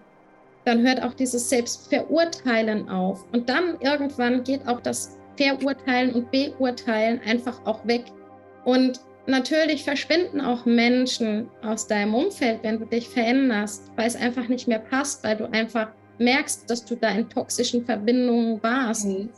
dann 0.65 0.87
hört 0.87 1.03
auch 1.03 1.15
dieses 1.15 1.49
Selbstverurteilen 1.49 2.89
auf. 2.89 3.25
Und 3.33 3.49
dann 3.49 3.77
irgendwann 3.81 4.45
geht 4.45 4.67
auch 4.69 4.81
das 4.81 5.19
Verurteilen 5.37 6.13
und 6.15 6.31
Beurteilen 6.31 7.21
einfach 7.27 7.65
auch 7.65 7.85
weg. 7.87 8.05
Und 8.65 9.01
natürlich 9.27 9.85
verschwinden 9.85 10.41
auch 10.41 10.67
Menschen 10.67 11.49
aus 11.65 11.87
deinem 11.87 12.15
Umfeld, 12.15 12.61
wenn 12.63 12.79
du 12.79 12.85
dich 12.85 13.09
veränderst, 13.09 13.91
weil 13.97 14.07
es 14.07 14.17
einfach 14.17 14.49
nicht 14.49 14.69
mehr 14.69 14.79
passt, 14.79 15.25
weil 15.25 15.37
du 15.37 15.51
einfach 15.51 15.89
merkst, 16.19 16.71
dass 16.71 16.85
du 16.85 16.95
da 16.95 17.09
in 17.09 17.29
toxischen 17.29 17.85
Verbindungen 17.85 18.63
warst. 18.63 19.07
Mhm. 19.07 19.31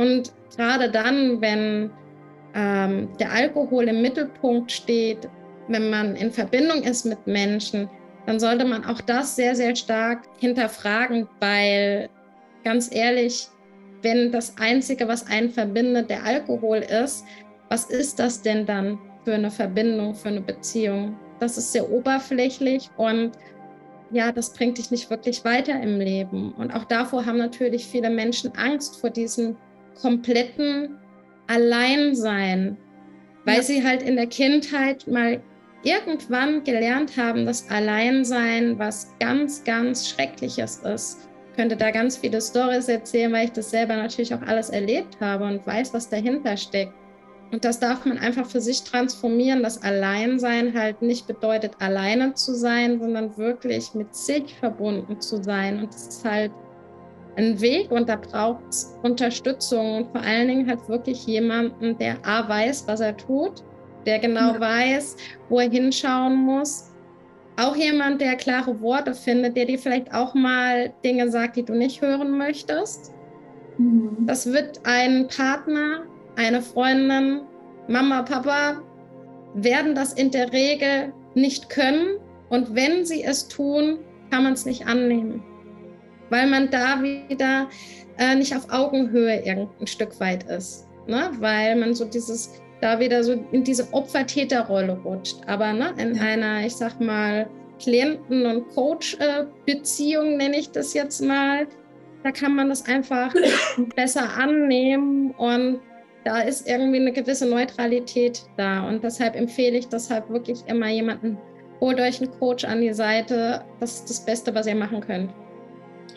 Und 0.00 0.32
gerade 0.56 0.90
dann, 0.90 1.42
wenn 1.42 1.90
ähm, 2.54 3.10
der 3.20 3.32
Alkohol 3.32 3.84
im 3.84 4.00
Mittelpunkt 4.00 4.72
steht, 4.72 5.28
wenn 5.68 5.90
man 5.90 6.16
in 6.16 6.30
Verbindung 6.30 6.82
ist 6.82 7.04
mit 7.04 7.26
Menschen, 7.26 7.86
dann 8.24 8.40
sollte 8.40 8.64
man 8.64 8.82
auch 8.86 9.02
das 9.02 9.36
sehr, 9.36 9.54
sehr 9.54 9.76
stark 9.76 10.22
hinterfragen, 10.38 11.28
weil 11.38 12.08
ganz 12.64 12.90
ehrlich, 12.94 13.48
wenn 14.00 14.32
das 14.32 14.56
Einzige, 14.58 15.06
was 15.06 15.26
einen 15.26 15.50
verbindet, 15.50 16.08
der 16.08 16.24
Alkohol 16.24 16.78
ist, 16.78 17.26
was 17.68 17.84
ist 17.84 18.18
das 18.18 18.40
denn 18.40 18.64
dann 18.64 18.98
für 19.26 19.34
eine 19.34 19.50
Verbindung, 19.50 20.14
für 20.14 20.28
eine 20.28 20.40
Beziehung? 20.40 21.14
Das 21.40 21.58
ist 21.58 21.72
sehr 21.72 21.90
oberflächlich 21.90 22.88
und 22.96 23.32
ja, 24.12 24.32
das 24.32 24.54
bringt 24.54 24.78
dich 24.78 24.90
nicht 24.90 25.10
wirklich 25.10 25.44
weiter 25.44 25.78
im 25.78 26.00
Leben. 26.00 26.52
Und 26.54 26.74
auch 26.74 26.84
davor 26.84 27.26
haben 27.26 27.36
natürlich 27.38 27.86
viele 27.86 28.08
Menschen 28.08 28.50
Angst 28.56 28.98
vor 28.98 29.10
diesem 29.10 29.56
kompletten 30.00 30.98
Alleinsein, 31.46 32.76
weil 33.44 33.56
ja. 33.56 33.62
sie 33.62 33.84
halt 33.84 34.02
in 34.02 34.16
der 34.16 34.26
Kindheit 34.26 35.06
mal 35.06 35.42
irgendwann 35.82 36.62
gelernt 36.64 37.16
haben, 37.16 37.46
dass 37.46 37.70
Alleinsein 37.70 38.78
was 38.78 39.14
ganz, 39.18 39.64
ganz 39.64 40.08
Schreckliches 40.08 40.78
ist. 40.78 41.28
könnte 41.56 41.76
da 41.76 41.90
ganz 41.90 42.16
viele 42.16 42.40
Stories 42.40 42.88
erzählen, 42.88 43.32
weil 43.32 43.46
ich 43.46 43.52
das 43.52 43.70
selber 43.70 43.96
natürlich 43.96 44.32
auch 44.34 44.42
alles 44.42 44.70
erlebt 44.70 45.18
habe 45.20 45.44
und 45.44 45.66
weiß, 45.66 45.92
was 45.92 46.08
dahinter 46.08 46.56
steckt. 46.56 46.94
Und 47.52 47.64
das 47.64 47.80
darf 47.80 48.04
man 48.04 48.18
einfach 48.18 48.46
für 48.46 48.60
sich 48.60 48.84
transformieren, 48.84 49.62
dass 49.62 49.82
Alleinsein 49.82 50.72
halt 50.78 51.02
nicht 51.02 51.26
bedeutet, 51.26 51.72
alleine 51.80 52.34
zu 52.34 52.54
sein, 52.54 53.00
sondern 53.00 53.36
wirklich 53.36 53.92
mit 53.94 54.14
sich 54.14 54.54
verbunden 54.54 55.20
zu 55.20 55.42
sein. 55.42 55.80
Und 55.80 55.92
das 55.92 56.06
ist 56.06 56.24
halt 56.24 56.52
ein 57.40 57.60
Weg 57.60 57.90
und 57.90 58.08
da 58.08 58.16
braucht 58.16 58.62
es 58.68 58.96
Unterstützung 59.02 59.96
und 59.96 60.12
vor 60.12 60.20
allen 60.20 60.48
Dingen 60.48 60.68
halt 60.68 60.88
wirklich 60.88 61.26
jemanden, 61.26 61.96
der 61.98 62.16
A 62.24 62.48
weiß, 62.48 62.86
was 62.86 63.00
er 63.00 63.16
tut, 63.16 63.64
der 64.06 64.18
genau 64.18 64.54
ja. 64.54 64.60
weiß, 64.60 65.16
wo 65.48 65.58
er 65.60 65.70
hinschauen 65.70 66.36
muss. 66.36 66.90
Auch 67.56 67.76
jemand, 67.76 68.20
der 68.20 68.36
klare 68.36 68.80
Worte 68.80 69.14
findet, 69.14 69.56
der 69.56 69.66
dir 69.66 69.78
vielleicht 69.78 70.14
auch 70.14 70.34
mal 70.34 70.92
Dinge 71.04 71.30
sagt, 71.30 71.56
die 71.56 71.64
du 71.64 71.74
nicht 71.74 72.00
hören 72.00 72.38
möchtest. 72.38 73.12
Mhm. 73.76 74.16
Das 74.26 74.50
wird 74.52 74.80
ein 74.84 75.28
Partner 75.28 76.04
eine 76.36 76.62
Freundin, 76.62 77.42
Mama, 77.88 78.22
Papa 78.22 78.82
werden 79.54 79.94
das 79.94 80.12
in 80.12 80.30
der 80.30 80.52
Regel 80.52 81.12
nicht 81.34 81.68
können. 81.68 82.18
Und 82.48 82.74
wenn 82.74 83.04
sie 83.04 83.22
es 83.22 83.48
tun, 83.48 83.98
kann 84.30 84.44
man 84.44 84.54
es 84.54 84.64
nicht 84.64 84.86
annehmen, 84.86 85.42
weil 86.30 86.46
man 86.46 86.70
da 86.70 87.02
wieder 87.02 87.68
äh, 88.18 88.34
nicht 88.34 88.56
auf 88.56 88.70
Augenhöhe 88.70 89.44
irgendein 89.44 89.86
Stück 89.86 90.18
weit 90.20 90.44
ist. 90.44 90.86
Ne? 91.06 91.30
Weil 91.38 91.76
man 91.76 91.94
so 91.94 92.04
dieses, 92.04 92.60
da 92.80 92.98
wieder 92.98 93.22
so 93.22 93.32
in 93.52 93.64
diese 93.64 93.92
Opfer-Täter-Rolle 93.92 94.98
rutscht. 95.04 95.36
Aber 95.46 95.72
ne, 95.72 95.94
in 95.98 96.14
ja. 96.14 96.22
einer, 96.22 96.64
ich 96.64 96.76
sag 96.76 97.00
mal, 97.00 97.48
Klienten- 97.80 98.46
und 98.46 98.68
Coach-Beziehung, 98.74 100.36
nenne 100.36 100.58
ich 100.58 100.70
das 100.70 100.94
jetzt 100.94 101.22
mal, 101.22 101.66
da 102.22 102.30
kann 102.30 102.54
man 102.54 102.68
das 102.68 102.86
einfach 102.86 103.34
besser 103.96 104.36
annehmen 104.36 105.30
und 105.32 105.80
da 106.24 106.40
ist 106.40 106.68
irgendwie 106.68 107.00
eine 107.00 107.12
gewisse 107.12 107.46
Neutralität 107.46 108.42
da. 108.58 108.86
Und 108.86 109.02
deshalb 109.02 109.36
empfehle 109.36 109.78
ich 109.78 109.88
deshalb 109.88 110.28
wirklich 110.28 110.62
immer 110.66 110.88
jemanden, 110.88 111.38
holt 111.80 111.98
euch 111.98 112.20
einen 112.20 112.30
Coach 112.38 112.64
an 112.64 112.82
die 112.82 112.92
Seite. 112.92 113.64
Das 113.80 114.00
ist 114.00 114.10
das 114.10 114.24
Beste, 114.26 114.54
was 114.54 114.66
ihr 114.66 114.74
machen 114.74 115.00
könnt. 115.00 115.30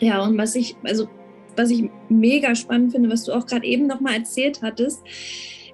Ja, 0.00 0.22
und 0.22 0.36
was 0.38 0.54
ich, 0.54 0.76
also 0.84 1.08
was 1.56 1.70
ich 1.70 1.88
mega 2.08 2.54
spannend 2.54 2.92
finde, 2.92 3.10
was 3.10 3.24
du 3.24 3.32
auch 3.32 3.46
gerade 3.46 3.66
eben 3.66 3.86
nochmal 3.86 4.14
erzählt 4.14 4.60
hattest, 4.62 5.02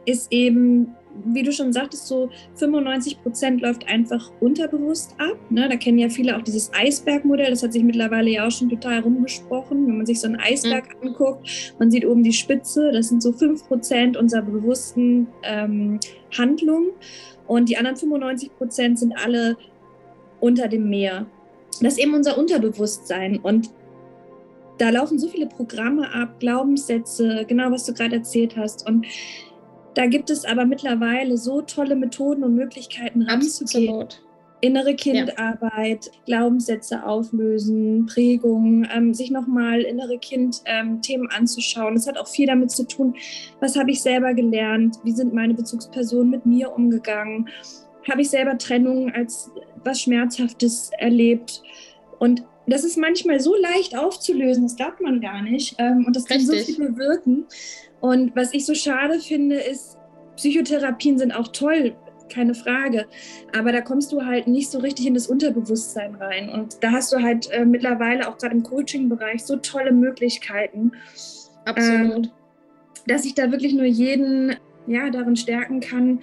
ist 0.04 0.30
eben 0.30 0.94
wie 1.24 1.42
du 1.42 1.52
schon 1.52 1.72
sagtest, 1.72 2.06
so 2.06 2.30
95 2.54 3.22
Prozent 3.22 3.61
läuft 3.61 3.88
einfach 3.88 4.30
unterbewusst 4.40 5.14
ab. 5.18 5.37
Ne? 5.50 5.68
Da 5.68 5.76
kennen 5.76 5.98
ja 5.98 6.09
viele 6.09 6.37
auch 6.37 6.42
dieses 6.42 6.72
Eisbergmodell. 6.72 7.50
Das 7.50 7.62
hat 7.62 7.72
sich 7.72 7.83
mittlerweile 7.83 8.30
ja 8.30 8.46
auch 8.46 8.50
schon 8.50 8.68
total 8.68 9.00
rumgesprochen. 9.00 9.87
Wenn 9.87 9.96
man 9.98 10.06
sich 10.06 10.20
so 10.20 10.28
einen 10.28 10.37
Eisberg 10.37 10.96
mhm. 11.00 11.09
anguckt, 11.09 11.74
man 11.78 11.90
sieht 11.90 12.06
oben 12.06 12.22
die 12.22 12.33
Spitze. 12.33 12.90
Das 12.92 13.09
sind 13.09 13.22
so 13.22 13.33
5 13.33 13.66
Prozent 13.66 14.16
unserer 14.16 14.42
bewussten 14.42 15.26
ähm, 15.42 15.98
Handlungen. 16.37 16.90
Und 17.46 17.68
die 17.68 17.76
anderen 17.76 17.96
95 17.96 18.56
Prozent 18.56 18.98
sind 18.98 19.12
alle 19.12 19.56
unter 20.38 20.68
dem 20.68 20.88
Meer. 20.88 21.26
Das 21.80 21.94
ist 21.94 21.98
eben 21.98 22.14
unser 22.14 22.38
Unterbewusstsein. 22.38 23.38
Und 23.38 23.70
da 24.80 24.88
laufen 24.88 25.18
so 25.18 25.28
viele 25.28 25.46
Programme 25.46 26.12
ab, 26.14 26.40
Glaubenssätze, 26.40 27.44
genau 27.46 27.70
was 27.70 27.84
du 27.84 27.92
gerade 27.92 28.16
erzählt 28.16 28.56
hast. 28.56 28.88
Und 28.88 29.06
da 29.94 30.06
gibt 30.06 30.30
es 30.30 30.46
aber 30.46 30.64
mittlerweile 30.64 31.36
so 31.36 31.60
tolle 31.60 31.96
Methoden 31.96 32.44
und 32.44 32.54
Möglichkeiten 32.54 33.22
ranzugehen. 33.22 34.06
Innere 34.62 34.94
Kindarbeit, 34.94 36.06
ja. 36.06 36.12
Glaubenssätze 36.26 37.04
auflösen, 37.06 38.06
Prägungen, 38.06 38.86
ähm, 38.94 39.14
sich 39.14 39.30
nochmal 39.30 39.82
innere 39.82 40.18
Kind-Themen 40.18 41.00
ähm, 41.24 41.28
anzuschauen. 41.30 41.94
Das 41.94 42.06
hat 42.06 42.18
auch 42.18 42.28
viel 42.28 42.46
damit 42.46 42.70
zu 42.70 42.86
tun, 42.86 43.14
was 43.60 43.76
habe 43.78 43.90
ich 43.90 44.02
selber 44.02 44.34
gelernt, 44.34 44.98
wie 45.02 45.12
sind 45.12 45.32
meine 45.32 45.54
Bezugspersonen 45.54 46.30
mit 46.30 46.44
mir 46.44 46.72
umgegangen, 46.72 47.48
habe 48.10 48.20
ich 48.20 48.30
selber 48.30 48.56
Trennungen 48.58 49.12
als 49.12 49.50
was 49.82 50.02
Schmerzhaftes 50.02 50.90
erlebt. 50.98 51.62
Und 52.18 52.44
das 52.72 52.85
ist 52.85 52.96
manchmal 52.96 53.40
so 53.40 53.56
leicht 53.56 53.96
aufzulösen, 53.96 54.64
das 54.64 54.76
glaubt 54.76 55.00
man 55.00 55.20
gar 55.20 55.42
nicht. 55.42 55.76
Ähm, 55.78 56.04
und 56.06 56.16
das 56.16 56.26
kann 56.26 56.38
Richtig. 56.38 56.66
so 56.66 56.72
viel 56.74 56.90
bewirken. 56.90 57.46
Und 58.00 58.35
was 58.35 58.54
ich 58.54 58.66
so 58.66 58.74
schade 58.74 59.20
finde, 59.20 59.56
ist, 59.56 59.96
Psychotherapien 60.37 61.18
sind 61.18 61.33
auch 61.33 61.48
toll, 61.48 61.94
keine 62.30 62.54
Frage. 62.54 63.06
Aber 63.56 63.72
da 63.72 63.80
kommst 63.80 64.12
du 64.12 64.24
halt 64.24 64.46
nicht 64.46 64.70
so 64.70 64.78
richtig 64.78 65.06
in 65.06 65.14
das 65.14 65.26
Unterbewusstsein 65.26 66.14
rein. 66.14 66.48
Und 66.48 66.83
da 66.83 66.92
hast 66.92 67.12
du 67.12 67.18
halt 67.18 67.50
äh, 67.50 67.64
mittlerweile 67.64 68.28
auch 68.28 68.38
gerade 68.38 68.54
im 68.54 68.62
Coaching-Bereich 68.62 69.44
so 69.44 69.56
tolle 69.56 69.92
Möglichkeiten. 69.92 70.92
Absolut. 71.64 72.26
Ähm, 72.26 72.30
dass 73.06 73.24
ich 73.24 73.35
da 73.35 73.50
wirklich 73.50 73.74
nur 73.74 73.85
jeden 73.85 74.56
ja, 74.87 75.11
darin 75.11 75.37
stärken 75.37 75.80
kann, 75.80 76.20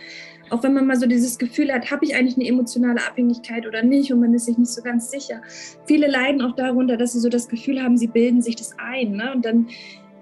auch 0.50 0.64
wenn 0.64 0.74
man 0.74 0.88
mal 0.88 0.98
so 0.98 1.08
dieses 1.08 1.38
Gefühl 1.38 1.72
hat, 1.72 1.92
habe 1.92 2.06
ich 2.06 2.16
eigentlich 2.16 2.38
eine 2.38 2.48
emotionale 2.48 3.06
Abhängigkeit 3.06 3.66
oder 3.68 3.84
nicht 3.84 4.12
und 4.12 4.20
man 4.20 4.34
ist 4.34 4.46
sich 4.46 4.58
nicht 4.58 4.72
so 4.72 4.82
ganz 4.82 5.12
sicher. 5.12 5.42
Viele 5.86 6.08
leiden 6.08 6.42
auch 6.42 6.56
darunter, 6.56 6.98
dass 6.98 7.14
sie 7.14 7.20
so 7.20 7.30
das 7.30 7.48
Gefühl 7.48 7.82
haben, 7.82 7.98
sie 7.98 8.08
bilden 8.08 8.42
sich 8.42 8.56
das 8.56 8.76
ein. 8.78 9.12
Ne? 9.12 9.34
Und 9.34 9.46
dann 9.46 9.68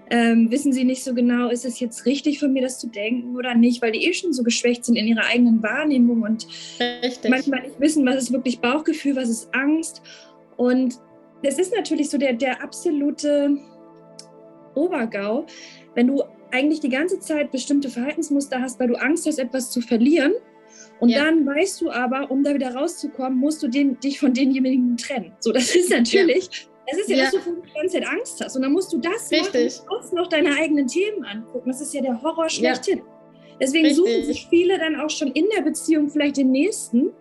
ähm, 0.10 0.52
wissen 0.52 0.72
sie 0.72 0.84
nicht 0.84 1.04
so 1.04 1.14
genau, 1.14 1.50
ist 1.50 1.66
es 1.66 1.80
jetzt 1.80 2.06
richtig 2.06 2.40
von 2.40 2.54
mir, 2.54 2.62
das 2.62 2.80
zu 2.80 2.88
denken 2.88 3.36
oder 3.36 3.56
nicht, 3.56 3.82
weil 3.82 3.92
die 3.92 4.06
eh 4.06 4.14
schon 4.14 4.34
so 4.34 4.44
geschwächt 4.44 4.86
sind 4.86 4.96
in 4.96 5.08
ihrer 5.08 5.26
eigenen 5.26 5.64
Wahrnehmung 5.64 6.22
und 6.22 6.48
richtig. 6.80 7.32
manchmal 7.32 7.62
nicht 7.62 7.80
wissen, 7.80 8.06
was 8.06 8.16
ist 8.16 8.32
wirklich 8.32 8.60
Bauchgefühl, 8.60 9.16
was 9.16 9.30
ist 9.30 9.54
Angst. 9.54 10.02
Und 10.58 11.00
das 11.44 11.58
ist 11.60 11.74
natürlich 11.76 12.10
so 12.10 12.18
der, 12.18 12.34
der 12.34 12.62
absolute 12.64 13.58
Obergau, 14.76 15.46
wenn 15.96 16.08
du 16.08 16.24
eigentlich 16.52 16.80
die 16.80 16.90
ganze 16.90 17.20
Zeit 17.20 17.52
bestimmte 17.52 17.90
Verhaltensmuster 17.90 18.62
hast, 18.62 18.80
weil 18.80 18.88
du 18.88 18.96
Angst 18.96 19.26
hast, 19.26 19.40
etwas 19.40 19.72
zu 19.72 19.82
verlieren. 19.82 20.34
Und 21.00 21.10
ja. 21.10 21.26
dann 21.26 21.46
weißt 21.46 21.82
du 21.82 21.92
aber, 21.92 22.32
um 22.32 22.44
da 22.44 22.54
wieder 22.54 22.74
rauszukommen, 22.74 23.38
musst 23.38 23.62
du 23.62 23.68
den, 23.68 24.00
dich 24.00 24.20
von 24.20 24.34
denjenigen 24.34 24.96
trennen. 24.98 25.34
So, 25.40 25.52
das 25.52 25.76
ist 25.76 25.90
natürlich 25.90 26.46
ja. 26.46 26.72
Es 26.88 27.00
ist 27.00 27.10
ja, 27.10 27.18
ja. 27.18 27.24
dass 27.24 27.32
du 27.32 27.40
die 27.40 27.74
ganze 27.74 28.00
Zeit 28.00 28.08
Angst 28.08 28.42
hast. 28.44 28.56
Und 28.56 28.62
dann 28.62 28.72
musst 28.72 28.94
du 28.94 29.00
das 29.00 29.32
Richtig. 29.32 29.80
machen 29.88 29.98
und 30.04 30.14
noch 30.14 30.28
deine 30.28 30.56
eigenen 30.56 30.88
Themen 30.88 31.26
angucken. 31.26 31.70
Das 31.70 31.82
ist 31.82 31.94
ja 31.94 32.02
der 32.02 32.22
Horror 32.22 32.50
schlechthin. 32.50 33.02
Deswegen 33.60 33.86
Richtig. 33.86 34.06
suchen 34.06 34.26
sich 34.26 34.48
viele 34.50 34.78
dann 34.78 34.98
auch 34.98 35.10
schon 35.10 35.32
in 35.32 35.46
der 35.56 35.62
Beziehung 35.62 36.10
vielleicht 36.10 36.38
den 36.38 36.52
nächsten, 36.52 37.12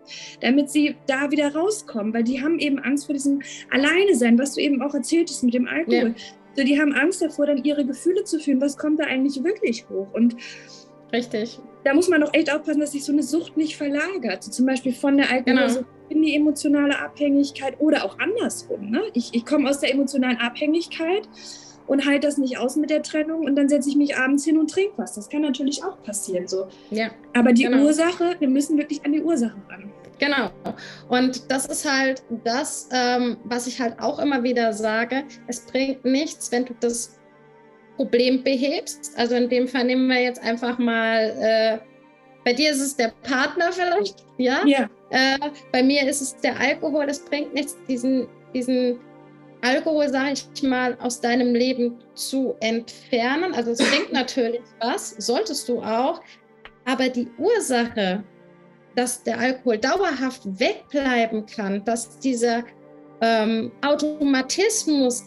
damit 0.40 0.68
sie 0.68 0.96
da 1.06 1.30
wieder 1.30 1.54
rauskommen, 1.54 2.12
weil 2.12 2.24
die 2.24 2.42
haben 2.42 2.58
eben 2.58 2.78
Angst 2.80 3.06
vor 3.06 3.12
diesem 3.12 3.40
Alleine-Sein, 3.70 4.38
was 4.38 4.54
du 4.54 4.60
eben 4.60 4.82
auch 4.82 4.94
erzählt 4.94 5.30
hast 5.30 5.44
mit 5.44 5.54
dem 5.54 5.68
Alkohol. 5.68 6.14
So, 6.54 6.64
die 6.64 6.80
haben 6.80 6.92
Angst 6.92 7.22
davor, 7.22 7.46
dann 7.46 7.64
ihre 7.64 7.84
Gefühle 7.84 8.24
zu 8.24 8.38
fühlen. 8.38 8.60
Was 8.60 8.76
kommt 8.76 9.00
da 9.00 9.04
eigentlich 9.04 9.42
wirklich 9.42 9.88
hoch? 9.88 10.08
Und 10.12 10.36
Richtig. 11.12 11.60
Da 11.84 11.94
muss 11.94 12.08
man 12.08 12.22
doch 12.22 12.34
echt 12.34 12.52
aufpassen, 12.52 12.80
dass 12.80 12.92
sich 12.92 13.04
so 13.04 13.12
eine 13.12 13.22
Sucht 13.22 13.56
nicht 13.56 13.76
verlagert. 13.76 14.42
So 14.42 14.50
zum 14.50 14.66
Beispiel 14.66 14.92
von 14.92 15.16
der 15.16 15.30
Alkoholsucht 15.30 15.84
genau. 15.84 16.08
in 16.08 16.22
die 16.22 16.34
emotionale 16.34 16.98
Abhängigkeit 16.98 17.76
oder 17.78 18.04
auch 18.04 18.18
andersrum. 18.18 18.90
Ne? 18.90 19.02
Ich, 19.12 19.32
ich 19.32 19.46
komme 19.46 19.68
aus 19.68 19.78
der 19.78 19.92
emotionalen 19.92 20.38
Abhängigkeit 20.38 21.28
und 21.86 22.06
halte 22.06 22.26
das 22.26 22.38
nicht 22.38 22.58
aus 22.58 22.76
mit 22.76 22.90
der 22.90 23.02
Trennung 23.02 23.44
und 23.44 23.54
dann 23.54 23.68
setze 23.68 23.90
ich 23.90 23.96
mich 23.96 24.16
abends 24.16 24.44
hin 24.44 24.58
und 24.58 24.70
trinke 24.70 24.94
was. 24.96 25.14
Das 25.14 25.28
kann 25.28 25.42
natürlich 25.42 25.84
auch 25.84 26.02
passieren. 26.02 26.48
So. 26.48 26.66
Ja, 26.90 27.10
Aber 27.34 27.52
die 27.52 27.64
genau. 27.64 27.84
Ursache, 27.84 28.36
wir 28.38 28.48
müssen 28.48 28.78
wirklich 28.78 29.04
an 29.04 29.12
die 29.12 29.22
Ursache 29.22 29.56
ran. 29.68 29.92
Genau. 30.18 30.50
Und 31.08 31.50
das 31.50 31.66
ist 31.66 31.90
halt 31.90 32.22
das, 32.44 32.88
ähm, 32.92 33.36
was 33.44 33.66
ich 33.66 33.80
halt 33.80 33.98
auch 34.00 34.18
immer 34.18 34.42
wieder 34.42 34.72
sage. 34.72 35.24
Es 35.46 35.60
bringt 35.66 36.04
nichts, 36.04 36.50
wenn 36.52 36.64
du 36.64 36.74
das 36.80 37.18
Problem 37.96 38.42
behebst. 38.42 39.12
Also 39.16 39.34
in 39.34 39.48
dem 39.48 39.68
Fall 39.68 39.84
nehmen 39.84 40.08
wir 40.08 40.20
jetzt 40.20 40.42
einfach 40.42 40.78
mal, 40.78 41.34
äh, 41.40 41.78
bei 42.44 42.52
dir 42.52 42.70
ist 42.70 42.80
es 42.80 42.96
der 42.96 43.12
Partner 43.22 43.72
vielleicht, 43.72 44.24
ja? 44.36 44.64
ja. 44.66 44.88
Äh, 45.10 45.38
bei 45.72 45.82
mir 45.82 46.06
ist 46.08 46.20
es 46.20 46.36
der 46.36 46.58
Alkohol. 46.58 47.06
Es 47.08 47.24
bringt 47.24 47.54
nichts, 47.54 47.76
diesen, 47.88 48.28
diesen 48.52 48.98
Alkohol, 49.62 50.08
sage 50.10 50.34
ich 50.54 50.62
mal, 50.62 50.96
aus 51.00 51.20
deinem 51.20 51.54
Leben 51.54 51.98
zu 52.14 52.54
entfernen. 52.60 53.54
Also 53.54 53.70
es 53.70 53.78
bringt 53.78 54.12
natürlich 54.12 54.60
was, 54.80 55.10
solltest 55.18 55.68
du 55.68 55.80
auch. 55.80 56.20
Aber 56.84 57.08
die 57.08 57.28
Ursache, 57.38 58.22
dass 58.96 59.22
der 59.22 59.38
Alkohol 59.38 59.78
dauerhaft 59.78 60.42
wegbleiben 60.58 61.46
kann, 61.46 61.84
dass 61.84 62.18
dieser 62.18 62.64
ähm, 63.20 63.72
Automatismus, 63.82 65.24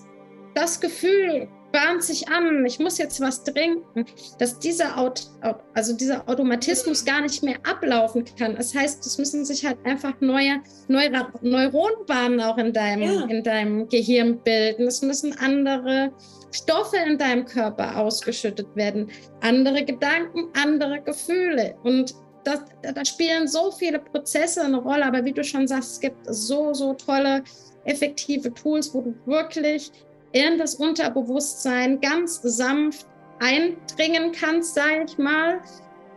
das 0.54 0.80
Gefühl 0.80 1.48
bahnt 1.72 2.04
sich 2.04 2.28
an, 2.30 2.66
ich 2.66 2.80
muss 2.80 2.98
jetzt 2.98 3.20
was 3.20 3.44
trinken, 3.44 4.06
dass 4.40 4.58
dieser, 4.58 4.98
Aut 4.98 5.28
also 5.74 5.96
dieser 5.96 6.28
Automatismus 6.28 7.04
gar 7.04 7.22
nicht 7.22 7.44
mehr 7.44 7.58
ablaufen 7.70 8.26
kann. 8.38 8.56
Das 8.56 8.74
heißt, 8.74 9.06
es 9.06 9.18
müssen 9.18 9.46
sich 9.46 9.66
halt 9.66 9.78
einfach 9.84 10.14
neue, 10.20 10.62
neue 10.88 11.12
Neuronenbahnen 11.42 12.42
auch 12.42 12.58
in 12.58 12.74
deinem, 12.74 13.02
ja. 13.02 13.26
in 13.26 13.44
deinem 13.44 13.88
Gehirn 13.90 14.40
bilden. 14.40 14.88
Es 14.88 15.02
müssen 15.02 15.38
andere 15.40 16.12
Stoffe 16.52 16.98
in 17.06 17.18
deinem 17.18 17.46
Körper 17.46 17.98
ausgeschüttet 17.98 18.68
werden, 18.76 19.12
andere 19.42 19.84
Gedanken, 19.84 20.48
andere 20.54 21.02
Gefühle. 21.02 21.76
Und 21.84 22.16
das, 22.48 22.94
da 22.94 23.04
spielen 23.04 23.48
so 23.48 23.72
viele 23.72 24.00
Prozesse 24.00 24.64
eine 24.64 24.78
Rolle, 24.78 25.06
aber 25.06 25.26
wie 25.26 25.34
du 25.34 25.44
schon 25.44 25.68
sagst, 25.68 25.94
es 25.94 26.00
gibt 26.00 26.18
so, 26.28 26.74
so 26.74 26.94
tolle, 26.94 27.44
effektive 27.86 28.54
Tools, 28.54 28.94
wo 28.94 29.02
du 29.02 29.16
wirklich 29.26 29.92
in 30.32 30.58
das 30.58 30.76
Unterbewusstsein 30.76 32.00
ganz 32.00 32.42
sanft 32.42 33.06
eindringen 33.40 34.32
kannst, 34.32 34.76
sage 34.76 35.06
ich 35.08 35.18
mal, 35.18 35.62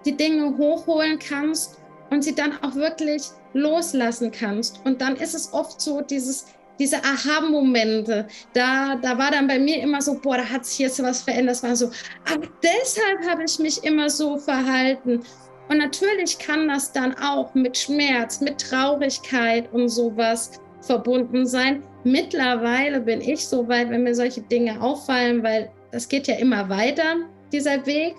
die 0.04 0.16
Dinge 0.16 0.56
hochholen 0.56 1.18
kannst 1.18 1.78
und 2.10 2.22
sie 2.22 2.34
dann 2.34 2.52
auch 2.62 2.74
wirklich 2.74 3.22
loslassen 3.52 4.30
kannst. 4.30 4.80
Und 4.84 5.00
dann 5.00 5.16
ist 5.16 5.34
es 5.34 5.52
oft 5.52 5.80
so 5.80 6.00
dieses, 6.00 6.46
diese 6.78 6.96
Aha-Momente. 6.98 8.26
Da, 8.52 8.96
da 8.96 9.18
war 9.18 9.30
dann 9.30 9.46
bei 9.46 9.58
mir 9.58 9.82
immer 9.82 10.00
so, 10.00 10.14
boah, 10.14 10.38
da 10.38 10.44
hat 10.44 10.64
sich 10.64 10.78
jetzt 10.78 11.02
was 11.02 11.22
verändert. 11.22 11.56
Das 11.56 11.62
war 11.62 11.76
so, 11.76 11.90
aber 12.32 12.46
deshalb 12.62 13.28
habe 13.28 13.44
ich 13.44 13.58
mich 13.58 13.84
immer 13.84 14.08
so 14.08 14.38
verhalten. 14.38 15.22
Und 15.70 15.78
natürlich 15.78 16.36
kann 16.36 16.66
das 16.66 16.90
dann 16.90 17.14
auch 17.14 17.54
mit 17.54 17.78
Schmerz, 17.78 18.40
mit 18.40 18.60
Traurigkeit 18.60 19.72
und 19.72 19.88
sowas 19.88 20.60
verbunden 20.80 21.46
sein. 21.46 21.84
Mittlerweile 22.02 23.00
bin 23.00 23.20
ich 23.20 23.46
so 23.46 23.68
weit, 23.68 23.88
wenn 23.88 24.02
mir 24.02 24.16
solche 24.16 24.40
Dinge 24.40 24.82
auffallen, 24.82 25.44
weil 25.44 25.70
das 25.92 26.08
geht 26.08 26.26
ja 26.26 26.34
immer 26.36 26.68
weiter, 26.68 27.18
dieser 27.52 27.86
Weg 27.86 28.16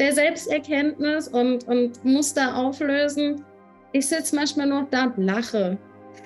der 0.00 0.12
Selbsterkenntnis 0.12 1.28
und, 1.28 1.68
und 1.68 2.04
Muster 2.04 2.56
auflösen. 2.56 3.44
Ich 3.92 4.08
sitze 4.08 4.34
manchmal 4.34 4.66
nur 4.66 4.88
da 4.90 5.04
und 5.04 5.18
lache. 5.18 5.78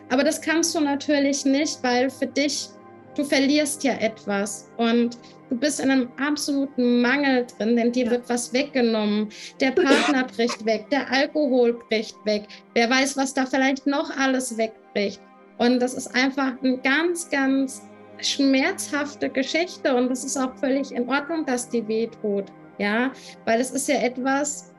Aber 0.09 0.25
das 0.25 0.41
kannst 0.41 0.75
du 0.75 0.81
natürlich 0.81 1.45
nicht, 1.45 1.83
weil 1.83 2.09
für 2.09 2.29
dich, 2.29 2.71
du 3.15 3.25
verlierst 3.25 3.85
ja 3.85 3.93
etwas 3.95 4.71
und 4.79 5.19
du 5.51 5.57
bist 5.57 5.81
in 5.81 5.91
einem 5.91 6.09
absoluten 6.19 7.01
Mangel 7.01 7.47
drin, 7.47 7.77
denn 7.77 7.93
dir 7.93 8.07
ja. 8.07 8.11
wird 8.13 8.29
was 8.29 8.53
weggenommen. 8.53 9.29
Der 9.61 9.73
Partner 9.73 10.25
bricht 10.37 10.65
weg, 10.65 10.89
der 10.91 11.11
Alkohol 11.11 11.75
bricht 11.89 12.17
weg. 12.25 12.45
Wer 12.75 12.91
weiß, 12.91 13.17
was 13.17 13.35
da 13.35 13.47
vielleicht 13.47 13.87
noch 13.87 14.11
alles 14.17 14.57
wegbricht. 14.57 15.21
Und 15.59 15.81
das 15.81 15.95
ist 15.95 16.15
einfach 16.15 16.53
eine 16.63 16.79
ganz, 16.79 17.31
ganz 17.31 17.83
schmerzhafte 18.19 19.29
Geschichte 19.29 19.95
und 19.95 20.11
es 20.11 20.25
ist 20.25 20.37
auch 20.37 20.55
völlig 20.57 20.93
in 20.93 21.09
Ordnung, 21.09 21.45
dass 21.45 21.69
die 21.69 21.87
wehtut. 21.87 22.47
Ja, 22.79 23.13
weil 23.47 23.61
es 23.61 23.71
ist 23.71 23.89
ja 23.89 23.97
etwas, 24.03 24.73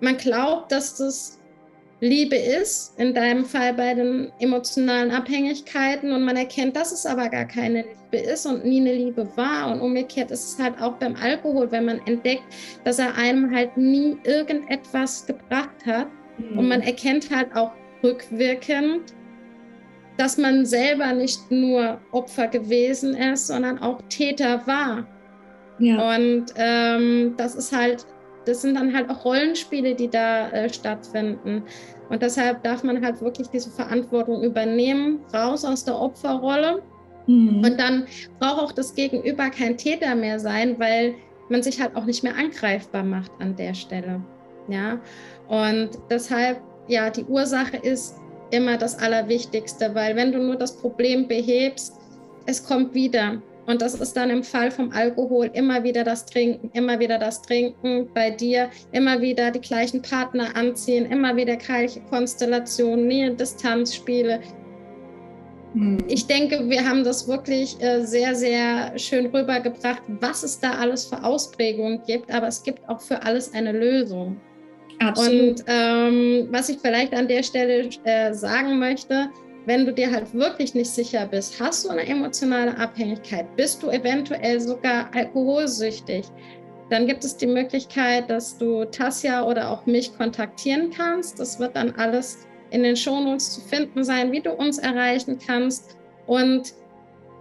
man 0.00 0.16
glaubt, 0.16 0.70
dass 0.70 0.96
das 0.96 1.40
Liebe 2.00 2.36
ist, 2.36 2.98
in 2.98 3.14
deinem 3.14 3.44
Fall 3.44 3.74
bei 3.74 3.94
den 3.94 4.32
emotionalen 4.38 5.10
Abhängigkeiten 5.10 6.12
und 6.12 6.24
man 6.24 6.36
erkennt, 6.36 6.76
dass 6.76 6.92
es 6.92 7.04
aber 7.04 7.28
gar 7.28 7.44
keine 7.44 7.84
Liebe 8.12 8.24
ist 8.24 8.46
und 8.46 8.64
nie 8.64 8.80
eine 8.80 8.94
Liebe 8.94 9.28
war 9.36 9.70
und 9.72 9.80
umgekehrt 9.80 10.30
ist 10.30 10.52
es 10.52 10.58
halt 10.62 10.80
auch 10.80 10.94
beim 10.94 11.14
Alkohol, 11.16 11.70
wenn 11.70 11.84
man 11.84 12.00
entdeckt, 12.06 12.42
dass 12.84 12.98
er 12.98 13.14
einem 13.16 13.54
halt 13.54 13.76
nie 13.76 14.18
irgendetwas 14.24 15.26
gebracht 15.26 15.86
hat 15.86 16.08
mhm. 16.38 16.58
und 16.58 16.68
man 16.68 16.80
erkennt 16.82 17.30
halt 17.34 17.54
auch 17.54 17.72
rückwirkend, 18.02 19.14
dass 20.16 20.36
man 20.36 20.66
selber 20.66 21.12
nicht 21.12 21.50
nur 21.50 22.00
Opfer 22.12 22.48
gewesen 22.48 23.14
ist, 23.14 23.46
sondern 23.46 23.78
auch 23.78 24.00
Täter 24.08 24.66
war. 24.66 25.06
Ja. 25.78 26.14
Und 26.14 26.46
ähm, 26.56 27.34
das 27.36 27.54
ist 27.54 27.74
halt, 27.74 28.06
das 28.44 28.62
sind 28.62 28.74
dann 28.74 28.94
halt 28.94 29.08
auch 29.08 29.24
Rollenspiele, 29.24 29.94
die 29.94 30.08
da 30.08 30.50
äh, 30.50 30.68
stattfinden. 30.68 31.62
Und 32.10 32.22
deshalb 32.22 32.62
darf 32.64 32.82
man 32.82 33.02
halt 33.02 33.22
wirklich 33.22 33.48
diese 33.48 33.70
Verantwortung 33.70 34.42
übernehmen, 34.42 35.20
raus 35.32 35.64
aus 35.64 35.84
der 35.84 35.98
Opferrolle. 35.98 36.82
Mhm. 37.30 37.62
Und 37.64 37.78
dann 37.78 38.06
braucht 38.38 38.60
auch 38.60 38.72
das 38.72 38.94
Gegenüber 38.94 39.50
kein 39.50 39.76
Täter 39.76 40.14
mehr 40.14 40.40
sein, 40.40 40.78
weil 40.78 41.14
man 41.48 41.62
sich 41.62 41.80
halt 41.80 41.94
auch 41.96 42.04
nicht 42.04 42.22
mehr 42.22 42.36
angreifbar 42.36 43.04
macht 43.04 43.30
an 43.38 43.54
der 43.56 43.74
Stelle. 43.74 44.20
Ja. 44.68 45.00
Und 45.48 45.90
deshalb, 46.10 46.60
ja, 46.88 47.10
die 47.10 47.24
Ursache 47.24 47.76
ist 47.76 48.16
immer 48.50 48.76
das 48.76 48.98
Allerwichtigste, 48.98 49.94
weil 49.94 50.16
wenn 50.16 50.32
du 50.32 50.38
nur 50.38 50.56
das 50.56 50.76
Problem 50.76 51.28
behebst, 51.28 51.94
es 52.46 52.64
kommt 52.64 52.94
wieder. 52.94 53.40
Und 53.66 53.82
das 53.82 53.94
ist 53.94 54.16
dann 54.16 54.30
im 54.30 54.42
Fall 54.42 54.70
vom 54.72 54.90
Alkohol 54.90 55.50
immer 55.52 55.84
wieder 55.84 56.02
das 56.02 56.26
Trinken, 56.26 56.70
immer 56.72 56.98
wieder 56.98 57.18
das 57.18 57.42
Trinken 57.42 58.08
bei 58.12 58.30
dir, 58.30 58.70
immer 58.90 59.20
wieder 59.20 59.52
die 59.52 59.60
gleichen 59.60 60.02
Partner 60.02 60.56
anziehen, 60.56 61.06
immer 61.06 61.36
wieder 61.36 61.56
gleiche 61.56 62.00
Konstellationen, 62.10 63.06
Nähe, 63.06 63.30
Distanzspiele. 63.32 64.40
Hm. 65.74 65.98
Ich 66.08 66.26
denke, 66.26 66.68
wir 66.68 66.88
haben 66.88 67.04
das 67.04 67.28
wirklich 67.28 67.80
äh, 67.80 68.04
sehr, 68.04 68.34
sehr 68.34 68.98
schön 68.98 69.26
rübergebracht, 69.26 70.02
was 70.20 70.42
es 70.42 70.58
da 70.58 70.72
alles 70.72 71.04
für 71.04 71.22
Ausprägungen 71.22 72.02
gibt, 72.06 72.32
aber 72.32 72.48
es 72.48 72.62
gibt 72.62 72.88
auch 72.88 73.00
für 73.00 73.22
alles 73.22 73.54
eine 73.54 73.72
Lösung. 73.72 74.40
Absolut. 74.98 75.60
Und 75.60 75.64
ähm, 75.66 76.48
was 76.50 76.68
ich 76.68 76.78
vielleicht 76.78 77.14
an 77.14 77.28
der 77.28 77.42
Stelle 77.42 77.88
äh, 78.04 78.34
sagen 78.34 78.78
möchte, 78.78 79.30
wenn 79.66 79.86
du 79.86 79.92
dir 79.92 80.10
halt 80.10 80.32
wirklich 80.34 80.74
nicht 80.74 80.90
sicher 80.90 81.26
bist, 81.26 81.60
hast 81.60 81.84
du 81.84 81.90
eine 81.90 82.06
emotionale 82.06 82.76
Abhängigkeit, 82.76 83.46
bist 83.56 83.82
du 83.82 83.90
eventuell 83.90 84.60
sogar 84.60 85.08
alkoholsüchtig, 85.14 86.26
dann 86.90 87.06
gibt 87.06 87.24
es 87.24 87.36
die 87.36 87.46
Möglichkeit, 87.46 88.28
dass 88.28 88.58
du 88.58 88.84
Tassia 88.84 89.44
oder 89.44 89.70
auch 89.70 89.86
mich 89.86 90.16
kontaktieren 90.16 90.90
kannst. 90.90 91.38
Das 91.38 91.60
wird 91.60 91.76
dann 91.76 91.92
alles 91.92 92.48
in 92.70 92.82
den 92.82 92.96
Shownotes 92.96 93.54
zu 93.54 93.60
finden 93.60 94.04
sein, 94.04 94.32
wie 94.32 94.40
du 94.40 94.52
uns 94.52 94.78
erreichen 94.78 95.38
kannst. 95.44 95.96
Und 96.26 96.74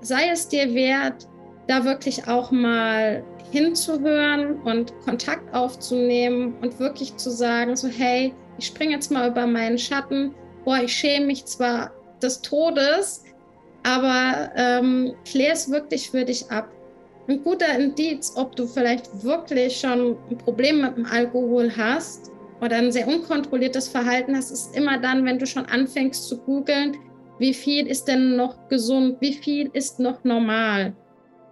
sei 0.01 0.29
es 0.31 0.47
dir 0.47 0.73
wert, 0.73 1.27
da 1.67 1.83
wirklich 1.85 2.27
auch 2.27 2.51
mal 2.51 3.23
hinzuhören 3.51 4.61
und 4.61 4.93
Kontakt 5.05 5.53
aufzunehmen 5.53 6.55
und 6.61 6.79
wirklich 6.79 7.15
zu 7.17 7.29
sagen, 7.29 7.75
so 7.75 7.87
hey, 7.87 8.33
ich 8.57 8.67
springe 8.67 8.93
jetzt 8.93 9.11
mal 9.11 9.29
über 9.29 9.47
meinen 9.47 9.77
Schatten. 9.77 10.33
Boah, 10.65 10.79
ich 10.83 10.93
schäme 10.93 11.27
mich 11.27 11.45
zwar 11.45 11.91
des 12.21 12.41
Todes, 12.41 13.23
aber 13.83 14.51
ähm, 14.55 15.13
klär 15.25 15.53
es 15.53 15.71
wirklich 15.71 16.09
für 16.09 16.25
dich 16.25 16.49
ab. 16.51 16.69
Ein 17.27 17.43
guter 17.43 17.77
Indiz, 17.77 18.33
ob 18.35 18.55
du 18.55 18.65
vielleicht 18.65 19.23
wirklich 19.23 19.79
schon 19.79 20.17
ein 20.29 20.37
Problem 20.37 20.81
mit 20.81 20.97
dem 20.97 21.05
Alkohol 21.05 21.71
hast 21.75 22.31
oder 22.61 22.77
ein 22.77 22.91
sehr 22.91 23.07
unkontrolliertes 23.07 23.87
Verhalten 23.87 24.35
hast, 24.35 24.51
ist 24.51 24.75
immer 24.75 24.97
dann, 24.99 25.25
wenn 25.25 25.39
du 25.39 25.45
schon 25.45 25.65
anfängst 25.65 26.27
zu 26.27 26.37
googeln, 26.37 26.97
wie 27.39 27.53
viel 27.53 27.87
ist 27.87 28.07
denn 28.07 28.35
noch 28.35 28.67
gesund, 28.67 29.17
wie 29.21 29.33
viel 29.33 29.69
ist 29.73 29.99
noch 29.99 30.23
normal 30.23 30.93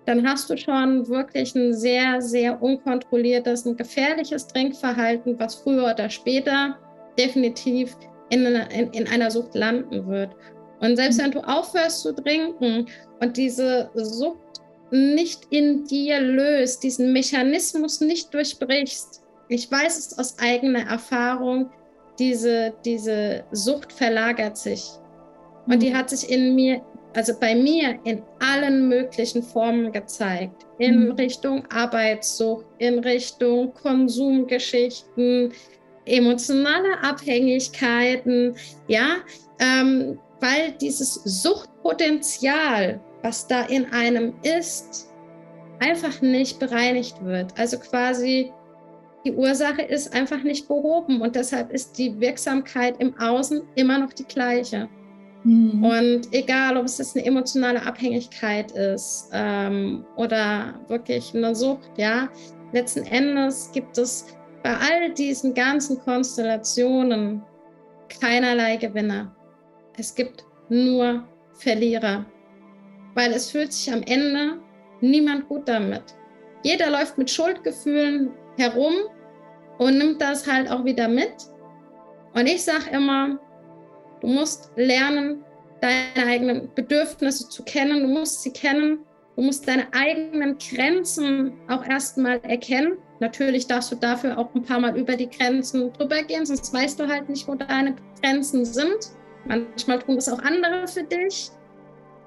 dann 0.07 0.25
hast 0.25 0.49
du 0.49 0.57
schon 0.57 1.05
wirklich 1.09 1.53
ein 1.53 1.73
sehr, 1.73 2.21
sehr 2.21 2.61
unkontrolliertes, 2.63 3.65
ein 3.65 3.75
gefährliches 3.75 4.47
Trinkverhalten, 4.47 5.37
was 5.37 5.55
früher 5.55 5.91
oder 5.93 6.09
später 6.09 6.77
definitiv 7.19 7.93
in, 8.29 8.45
in, 8.45 8.89
in 8.91 9.07
einer 9.09 9.29
Sucht 9.29 9.53
landen 9.53 10.07
wird. 10.07 10.31
Und 10.79 10.95
selbst 10.95 11.21
wenn 11.21 11.31
du 11.31 11.41
aufhörst 11.41 12.03
zu 12.03 12.15
trinken 12.15 12.87
und 13.19 13.35
diese 13.35 13.89
Sucht 13.95 14.61
nicht 14.91 15.41
in 15.49 15.83
dir 15.83 16.21
löst, 16.21 16.83
diesen 16.83 17.11
Mechanismus 17.11 17.99
nicht 17.99 18.33
durchbrichst, 18.33 19.23
ich 19.49 19.71
weiß 19.71 19.97
es 19.97 20.17
aus 20.17 20.37
eigener 20.39 20.87
Erfahrung, 20.87 21.69
diese, 22.19 22.73
diese 22.83 23.43
Sucht 23.51 23.93
verlagert 23.93 24.57
sich. 24.57 24.89
Und 25.67 25.81
die 25.81 25.91
mhm. 25.91 25.97
hat 25.97 26.09
sich 26.09 26.29
in 26.29 26.55
mir 26.55 26.81
also 27.17 27.33
bei 27.39 27.55
mir 27.55 27.97
in 28.03 28.21
allen 28.39 28.89
möglichen 28.89 29.41
Formen 29.41 29.91
gezeigt. 29.91 30.67
In 30.77 31.05
mhm. 31.05 31.11
Richtung 31.13 31.65
Arbeitssucht, 31.71 32.65
in 32.77 32.99
Richtung 32.99 33.73
Konsumgeschichten, 33.73 35.51
emotionale 36.05 36.99
Abhängigkeiten, 37.01 38.55
ja, 38.87 39.15
ähm, 39.59 40.19
weil 40.39 40.73
dieses 40.79 41.15
Suchtpotenzial, 41.15 42.99
was 43.23 43.47
da 43.47 43.63
in 43.63 43.91
einem 43.91 44.35
ist, 44.43 45.11
einfach 45.79 46.21
nicht 46.21 46.59
bereinigt 46.59 47.23
wird. 47.25 47.51
Also 47.57 47.79
quasi 47.79 48.51
die 49.27 49.33
Ursache 49.33 49.81
ist 49.81 50.13
einfach 50.13 50.41
nicht 50.43 50.69
behoben 50.69 51.19
und 51.19 51.35
deshalb 51.35 51.73
ist 51.73 51.97
die 51.97 52.17
Wirksamkeit 52.17 52.95
im 52.99 53.13
Außen 53.19 53.61
immer 53.75 53.99
noch 53.99 54.13
die 54.13 54.23
gleiche. 54.23 54.87
Mhm. 55.43 55.83
Und 55.83 56.33
egal, 56.33 56.77
ob 56.77 56.85
es 56.85 56.97
jetzt 56.97 57.17
eine 57.17 57.25
emotionale 57.25 57.85
Abhängigkeit 57.85 58.71
ist 58.71 59.29
ähm, 59.33 60.05
oder 60.15 60.79
wirklich 60.87 61.35
eine 61.35 61.53
Sucht, 61.53 61.91
ja, 61.97 62.29
letzten 62.71 63.03
Endes 63.03 63.69
gibt 63.73 63.97
es 63.97 64.27
bei 64.63 64.73
all 64.77 65.13
diesen 65.13 65.53
ganzen 65.53 65.99
Konstellationen 65.99 67.43
keinerlei 68.21 68.77
Gewinner. 68.77 69.35
Es 69.97 70.15
gibt 70.15 70.45
nur 70.69 71.27
Verlierer, 71.51 72.25
weil 73.13 73.33
es 73.33 73.51
fühlt 73.51 73.73
sich 73.73 73.91
am 73.93 74.03
Ende 74.03 74.61
niemand 75.01 75.49
gut 75.49 75.67
damit. 75.67 76.15
Jeder 76.63 76.89
läuft 76.89 77.17
mit 77.17 77.29
Schuldgefühlen 77.29 78.31
herum 78.57 78.93
und 79.77 79.97
nimmt 79.97 80.21
das 80.21 80.47
halt 80.47 80.69
auch 80.69 80.85
wieder 80.85 81.07
mit. 81.07 81.33
Und 82.33 82.47
ich 82.47 82.63
sage 82.63 82.89
immer, 82.91 83.39
Du 84.21 84.27
musst 84.27 84.71
lernen, 84.75 85.43
deine 85.81 86.27
eigenen 86.27 86.73
Bedürfnisse 86.73 87.49
zu 87.49 87.63
kennen. 87.63 88.01
Du 88.01 88.07
musst 88.07 88.41
sie 88.41 88.51
kennen. 88.51 88.99
Du 89.35 89.43
musst 89.43 89.67
deine 89.67 89.85
eigenen 89.93 90.57
Grenzen 90.57 91.53
auch 91.67 91.85
erstmal 91.85 92.39
erkennen. 92.43 92.97
Natürlich 93.19 93.67
darfst 93.67 93.91
du 93.91 93.95
dafür 93.95 94.37
auch 94.37 94.53
ein 94.55 94.63
paar 94.63 94.79
Mal 94.79 94.97
über 94.97 95.15
die 95.15 95.29
Grenzen 95.29 95.93
drüber 95.93 96.23
gehen, 96.23 96.45
sonst 96.45 96.73
weißt 96.73 96.99
du 96.99 97.07
halt 97.07 97.29
nicht, 97.29 97.47
wo 97.47 97.55
deine 97.55 97.95
Grenzen 98.21 98.65
sind. 98.65 99.11
Manchmal 99.45 99.99
tun 99.99 100.15
das 100.15 100.29
auch 100.29 100.39
andere 100.39 100.87
für 100.87 101.03
dich. 101.03 101.51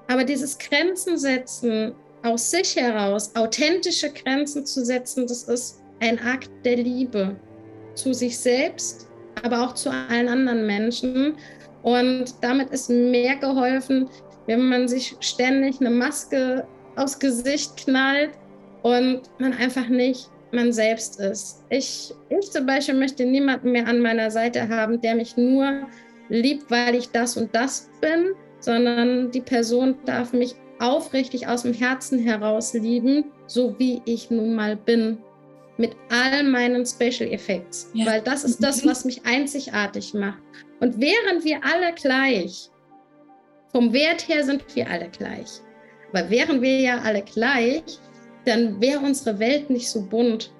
Aber 0.07 0.23
dieses 0.23 0.57
Grenzen 0.57 1.17
setzen 1.17 1.93
aus 2.23 2.51
sich 2.51 2.75
heraus, 2.75 3.35
authentische 3.35 4.11
Grenzen 4.11 4.65
zu 4.65 4.85
setzen, 4.85 5.27
das 5.27 5.43
ist 5.43 5.80
ein 6.01 6.19
Akt 6.19 6.49
der 6.65 6.77
Liebe 6.77 7.35
zu 7.95 8.13
sich 8.13 8.37
selbst, 8.37 9.07
aber 9.43 9.63
auch 9.63 9.73
zu 9.73 9.89
allen 9.89 10.27
anderen 10.27 10.65
Menschen. 10.65 11.35
Und 11.83 12.35
damit 12.41 12.71
ist 12.71 12.89
mehr 12.89 13.37
geholfen, 13.37 14.09
wenn 14.47 14.67
man 14.67 14.87
sich 14.87 15.15
ständig 15.19 15.79
eine 15.79 15.89
Maske 15.89 16.67
aufs 16.95 17.17
Gesicht 17.17 17.77
knallt 17.77 18.31
und 18.83 19.21
man 19.39 19.53
einfach 19.53 19.87
nicht 19.87 20.29
man 20.53 20.73
selbst 20.73 21.19
ist. 21.19 21.63
Ich, 21.69 22.13
ich 22.29 22.51
zum 22.51 22.65
Beispiel 22.65 22.95
möchte 22.95 23.25
niemanden 23.25 23.71
mehr 23.71 23.87
an 23.87 24.01
meiner 24.01 24.29
Seite 24.29 24.67
haben, 24.67 24.99
der 24.99 25.15
mich 25.15 25.37
nur 25.37 25.87
liebt, 26.29 26.69
weil 26.69 26.95
ich 26.95 27.09
das 27.09 27.37
und 27.37 27.55
das 27.55 27.89
bin, 28.01 28.33
sondern 28.59 29.31
die 29.31 29.41
Person 29.41 29.95
darf 30.05 30.33
mich 30.33 30.55
aufrichtig 30.79 31.47
aus 31.47 31.63
dem 31.63 31.73
Herzen 31.73 32.19
heraus 32.19 32.73
lieben, 32.73 33.25
so 33.47 33.75
wie 33.77 34.01
ich 34.05 34.29
nun 34.31 34.55
mal 34.55 34.75
bin, 34.75 35.19
mit 35.81 35.95
all 36.09 36.43
meinen 36.43 36.85
Special 36.85 37.29
Effects, 37.31 37.89
ja. 37.93 38.05
weil 38.05 38.21
das 38.21 38.43
ist 38.43 38.63
das, 38.63 38.83
mhm. 38.83 38.89
was 38.89 39.03
mich 39.03 39.25
einzigartig 39.25 40.13
macht. 40.13 40.41
Und 40.79 41.01
während 41.01 41.43
wir 41.43 41.59
alle 41.63 41.93
gleich, 41.93 42.69
vom 43.71 43.91
Wert 43.91 44.27
her 44.27 44.43
sind 44.43 44.63
wir 44.75 44.89
alle 44.89 45.09
gleich, 45.09 45.61
aber 46.11 46.29
wären 46.29 46.61
wir 46.61 46.79
ja 46.79 46.99
alle 46.99 47.23
gleich, 47.23 47.83
dann 48.45 48.79
wäre 48.79 48.99
unsere 48.99 49.39
Welt 49.39 49.69
nicht 49.69 49.89
so 49.89 50.01
bunt. 50.01 50.53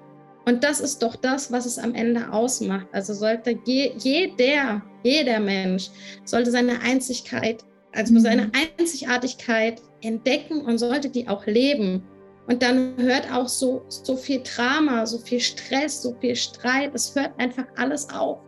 Und 0.44 0.64
das 0.64 0.80
ist 0.80 1.02
doch 1.02 1.14
das, 1.14 1.52
was 1.52 1.66
es 1.66 1.78
am 1.78 1.94
Ende 1.94 2.32
ausmacht. 2.32 2.86
Also 2.92 3.14
sollte 3.14 3.58
je, 3.64 3.92
jeder, 3.98 4.82
jeder 5.04 5.38
Mensch 5.38 5.88
sollte 6.24 6.50
seine 6.50 6.80
Einzigkeit, 6.80 7.64
also 7.92 8.18
seine 8.18 8.46
mhm. 8.46 8.52
Einzigartigkeit 8.78 9.80
entdecken 10.00 10.62
und 10.62 10.78
sollte 10.78 11.10
die 11.10 11.28
auch 11.28 11.46
leben. 11.46 12.02
Und 12.48 12.62
dann 12.62 12.94
hört 12.98 13.30
auch 13.32 13.48
so, 13.48 13.82
so 13.88 14.16
viel 14.16 14.42
Drama, 14.42 15.06
so 15.06 15.18
viel 15.18 15.40
Stress, 15.40 16.02
so 16.02 16.14
viel 16.20 16.34
Streit, 16.34 16.92
es 16.94 17.14
hört 17.14 17.30
einfach 17.38 17.66
alles 17.76 18.08
auf. 18.10 18.38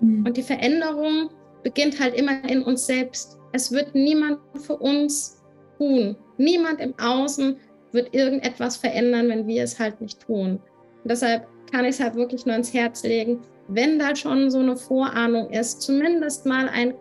Mhm. 0.00 0.26
Und 0.26 0.36
die 0.36 0.42
Veränderung 0.42 1.30
beginnt 1.62 1.98
halt 1.98 2.14
immer 2.14 2.44
in 2.48 2.62
uns 2.62 2.86
selbst. 2.86 3.38
Es 3.52 3.72
wird 3.72 3.94
niemand 3.94 4.38
für 4.54 4.76
uns 4.76 5.42
tun. 5.78 6.16
Niemand 6.36 6.80
im 6.80 6.94
Außen 6.98 7.56
wird 7.92 8.14
irgendetwas 8.14 8.76
verändern, 8.76 9.28
wenn 9.28 9.46
wir 9.46 9.62
es 9.62 9.78
halt 9.78 10.00
nicht 10.00 10.20
tun. 10.20 10.60
Und 11.02 11.10
deshalb 11.10 11.46
kann 11.72 11.84
ich 11.84 11.92
es 11.92 12.00
halt 12.00 12.14
wirklich 12.14 12.44
nur 12.44 12.56
ins 12.56 12.72
Herz 12.72 13.02
legen, 13.02 13.40
wenn 13.68 13.98
da 13.98 14.14
schon 14.14 14.50
so 14.50 14.58
eine 14.58 14.76
Vorahnung 14.76 15.50
ist, 15.50 15.82
zumindest 15.82 16.46
mal 16.46 16.68
einen 16.68 16.94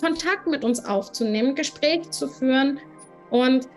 Kontakt 0.00 0.46
mit 0.46 0.64
uns 0.64 0.84
aufzunehmen, 0.84 1.54
Gespräch 1.54 2.10
zu 2.10 2.28
führen. 2.28 2.80
Und 3.30 3.68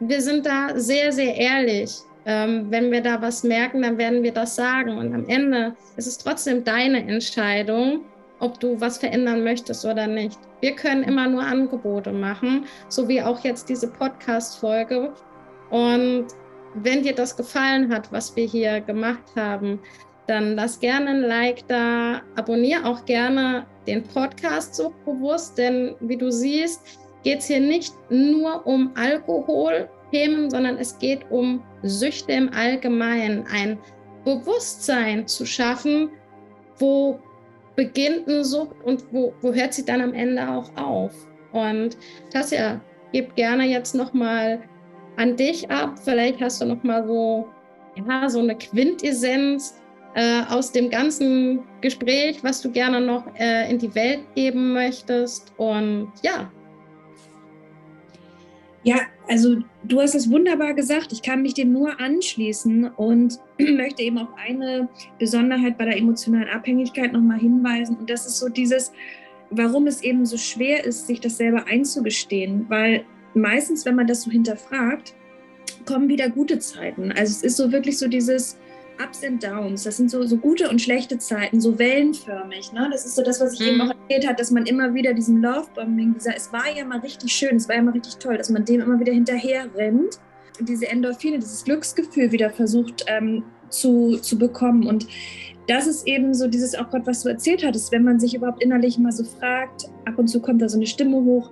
wir 0.00 0.20
sind 0.20 0.46
da 0.46 0.78
sehr, 0.78 1.12
sehr 1.12 1.34
ehrlich. 1.36 1.98
Ähm, 2.26 2.66
wenn 2.70 2.92
wir 2.92 3.00
da 3.00 3.20
was 3.22 3.42
merken, 3.42 3.82
dann 3.82 3.96
werden 3.96 4.22
wir 4.22 4.32
das 4.32 4.54
sagen. 4.54 4.98
Und 4.98 5.14
am 5.14 5.26
Ende 5.28 5.74
ist 5.96 6.06
es 6.06 6.18
trotzdem 6.18 6.64
deine 6.64 7.06
Entscheidung, 7.06 8.02
ob 8.40 8.60
du 8.60 8.80
was 8.80 8.98
verändern 8.98 9.42
möchtest 9.44 9.84
oder 9.84 10.06
nicht. 10.06 10.38
Wir 10.60 10.74
können 10.74 11.02
immer 11.02 11.28
nur 11.28 11.42
Angebote 11.42 12.12
machen, 12.12 12.66
so 12.88 13.08
wie 13.08 13.22
auch 13.22 13.40
jetzt 13.44 13.68
diese 13.68 13.88
Podcast-Folge. 13.88 15.12
Und 15.70 16.26
wenn 16.74 17.02
dir 17.02 17.14
das 17.14 17.36
gefallen 17.36 17.92
hat, 17.92 18.12
was 18.12 18.34
wir 18.36 18.44
hier 18.44 18.80
gemacht 18.80 19.24
haben, 19.36 19.80
dann 20.26 20.54
lass 20.54 20.78
gerne 20.78 21.10
ein 21.10 21.22
Like 21.22 21.66
da, 21.66 22.22
abonniere 22.36 22.84
auch 22.84 23.04
gerne 23.04 23.66
den 23.86 24.04
Podcast 24.04 24.74
so 24.74 24.94
bewusst, 25.04 25.58
denn 25.58 25.96
wie 26.00 26.16
du 26.16 26.30
siehst, 26.30 27.00
geht 27.22 27.40
es 27.40 27.46
hier 27.46 27.60
nicht 27.60 27.94
nur 28.10 28.66
um 28.66 28.92
Alkoholthemen, 28.94 30.50
sondern 30.50 30.78
es 30.78 30.98
geht 30.98 31.20
um 31.30 31.62
Süchte 31.82 32.32
im 32.32 32.52
Allgemeinen, 32.52 33.44
ein 33.52 33.78
Bewusstsein 34.24 35.26
zu 35.26 35.46
schaffen, 35.46 36.10
wo 36.78 37.18
beginnt 37.76 38.28
eine 38.28 38.44
Sucht 38.44 38.76
und 38.84 39.04
wo, 39.12 39.32
wo 39.40 39.52
hört 39.52 39.74
sie 39.74 39.84
dann 39.84 40.00
am 40.00 40.12
Ende 40.12 40.46
auch 40.48 40.70
auf. 40.76 41.12
Und 41.52 41.96
das 42.32 42.50
ja, 42.50 42.80
gib 43.12 43.34
gerne 43.36 43.64
jetzt 43.64 43.94
nochmal 43.94 44.60
an 45.16 45.36
dich 45.36 45.70
ab. 45.70 45.98
Vielleicht 46.02 46.40
hast 46.40 46.60
du 46.60 46.66
noch 46.66 46.82
mal 46.82 47.06
so, 47.06 47.48
ja, 47.96 48.28
so 48.28 48.40
eine 48.40 48.56
Quintessenz 48.56 49.80
äh, 50.14 50.42
aus 50.48 50.72
dem 50.72 50.90
ganzen 50.90 51.62
Gespräch, 51.80 52.42
was 52.42 52.60
du 52.60 52.70
gerne 52.70 53.00
noch 53.00 53.24
äh, 53.36 53.70
in 53.70 53.78
die 53.78 53.94
Welt 53.94 54.20
geben 54.34 54.72
möchtest. 54.72 55.52
Und 55.56 56.12
ja. 56.22 56.50
Ja, 58.82 59.00
also 59.28 59.58
du 59.84 60.00
hast 60.00 60.14
es 60.14 60.30
wunderbar 60.30 60.74
gesagt. 60.74 61.12
Ich 61.12 61.22
kann 61.22 61.42
mich 61.42 61.54
dem 61.54 61.72
nur 61.72 62.00
anschließen 62.00 62.88
und 62.88 63.38
möchte 63.58 64.02
eben 64.02 64.18
auf 64.18 64.28
eine 64.36 64.88
Besonderheit 65.18 65.76
bei 65.76 65.84
der 65.84 65.98
emotionalen 65.98 66.48
Abhängigkeit 66.48 67.12
nochmal 67.12 67.38
hinweisen. 67.38 67.96
Und 67.98 68.08
das 68.08 68.26
ist 68.26 68.38
so 68.38 68.48
dieses, 68.48 68.92
warum 69.50 69.86
es 69.86 70.02
eben 70.02 70.24
so 70.24 70.38
schwer 70.38 70.84
ist, 70.84 71.06
sich 71.06 71.20
das 71.20 71.36
selber 71.36 71.66
einzugestehen. 71.66 72.66
Weil 72.68 73.04
meistens, 73.34 73.84
wenn 73.84 73.96
man 73.96 74.06
das 74.06 74.22
so 74.22 74.30
hinterfragt, 74.30 75.14
kommen 75.84 76.08
wieder 76.08 76.30
gute 76.30 76.58
Zeiten. 76.58 77.12
Also 77.12 77.32
es 77.32 77.42
ist 77.42 77.56
so 77.56 77.72
wirklich 77.72 77.98
so 77.98 78.08
dieses 78.08 78.58
Ups 79.02 79.24
and 79.24 79.42
Downs. 79.42 79.84
Das 79.84 79.96
sind 79.96 80.10
so, 80.10 80.22
so 80.24 80.36
gute 80.36 80.68
und 80.68 80.80
schlechte 80.80 81.18
Zeiten, 81.18 81.60
so 81.60 81.78
wellenförmig. 81.78 82.72
Ne? 82.72 82.88
Das 82.90 83.06
ist 83.06 83.16
so 83.16 83.22
das, 83.22 83.40
was 83.40 83.54
ich 83.54 83.60
mhm. 83.60 83.66
eben 83.66 83.80
auch 83.82 83.94
erzählt 83.94 84.26
habe, 84.26 84.36
dass 84.36 84.50
man 84.50 84.66
immer 84.66 84.94
wieder 84.94 85.14
diesem 85.14 85.42
Lovebombing, 85.42 86.14
dieser, 86.14 86.36
es 86.36 86.52
war 86.52 86.70
ja 86.74 86.84
mal 86.84 86.98
richtig 87.00 87.32
schön, 87.32 87.56
es 87.56 87.68
war 87.68 87.76
ja 87.76 87.82
mal 87.82 87.92
richtig 87.92 88.16
toll, 88.16 88.36
dass 88.36 88.50
man 88.50 88.64
dem 88.64 88.80
immer 88.80 88.98
wieder 89.00 89.12
hinterher 89.12 89.66
rennt. 89.74 90.18
Diese 90.60 90.88
Endorphine, 90.88 91.38
dieses 91.38 91.64
Glücksgefühl 91.64 92.32
wieder 92.32 92.50
versucht 92.50 93.04
ähm, 93.06 93.42
zu, 93.70 94.18
zu 94.18 94.38
bekommen. 94.38 94.86
Und 94.86 95.06
das 95.66 95.86
ist 95.86 96.06
eben 96.06 96.34
so 96.34 96.48
dieses 96.48 96.74
auch 96.74 96.90
gerade, 96.90 97.06
was 97.06 97.22
du 97.22 97.28
erzählt 97.28 97.64
hattest, 97.64 97.92
wenn 97.92 98.04
man 98.04 98.20
sich 98.20 98.34
überhaupt 98.34 98.62
innerlich 98.62 98.98
mal 98.98 99.12
so 99.12 99.24
fragt, 99.24 99.88
ab 100.04 100.18
und 100.18 100.28
zu 100.28 100.40
kommt 100.40 100.60
da 100.60 100.68
so 100.68 100.76
eine 100.76 100.86
Stimme 100.86 101.16
hoch, 101.16 101.50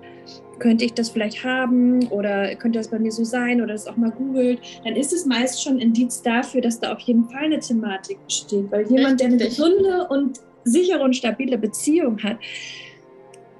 könnte 0.59 0.85
ich 0.85 0.93
das 0.93 1.09
vielleicht 1.09 1.43
haben 1.43 2.07
oder 2.07 2.55
könnte 2.55 2.79
das 2.79 2.89
bei 2.89 2.99
mir 2.99 3.11
so 3.11 3.23
sein 3.23 3.61
oder 3.61 3.73
das 3.73 3.87
auch 3.87 3.97
mal 3.97 4.11
googelt, 4.11 4.59
dann 4.83 4.95
ist 4.95 5.13
es 5.13 5.25
meist 5.25 5.63
schon 5.63 5.77
ein 5.77 5.79
Indiz 5.79 6.21
dafür, 6.21 6.61
dass 6.61 6.79
da 6.79 6.93
auf 6.93 6.99
jeden 6.99 7.29
Fall 7.29 7.45
eine 7.45 7.59
Thematik 7.59 8.17
besteht. 8.25 8.71
Weil 8.71 8.89
jemand, 8.89 9.19
der 9.19 9.27
eine 9.27 9.37
gesunde 9.37 10.07
und 10.09 10.39
sichere 10.63 11.01
und 11.01 11.15
stabile 11.15 11.57
Beziehung 11.57 12.21
hat, 12.21 12.37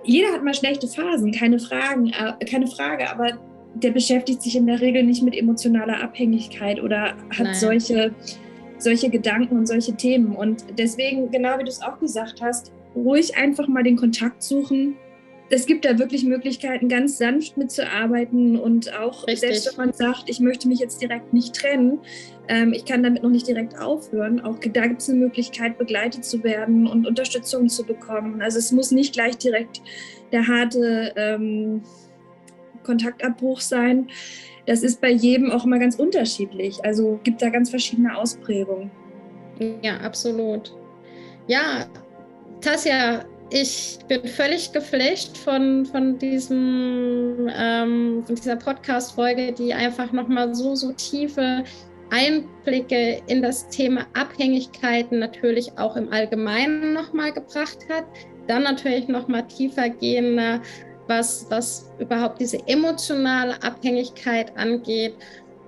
jeder 0.04 0.32
hat 0.34 0.44
mal 0.44 0.54
schlechte 0.54 0.88
Phasen, 0.88 1.32
keine, 1.32 1.60
Fragen, 1.60 2.08
äh, 2.08 2.46
keine 2.46 2.68
Frage, 2.68 3.10
aber 3.10 3.38
der 3.76 3.92
beschäftigt 3.92 4.42
sich 4.42 4.56
in 4.56 4.66
der 4.66 4.82
Regel 4.82 5.04
nicht 5.04 5.22
mit 5.24 5.36
emotionaler 5.36 6.02
Abhängigkeit 6.02 6.82
oder 6.82 7.16
hat 7.38 7.56
solche, 7.56 8.14
solche 8.78 9.10
Gedanken 9.10 9.58
und 9.58 9.68
solche 9.68 9.94
Themen. 9.94 10.36
Und 10.36 10.64
deswegen, 10.78 11.30
genau 11.32 11.60
wie 11.60 11.64
du 11.64 11.70
es 11.70 11.82
auch 11.82 12.00
gesagt 12.00 12.42
hast, 12.42 12.72
ruhig 12.96 13.38
einfach 13.38 13.68
mal 13.68 13.84
den 13.84 13.96
Kontakt 13.96 14.42
suchen, 14.42 14.96
es 15.50 15.66
gibt 15.66 15.86
da 15.86 15.98
wirklich 15.98 16.24
Möglichkeiten, 16.24 16.90
ganz 16.90 17.18
sanft 17.18 17.58
mitzuarbeiten 17.58 18.58
und 18.58 18.94
auch 18.98 19.26
Richtig. 19.28 19.40
selbst 19.40 19.78
wenn 19.78 19.86
man 19.86 19.94
sagt, 19.94 20.24
ich 20.28 20.40
möchte 20.40 20.68
mich 20.68 20.80
jetzt 20.80 21.02
direkt 21.02 21.34
nicht 21.34 21.56
trennen, 21.56 22.00
ähm, 22.48 22.74
ich 22.74 22.86
kann 22.86 23.04
damit 23.04 23.24
noch 23.24 23.30
nicht 23.30 23.48
direkt 23.48 23.78
aufhören, 23.80 24.42
auch 24.42 24.58
da 24.60 24.88
gibt 24.88 25.02
es 25.02 25.10
eine 25.10 25.20
Möglichkeit, 25.20 25.78
begleitet 25.78 26.24
zu 26.24 26.44
werden 26.44 26.88
und 26.88 27.08
Unterstützung 27.08 27.70
zu 27.70 27.84
bekommen. 27.84 28.42
Also 28.42 28.60
es 28.60 28.72
muss 28.72 28.92
nicht 28.92 29.14
gleich 29.14 29.38
direkt 29.38 29.82
der 30.32 30.48
harte 30.48 31.14
ähm, 31.16 31.82
Kontaktabbruch 32.84 33.60
sein. 33.60 34.08
Das 34.66 34.84
ist 34.84 35.02
bei 35.02 35.10
jedem 35.10 35.52
auch 35.52 35.66
immer 35.66 35.80
ganz 35.80 35.96
unterschiedlich. 35.96 36.84
Also 36.86 37.20
gibt 37.24 37.42
da 37.42 37.50
ganz 37.50 37.72
verschiedene 37.72 38.16
Ausprägungen. 38.16 38.92
Ja, 39.82 39.98
absolut. 39.98 40.76
Ja, 41.48 41.88
Tasja, 42.62 43.26
ich 43.52 44.00
bin 44.08 44.26
völlig 44.28 44.72
geflasht 44.72 45.38
von, 45.38 45.86
von, 45.86 46.18
diesem, 46.20 47.50
ähm, 47.56 48.24
von 48.26 48.36
dieser 48.36 48.56
Podcast-Folge, 48.56 49.52
die 49.54 49.74
einfach 49.74 50.12
nochmal 50.12 50.54
so, 50.54 50.76
so 50.76 50.92
tiefe 50.94 51.64
Einblicke 52.12 53.22
in 53.28 53.42
das 53.42 53.68
Thema 53.70 54.06
Abhängigkeiten 54.14 55.20
natürlich 55.20 55.78
auch 55.78 55.96
im 55.96 56.12
Allgemeinen 56.12 56.94
nochmal 56.94 57.32
gebracht 57.32 57.80
hat. 57.90 58.06
Dann 58.48 58.64
natürlich 58.64 59.08
nochmal 59.08 59.48
tiefer 59.48 59.90
gehender, 59.90 60.62
was, 61.08 61.46
was 61.50 61.92
überhaupt 62.00 62.40
diese 62.40 62.60
emotionale 62.68 63.62
Abhängigkeit 63.64 64.56
angeht. 64.58 65.16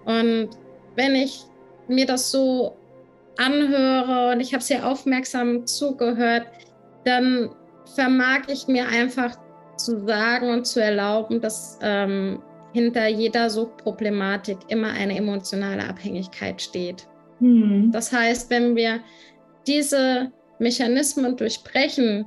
Und 0.06 0.50
wenn 0.96 1.16
ich 1.16 1.42
mir 1.88 2.06
das 2.06 2.32
so 2.32 2.76
anhöre 3.38 4.32
und 4.32 4.40
ich 4.40 4.54
habe 4.54 4.64
sehr 4.64 4.88
aufmerksam 4.88 5.66
zugehört, 5.66 6.48
dann 7.06 7.50
vermag 7.96 8.42
ich 8.48 8.68
mir 8.68 8.88
einfach 8.88 9.36
zu 9.78 10.06
sagen 10.06 10.50
und 10.50 10.66
zu 10.66 10.82
erlauben, 10.82 11.42
dass 11.42 11.80
ähm, 11.82 12.42
hinter 12.74 13.08
jeder 13.08 13.50
Suchtproblematik 13.50 14.58
immer 14.68 14.90
eine 14.90 15.18
emotionale 15.18 15.88
Abhängigkeit 15.88 16.62
steht. 16.62 17.08
Hm. 17.40 17.92
Das 17.92 18.12
heißt, 18.12 18.50
wenn 18.50 18.76
wir 18.76 19.00
diese 19.68 20.32
Mechanismen 20.60 21.36
durchbrechen, 21.36 22.26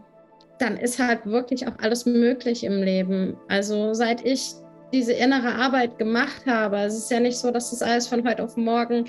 dann 0.59 0.77
ist 0.77 0.99
halt 0.99 1.27
wirklich 1.27 1.67
auch 1.67 1.79
alles 1.79 2.07
möglich 2.07 2.65
im 2.65 2.83
Leben. 2.83 3.37
Also 3.49 3.95
seit 3.95 4.25
ich 4.25 4.55
diese 4.93 5.13
innere 5.13 5.55
Arbeit 5.57 5.99
gemacht 5.99 6.47
habe. 6.47 6.79
Es 6.79 6.97
ist 6.97 7.11
ja 7.11 7.19
nicht 7.19 7.37
so, 7.37 7.51
dass 7.51 7.71
das 7.71 7.83
alles 7.83 8.07
von 8.07 8.27
heute 8.27 8.45
auf 8.45 8.57
morgen 8.57 9.07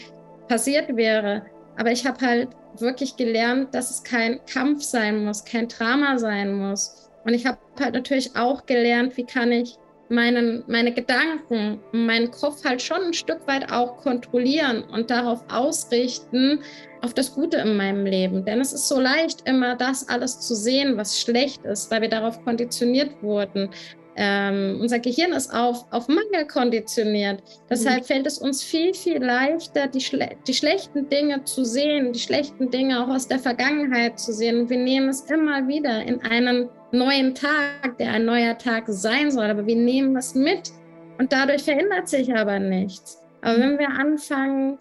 passiert 0.47 0.95
wäre. 0.95 1.43
Aber 1.77 1.91
ich 1.91 2.05
habe 2.05 2.25
halt 2.25 2.49
wirklich 2.81 3.15
gelernt, 3.15 3.73
dass 3.73 3.91
es 3.91 4.03
kein 4.03 4.39
Kampf 4.45 4.83
sein 4.83 5.25
muss, 5.25 5.45
kein 5.45 5.67
Drama 5.67 6.17
sein 6.17 6.53
muss. 6.53 7.09
Und 7.23 7.33
ich 7.33 7.45
habe 7.45 7.57
halt 7.79 7.93
natürlich 7.93 8.35
auch 8.35 8.65
gelernt, 8.65 9.17
wie 9.17 9.25
kann 9.25 9.51
ich 9.51 9.77
meinen, 10.09 10.63
meine 10.67 10.93
Gedanken, 10.93 11.79
meinen 11.91 12.29
Kopf 12.31 12.63
halt 12.63 12.81
schon 12.81 13.01
ein 13.01 13.13
Stück 13.13 13.47
weit 13.47 13.71
auch 13.71 13.97
kontrollieren 13.97 14.83
und 14.83 15.09
darauf 15.09 15.43
ausrichten, 15.49 16.59
auf 17.01 17.13
das 17.13 17.33
Gute 17.33 17.57
in 17.57 17.77
meinem 17.77 18.05
Leben. 18.05 18.45
Denn 18.45 18.59
es 18.61 18.73
ist 18.73 18.87
so 18.87 18.99
leicht, 18.99 19.47
immer 19.47 19.75
das 19.75 20.07
alles 20.09 20.39
zu 20.39 20.55
sehen, 20.55 20.97
was 20.97 21.19
schlecht 21.19 21.63
ist, 21.65 21.91
weil 21.91 22.01
wir 22.01 22.09
darauf 22.09 22.43
konditioniert 22.43 23.21
wurden. 23.21 23.69
Ähm, 24.17 24.77
unser 24.79 24.99
Gehirn 24.99 25.33
ist 25.33 25.53
auf, 25.53 25.85
auf 25.91 26.07
Mangel 26.07 26.47
konditioniert. 26.47 27.43
Deshalb 27.69 28.01
mhm. 28.01 28.05
fällt 28.05 28.27
es 28.27 28.37
uns 28.37 28.63
viel, 28.63 28.93
viel 28.93 29.21
leichter, 29.21 29.87
die, 29.87 29.99
schle 29.99 30.29
die 30.47 30.53
schlechten 30.53 31.09
Dinge 31.09 31.43
zu 31.43 31.65
sehen, 31.65 32.13
die 32.13 32.19
schlechten 32.19 32.71
Dinge 32.71 33.03
auch 33.03 33.09
aus 33.09 33.27
der 33.27 33.39
Vergangenheit 33.39 34.17
zu 34.17 34.31
sehen. 34.31 34.61
Und 34.61 34.69
wir 34.69 34.77
nehmen 34.77 35.09
es 35.09 35.21
immer 35.21 35.67
wieder 35.67 36.01
in 36.03 36.21
einen 36.21 36.69
neuen 36.91 37.35
Tag, 37.35 37.97
der 37.99 38.11
ein 38.13 38.25
neuer 38.25 38.57
Tag 38.57 38.85
sein 38.87 39.31
soll. 39.31 39.45
Aber 39.45 39.67
wir 39.67 39.75
nehmen 39.75 40.15
es 40.15 40.33
mit 40.33 40.71
und 41.17 41.33
dadurch 41.33 41.63
verändert 41.63 42.07
sich 42.07 42.33
aber 42.33 42.59
nichts. 42.59 43.21
Aber 43.41 43.59
wenn 43.59 43.77
wir 43.77 43.89
anfangen, 43.89 44.79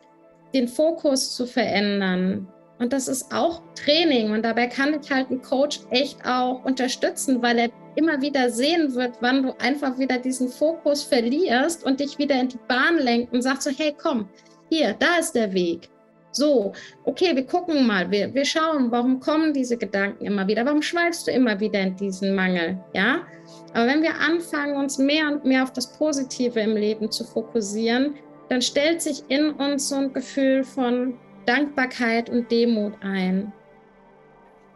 den 0.54 0.68
Fokus 0.68 1.34
zu 1.34 1.46
verändern, 1.46 2.46
und 2.78 2.92
das 2.92 3.08
ist 3.08 3.32
auch 3.32 3.62
Training 3.74 4.32
und 4.32 4.44
dabei 4.44 4.66
kann 4.66 4.98
ich 5.00 5.10
halt 5.10 5.30
einen 5.30 5.42
Coach 5.42 5.80
echt 5.90 6.18
auch 6.26 6.64
unterstützen, 6.64 7.40
weil 7.42 7.58
er 7.58 7.68
immer 7.94 8.20
wieder 8.20 8.50
sehen 8.50 8.94
wird, 8.94 9.16
wann 9.20 9.42
du 9.42 9.54
einfach 9.60 9.98
wieder 9.98 10.18
diesen 10.18 10.48
Fokus 10.48 11.02
verlierst 11.04 11.84
und 11.84 12.00
dich 12.00 12.18
wieder 12.18 12.38
in 12.40 12.48
die 12.48 12.58
Bahn 12.68 12.98
lenkt 12.98 13.32
und 13.32 13.42
sagst 13.42 13.62
so, 13.62 13.70
hey, 13.70 13.94
komm, 13.96 14.28
hier, 14.68 14.94
da 14.98 15.18
ist 15.18 15.32
der 15.32 15.52
Weg. 15.52 15.88
So, 16.32 16.72
okay, 17.04 17.36
wir 17.36 17.46
gucken 17.46 17.86
mal, 17.86 18.10
wir, 18.10 18.34
wir 18.34 18.44
schauen, 18.44 18.90
warum 18.90 19.20
kommen 19.20 19.52
diese 19.52 19.76
Gedanken 19.76 20.24
immer 20.24 20.48
wieder? 20.48 20.66
Warum 20.66 20.82
schweifst 20.82 21.28
du 21.28 21.30
immer 21.30 21.60
wieder 21.60 21.80
in 21.80 21.94
diesen 21.94 22.34
Mangel? 22.34 22.76
Ja, 22.92 23.20
aber 23.72 23.86
wenn 23.86 24.02
wir 24.02 24.16
anfangen, 24.18 24.76
uns 24.76 24.98
mehr 24.98 25.28
und 25.28 25.44
mehr 25.44 25.62
auf 25.62 25.72
das 25.72 25.96
Positive 25.96 26.58
im 26.58 26.76
Leben 26.76 27.08
zu 27.08 27.22
fokussieren, 27.24 28.14
dann 28.48 28.60
stellt 28.60 29.00
sich 29.00 29.22
in 29.28 29.50
uns 29.52 29.88
so 29.88 29.94
ein 29.94 30.12
Gefühl 30.12 30.64
von 30.64 31.14
Dankbarkeit 31.46 32.30
und 32.30 32.50
Demut 32.50 32.94
ein. 33.02 33.52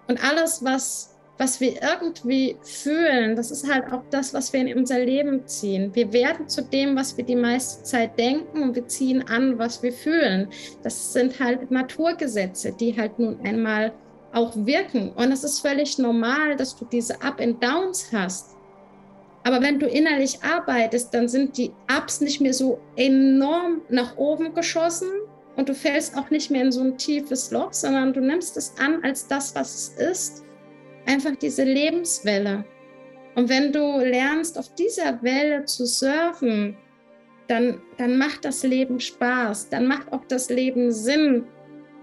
Und 0.06 0.22
alles, 0.24 0.64
was 0.64 1.18
was 1.38 1.60
wir 1.60 1.80
irgendwie 1.80 2.56
fühlen, 2.62 3.36
das 3.36 3.52
ist 3.52 3.72
halt 3.72 3.92
auch 3.92 4.02
das, 4.10 4.34
was 4.34 4.52
wir 4.52 4.60
in 4.60 4.76
unser 4.76 4.98
Leben 4.98 5.46
ziehen. 5.46 5.94
Wir 5.94 6.12
werden 6.12 6.48
zu 6.48 6.62
dem, 6.62 6.96
was 6.96 7.16
wir 7.16 7.24
die 7.24 7.36
meiste 7.36 7.84
Zeit 7.84 8.18
denken 8.18 8.62
und 8.62 8.74
wir 8.74 8.86
ziehen 8.88 9.24
an, 9.28 9.56
was 9.56 9.82
wir 9.82 9.92
fühlen. 9.92 10.48
Das 10.82 11.12
sind 11.12 11.38
halt 11.38 11.70
Naturgesetze, 11.70 12.72
die 12.72 12.98
halt 12.98 13.18
nun 13.20 13.38
einmal 13.44 13.92
auch 14.32 14.52
wirken. 14.56 15.12
Und 15.12 15.30
es 15.30 15.44
ist 15.44 15.60
völlig 15.60 15.96
normal, 15.98 16.56
dass 16.56 16.76
du 16.76 16.84
diese 16.84 17.22
Up 17.22 17.40
and 17.40 17.62
Downs 17.62 18.08
hast. 18.12 18.56
Aber 19.44 19.62
wenn 19.62 19.78
du 19.78 19.86
innerlich 19.86 20.42
arbeitest, 20.42 21.14
dann 21.14 21.28
sind 21.28 21.56
die 21.56 21.70
Ups 21.96 22.20
nicht 22.20 22.40
mehr 22.40 22.52
so 22.52 22.80
enorm 22.96 23.82
nach 23.88 24.16
oben 24.16 24.52
geschossen 24.54 25.08
und 25.58 25.68
du 25.68 25.74
fällst 25.74 26.16
auch 26.16 26.30
nicht 26.30 26.50
mehr 26.50 26.62
in 26.62 26.72
so 26.72 26.80
ein 26.80 26.96
tiefes 26.96 27.50
Loch, 27.50 27.74
sondern 27.74 28.14
du 28.14 28.20
nimmst 28.20 28.56
es 28.56 28.72
an 28.78 29.04
als 29.04 29.26
das, 29.26 29.54
was 29.54 29.74
es 29.98 30.10
ist 30.10 30.44
einfach 31.08 31.34
diese 31.36 31.64
Lebenswelle. 31.64 32.64
Und 33.34 33.48
wenn 33.48 33.72
du 33.72 33.98
lernst, 33.98 34.58
auf 34.58 34.74
dieser 34.74 35.22
Welle 35.22 35.64
zu 35.64 35.86
surfen, 35.86 36.76
dann, 37.48 37.80
dann 37.96 38.18
macht 38.18 38.44
das 38.44 38.62
Leben 38.62 39.00
Spaß, 39.00 39.70
dann 39.70 39.86
macht 39.86 40.12
auch 40.12 40.24
das 40.28 40.50
Leben 40.50 40.92
Sinn. 40.92 41.44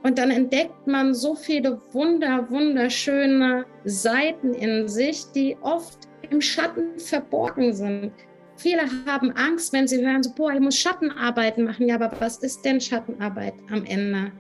Und 0.04 0.18
dann 0.18 0.32
entdeckt 0.32 0.88
man 0.88 1.14
so 1.14 1.36
viele 1.36 1.82
wunder, 1.94 2.50
wunderschöne 2.50 3.66
Seiten 3.86 4.54
in 4.54 4.88
sich, 4.88 5.26
die 5.36 5.58
oft 5.62 6.08
im 6.30 6.42
Schatten 6.42 7.00
verborgen 7.00 7.74
sind. 7.74 8.12
Viele 8.58 8.84
haben 9.06 9.32
Angst, 9.32 9.74
wenn 9.74 9.88
sie 9.88 10.06
hören, 10.06 10.24
so, 10.24 10.32
boah, 10.34 10.54
ich 10.54 10.60
muss 10.60 10.78
Schattenarbeit 10.78 11.58
machen. 11.58 11.88
Ja, 11.88 11.96
aber 11.96 12.12
was 12.20 12.38
ist 12.38 12.64
denn 12.64 12.80
Schattenarbeit 12.80 13.54
am 13.70 13.84
Ende? 13.86 14.32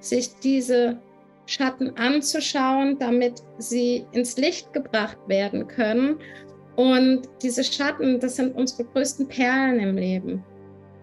Sich 0.00 0.34
diese 0.42 0.98
Schatten 1.46 1.96
anzuschauen, 1.96 2.98
damit 2.98 3.42
sie 3.58 4.04
ins 4.12 4.36
Licht 4.36 4.72
gebracht 4.72 5.18
werden 5.26 5.66
können. 5.66 6.18
Und 6.74 7.22
diese 7.42 7.64
Schatten, 7.64 8.20
das 8.20 8.36
sind 8.36 8.54
unsere 8.54 8.84
größten 8.84 9.28
Perlen 9.28 9.80
im 9.80 9.96
Leben. 9.96 10.44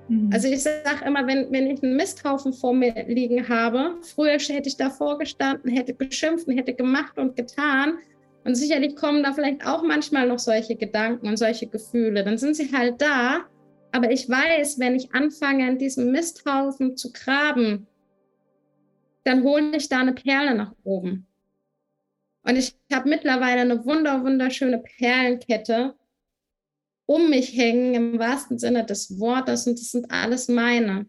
Mhm. 0.08 0.30
Also 0.32 0.48
ich 0.48 0.62
sage 0.62 1.06
immer, 1.06 1.26
wenn, 1.26 1.52
wenn 1.52 1.68
ich 1.68 1.82
einen 1.82 1.96
Misthaufen 1.96 2.54
vor 2.54 2.74
mir 2.74 2.94
liegen 3.08 3.48
habe, 3.48 3.96
früher 4.02 4.38
hätte 4.38 4.70
ich 4.70 4.78
davor 4.78 5.18
gestanden, 5.18 5.72
hätte 5.72 5.94
geschimpft, 5.94 6.48
hätte 6.48 6.74
gemacht 6.74 7.18
und 7.18 7.36
getan. 7.36 7.98
Und 8.44 8.56
sicherlich 8.56 8.96
kommen 8.96 9.24
da 9.24 9.34
vielleicht 9.34 9.66
auch 9.66 9.84
manchmal 9.84 10.28
noch 10.28 10.40
solche 10.40 10.76
Gedanken 10.76 11.28
und 11.28 11.38
solche 11.38 11.68
Gefühle. 11.68 12.24
Dann 12.24 12.38
sind 12.38 12.56
sie 12.56 12.72
halt 12.74 13.02
da. 13.02 13.46
Aber 13.92 14.12
ich 14.12 14.28
weiß, 14.28 14.80
wenn 14.80 14.96
ich 14.96 15.14
anfange, 15.14 15.68
in 15.68 15.78
diesem 15.78 16.12
Misthaufen 16.12 16.98
zu 16.98 17.12
graben, 17.14 17.88
dann 19.24 19.44
hole 19.44 19.78
ich 19.78 19.88
da 19.88 20.00
eine 20.00 20.14
Perle 20.14 20.56
nach 20.56 20.74
oben. 20.84 21.28
Und 22.44 22.58
ich 22.58 22.76
habe 22.92 23.08
mittlerweile 23.08 23.62
eine 23.62 23.86
wunder, 23.86 24.24
wunderschöne 24.24 24.80
Perlenkette 24.80 25.96
um 27.06 27.30
mich 27.30 27.56
hängen, 27.58 27.94
im 27.96 28.20
wahrsten 28.20 28.58
Sinne 28.58 28.86
des 28.86 29.20
Wortes. 29.20 29.68
Und 29.68 29.80
das 29.80 29.92
sind 29.92 30.12
alles 30.12 30.48
meine. 30.48 31.06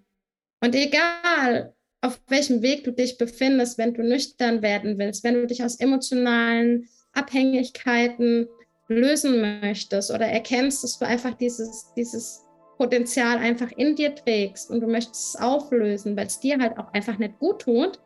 Und 0.60 0.74
egal, 0.74 1.74
auf 2.00 2.20
welchem 2.28 2.62
Weg 2.62 2.84
du 2.84 2.92
dich 2.92 3.18
befindest, 3.18 3.78
wenn 3.78 3.94
du 3.94 4.02
nüchtern 4.02 4.62
werden 4.62 4.98
willst, 4.98 5.24
wenn 5.24 5.34
du 5.34 5.46
dich 5.46 5.62
aus 5.64 5.76
emotionalen 5.76 6.88
Abhängigkeiten 7.14 8.48
lösen 8.88 9.40
möchtest 9.60 10.10
oder 10.10 10.26
erkennst, 10.26 10.84
dass 10.84 10.98
du 10.98 11.06
einfach 11.06 11.34
dieses, 11.34 11.92
dieses 11.96 12.44
Potenzial 12.76 13.38
einfach 13.38 13.70
in 13.76 13.96
dir 13.96 14.14
trägst 14.14 14.70
und 14.70 14.80
du 14.80 14.86
möchtest 14.86 15.34
es 15.34 15.40
auflösen, 15.40 16.16
weil 16.16 16.26
es 16.26 16.40
dir 16.40 16.58
halt 16.58 16.78
auch 16.78 16.92
einfach 16.92 17.18
nicht 17.18 17.38
gut 17.38 17.62
tut, 17.62 18.00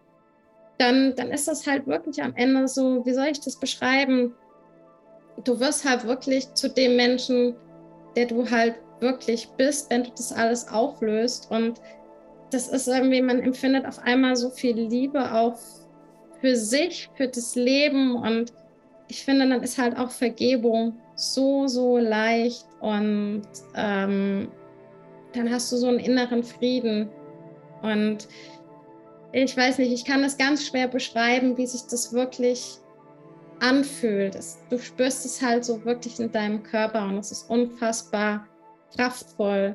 dann, 0.79 1.15
dann 1.17 1.31
ist 1.31 1.49
das 1.49 1.67
halt 1.67 1.87
wirklich 1.87 2.23
am 2.23 2.35
Ende 2.37 2.69
so, 2.69 3.05
wie 3.05 3.13
soll 3.13 3.27
ich 3.27 3.41
das 3.41 3.59
beschreiben? 3.59 4.35
Du 5.45 5.59
wirst 5.61 5.89
halt 5.89 6.07
wirklich 6.07 6.53
zu 6.55 6.69
dem 6.69 6.97
Menschen, 6.97 7.57
der 8.17 8.27
du 8.27 8.49
halt 8.49 8.77
wirklich 9.01 9.49
bist, 9.57 9.91
wenn 9.91 10.05
du 10.05 10.11
das 10.11 10.33
alles 10.33 10.69
auflöst. 10.69 11.51
Und 11.51 11.81
das 12.51 12.69
ist 12.69 12.89
irgendwie, 12.89 13.23
man 13.23 13.41
empfindet 13.41 13.87
auf 13.87 13.99
einmal 14.01 14.37
so 14.37 14.51
viel 14.51 14.77
Liebe 14.77 15.33
auch 15.33 15.57
für 16.41 16.57
sich, 16.57 17.11
für 17.15 17.29
das 17.29 17.55
Leben. 17.55 18.17
Und 18.17 18.53
ich 19.09 19.25
finde, 19.25 19.49
dann 19.49 19.63
ist 19.63 19.79
halt 19.79 19.97
auch 19.97 20.11
Vergebung 20.11 20.99
so, 21.15 21.67
so 21.67 21.99
leicht. 21.99 22.67
Und 22.81 23.43
ähm, 23.75 24.49
dann 25.33 25.51
hast 25.51 25.73
du 25.73 25.77
so 25.77 25.89
einen 25.89 25.99
inneren 25.99 26.43
Frieden. 26.45 27.09
Und 27.83 28.29
ich 29.33 29.57
weiß 29.57 29.79
nicht, 29.79 29.93
ich 29.93 30.05
kann 30.05 30.23
das 30.23 30.39
ganz 30.39 30.67
schwer 30.67 30.89
beschreiben, 30.89 31.57
wie 31.57 31.67
sich 31.67 31.83
das 31.91 32.13
wirklich 32.13 32.79
anfühlt. 33.61 34.35
Es, 34.35 34.59
du 34.71 34.79
spürst 34.79 35.25
es 35.25 35.43
halt 35.43 35.65
so 35.65 35.85
wirklich 35.85 36.21
in 36.21 36.31
deinem 36.31 36.63
Körper 36.63 37.05
und 37.07 37.19
es 37.19 37.33
ist 37.33 37.51
unfassbar 37.51 38.47
kraftvoll. 38.97 39.75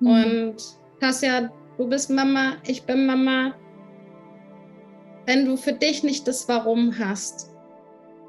Mhm. 0.00 0.08
Und 0.08 0.56
hast 1.02 1.22
ja, 1.22 1.50
du 1.76 1.88
bist 1.88 2.10
Mama, 2.10 2.56
ich 2.66 2.84
bin 2.84 3.06
Mama. 3.06 3.54
Wenn 5.26 5.44
du 5.44 5.56
für 5.56 5.74
dich 5.74 6.02
nicht 6.02 6.26
das 6.26 6.48
Warum 6.48 6.98
hast, 6.98 7.50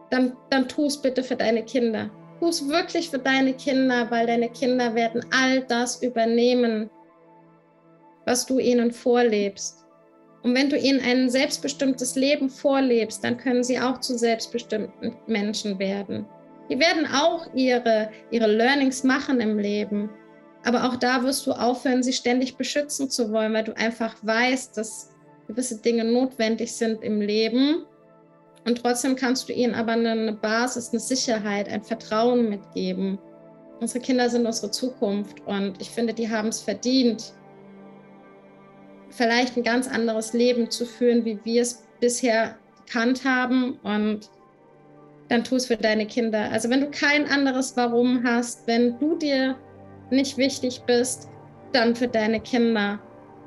dann, 0.10 0.36
dann 0.50 0.68
tu 0.68 0.86
es 0.86 0.98
bitte 0.98 1.24
für 1.24 1.36
deine 1.36 1.64
Kinder. 1.64 2.10
Tu 2.40 2.48
es 2.48 2.68
wirklich 2.68 3.10
für 3.10 3.20
deine 3.20 3.54
Kinder, 3.54 4.10
weil 4.10 4.28
deine 4.28 4.50
Kinder 4.50 4.96
werden 4.96 5.26
all 5.32 5.62
das 5.62 6.02
übernehmen, 6.02 6.90
was 8.26 8.46
du 8.46 8.60
ihnen 8.60 8.92
vorlebst. 8.92 9.86
Und 10.44 10.56
wenn 10.56 10.70
du 10.70 10.78
ihnen 10.78 11.02
ein 11.02 11.30
selbstbestimmtes 11.30 12.16
Leben 12.16 12.50
vorlebst, 12.50 13.24
dann 13.24 13.38
können 13.38 13.64
sie 13.64 13.80
auch 13.80 14.00
zu 14.00 14.18
selbstbestimmten 14.18 15.16
Menschen 15.28 15.78
werden. 15.80 16.26
Die 16.70 16.80
werden 16.80 17.08
auch 17.08 17.48
ihre, 17.54 18.10
ihre 18.32 18.48
Learnings 18.48 19.04
machen 19.04 19.42
im 19.42 19.60
Leben. 19.60 20.10
Aber 20.64 20.86
auch 20.86 20.96
da 20.96 21.24
wirst 21.24 21.48
du 21.48 21.52
aufhören, 21.52 22.04
sie 22.04 22.14
ständig 22.14 22.56
beschützen 22.56 23.10
zu 23.10 23.32
wollen, 23.32 23.54
weil 23.54 23.64
du 23.64 23.76
einfach 23.76 24.16
weißt, 24.22 24.78
dass 24.78 25.16
gewisse 25.48 25.82
Dinge 25.82 26.04
notwendig 26.06 26.72
sind 26.74 27.04
im 27.04 27.22
Leben. 27.22 27.86
Und 28.66 28.82
trotzdem 28.82 29.16
kannst 29.16 29.50
du 29.50 29.54
ihnen 29.54 29.74
aber 29.74 29.94
eine 29.94 30.34
Basis, 30.34 30.90
eine 30.90 31.00
Sicherheit, 31.00 31.70
ein 31.70 31.84
Vertrauen 31.84 32.50
mitgeben. 32.50 33.18
Unsere 33.80 34.04
Kinder 34.04 34.30
sind 34.30 34.46
unsere 34.46 34.72
Zukunft 34.72 35.40
und 35.46 35.82
ich 35.82 35.90
finde, 35.90 36.14
die 36.14 36.30
haben 36.30 36.50
es 36.50 36.62
verdient, 36.62 37.34
vielleicht 39.10 39.58
ein 39.58 39.64
ganz 39.64 39.88
anderes 39.88 40.34
Leben 40.34 40.70
zu 40.70 40.86
führen, 40.86 41.26
wie 41.26 41.40
wir 41.44 41.62
es 41.62 41.88
bisher 42.00 42.58
gekannt 42.86 43.24
haben. 43.26 43.80
Und 43.84 44.30
dann 45.30 45.44
tu 45.44 45.56
es 45.56 45.68
für 45.68 45.78
deine 45.78 46.06
Kinder. 46.06 46.50
Also 46.52 46.70
wenn 46.70 46.82
du 46.82 46.90
kein 46.90 47.30
anderes 47.30 47.76
Warum 47.78 48.24
hast, 48.24 48.68
wenn 48.68 48.98
du 49.00 49.16
dir 49.16 49.56
nicht 50.10 50.38
wichtig 50.38 50.82
bist, 50.86 51.30
dann 51.72 51.96
für 51.96 52.08
deine 52.08 52.40
Kinder. 52.40 53.00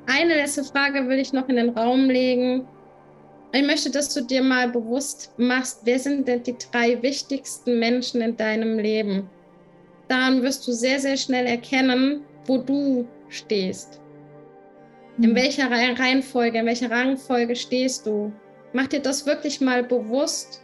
Eine 0.06 0.34
letzte 0.34 0.64
Frage 0.64 1.08
will 1.08 1.18
ich 1.18 1.32
noch 1.32 1.48
in 1.48 1.56
den 1.56 1.70
Raum 1.70 2.08
legen. 2.08 2.66
Ich 3.54 3.62
möchte, 3.62 3.90
dass 3.90 4.14
du 4.14 4.22
dir 4.22 4.42
mal 4.42 4.68
bewusst 4.68 5.32
machst, 5.36 5.80
wer 5.84 5.98
sind 5.98 6.26
denn 6.26 6.42
die 6.42 6.56
drei 6.56 7.02
wichtigsten 7.02 7.78
Menschen 7.78 8.22
in 8.22 8.36
deinem 8.36 8.78
Leben? 8.78 9.28
Daran 10.08 10.42
wirst 10.42 10.66
du 10.66 10.72
sehr, 10.72 10.98
sehr 10.98 11.16
schnell 11.16 11.46
erkennen, 11.46 12.24
wo 12.46 12.58
du 12.58 13.06
stehst. 13.28 14.00
In 15.18 15.24
hm. 15.24 15.34
welcher 15.34 15.70
Reihenfolge, 15.70 16.58
in 16.58 16.66
welcher 16.66 16.90
Rangfolge 16.90 17.54
stehst 17.54 18.06
du? 18.06 18.32
Mach 18.72 18.86
dir 18.86 19.00
das 19.00 19.26
wirklich 19.26 19.60
mal 19.60 19.82
bewusst, 19.82 20.62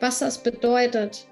was 0.00 0.20
das 0.20 0.42
bedeutet, 0.42 1.26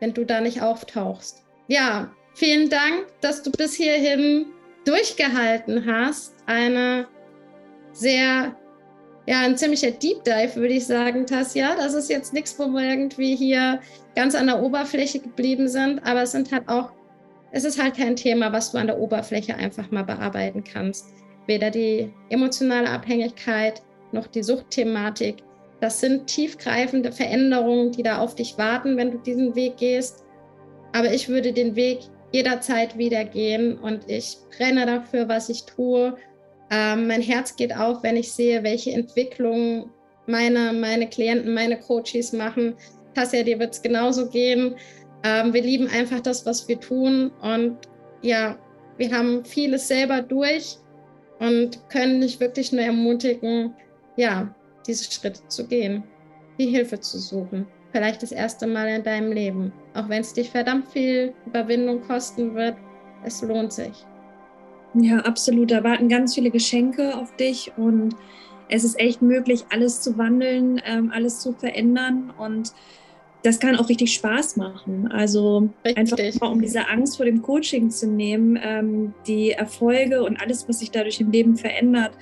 wenn 0.00 0.12
du 0.12 0.24
da 0.24 0.40
nicht 0.40 0.60
auftauchst. 0.60 1.44
Ja, 1.68 2.10
vielen 2.34 2.68
Dank, 2.68 3.06
dass 3.20 3.42
du 3.42 3.52
bis 3.52 3.74
hierhin 3.74 4.46
durchgehalten 4.84 5.86
hast. 5.86 6.34
Eine 6.46 7.06
sehr, 7.92 8.56
ja, 9.28 9.40
ein 9.40 9.58
ziemlicher 9.58 9.90
Deep 9.90 10.24
Dive, 10.24 10.56
würde 10.56 10.72
ich 10.72 10.86
sagen, 10.86 11.26
Tassia. 11.26 11.76
Das 11.76 11.92
ist 11.92 12.08
jetzt 12.08 12.32
nichts, 12.32 12.58
wo 12.58 12.66
wir 12.68 12.82
irgendwie 12.82 13.36
hier 13.36 13.78
ganz 14.16 14.34
an 14.34 14.46
der 14.46 14.62
Oberfläche 14.62 15.20
geblieben 15.20 15.68
sind, 15.68 15.98
aber 16.06 16.22
es 16.22 16.32
sind 16.32 16.50
halt 16.50 16.66
auch, 16.66 16.92
es 17.52 17.64
ist 17.64 17.78
halt 17.80 17.94
kein 17.94 18.16
Thema, 18.16 18.50
was 18.54 18.72
du 18.72 18.78
an 18.78 18.86
der 18.86 18.98
Oberfläche 18.98 19.54
einfach 19.54 19.90
mal 19.90 20.04
bearbeiten 20.04 20.64
kannst. 20.64 21.12
Weder 21.46 21.70
die 21.70 22.10
emotionale 22.30 22.88
Abhängigkeit 22.88 23.82
noch 24.12 24.28
die 24.28 24.42
Suchtthematik. 24.42 25.42
Das 25.82 26.00
sind 26.00 26.26
tiefgreifende 26.26 27.12
Veränderungen, 27.12 27.92
die 27.92 28.02
da 28.02 28.20
auf 28.20 28.34
dich 28.34 28.56
warten, 28.56 28.96
wenn 28.96 29.10
du 29.10 29.18
diesen 29.18 29.54
Weg 29.54 29.76
gehst. 29.76 30.24
Aber 30.94 31.12
ich 31.12 31.28
würde 31.28 31.52
den 31.52 31.76
Weg 31.76 31.98
jederzeit 32.32 32.96
wieder 32.96 33.26
gehen 33.26 33.76
und 33.76 34.08
ich 34.10 34.38
brenne 34.56 34.86
dafür, 34.86 35.28
was 35.28 35.50
ich 35.50 35.66
tue. 35.66 36.16
Ähm, 36.70 37.06
mein 37.06 37.22
Herz 37.22 37.56
geht 37.56 37.74
auf, 37.74 38.02
wenn 38.02 38.16
ich 38.16 38.32
sehe, 38.32 38.62
welche 38.62 38.92
Entwicklungen 38.92 39.90
meine, 40.26 40.72
meine 40.72 41.08
Klienten, 41.08 41.54
meine 41.54 41.78
Coaches 41.78 42.32
machen. 42.32 42.74
Tassia, 43.14 43.42
dir 43.42 43.58
wird 43.58 43.74
es 43.74 43.82
genauso 43.82 44.28
gehen. 44.28 44.76
Ähm, 45.24 45.52
wir 45.52 45.62
lieben 45.62 45.88
einfach 45.88 46.20
das, 46.20 46.46
was 46.46 46.68
wir 46.68 46.78
tun 46.78 47.32
und 47.42 47.78
ja, 48.22 48.56
wir 48.98 49.16
haben 49.16 49.44
vieles 49.44 49.88
selber 49.88 50.22
durch 50.22 50.76
und 51.38 51.88
können 51.88 52.20
dich 52.20 52.38
wirklich 52.40 52.72
nur 52.72 52.82
ermutigen, 52.82 53.74
ja, 54.16 54.54
diese 54.86 55.10
Schritte 55.10 55.40
zu 55.48 55.66
gehen, 55.66 56.02
die 56.58 56.66
Hilfe 56.66 56.98
zu 57.00 57.18
suchen. 57.18 57.66
Vielleicht 57.92 58.22
das 58.22 58.32
erste 58.32 58.66
Mal 58.66 58.88
in 58.88 59.02
deinem 59.02 59.32
Leben. 59.32 59.72
Auch 59.94 60.08
wenn 60.08 60.20
es 60.20 60.34
dich 60.34 60.50
verdammt 60.50 60.88
viel 60.88 61.32
Überwindung 61.46 62.02
kosten 62.02 62.54
wird, 62.54 62.76
es 63.24 63.40
lohnt 63.42 63.72
sich. 63.72 64.04
Ja, 65.02 65.18
absolut. 65.18 65.70
Da 65.70 65.84
warten 65.84 66.08
ganz 66.08 66.34
viele 66.34 66.50
Geschenke 66.50 67.16
auf 67.16 67.34
dich 67.36 67.72
und 67.76 68.14
es 68.68 68.84
ist 68.84 68.98
echt 68.98 69.22
möglich, 69.22 69.64
alles 69.70 70.00
zu 70.00 70.18
wandeln, 70.18 70.80
ähm, 70.84 71.10
alles 71.14 71.40
zu 71.40 71.52
verändern 71.52 72.32
und 72.36 72.72
das 73.42 73.60
kann 73.60 73.76
auch 73.76 73.88
richtig 73.88 74.12
Spaß 74.14 74.56
machen. 74.56 75.10
Also 75.12 75.70
richtig. 75.84 75.96
einfach 75.96 76.40
mal, 76.40 76.52
um 76.52 76.60
diese 76.60 76.88
Angst 76.88 77.16
vor 77.16 77.24
dem 77.24 77.40
Coaching 77.40 77.90
zu 77.90 78.08
nehmen, 78.08 78.58
ähm, 78.62 79.14
die 79.26 79.52
Erfolge 79.52 80.22
und 80.24 80.40
alles, 80.40 80.68
was 80.68 80.80
sich 80.80 80.90
dadurch 80.90 81.20
im 81.20 81.30
Leben 81.30 81.56
verändert, 81.56 82.12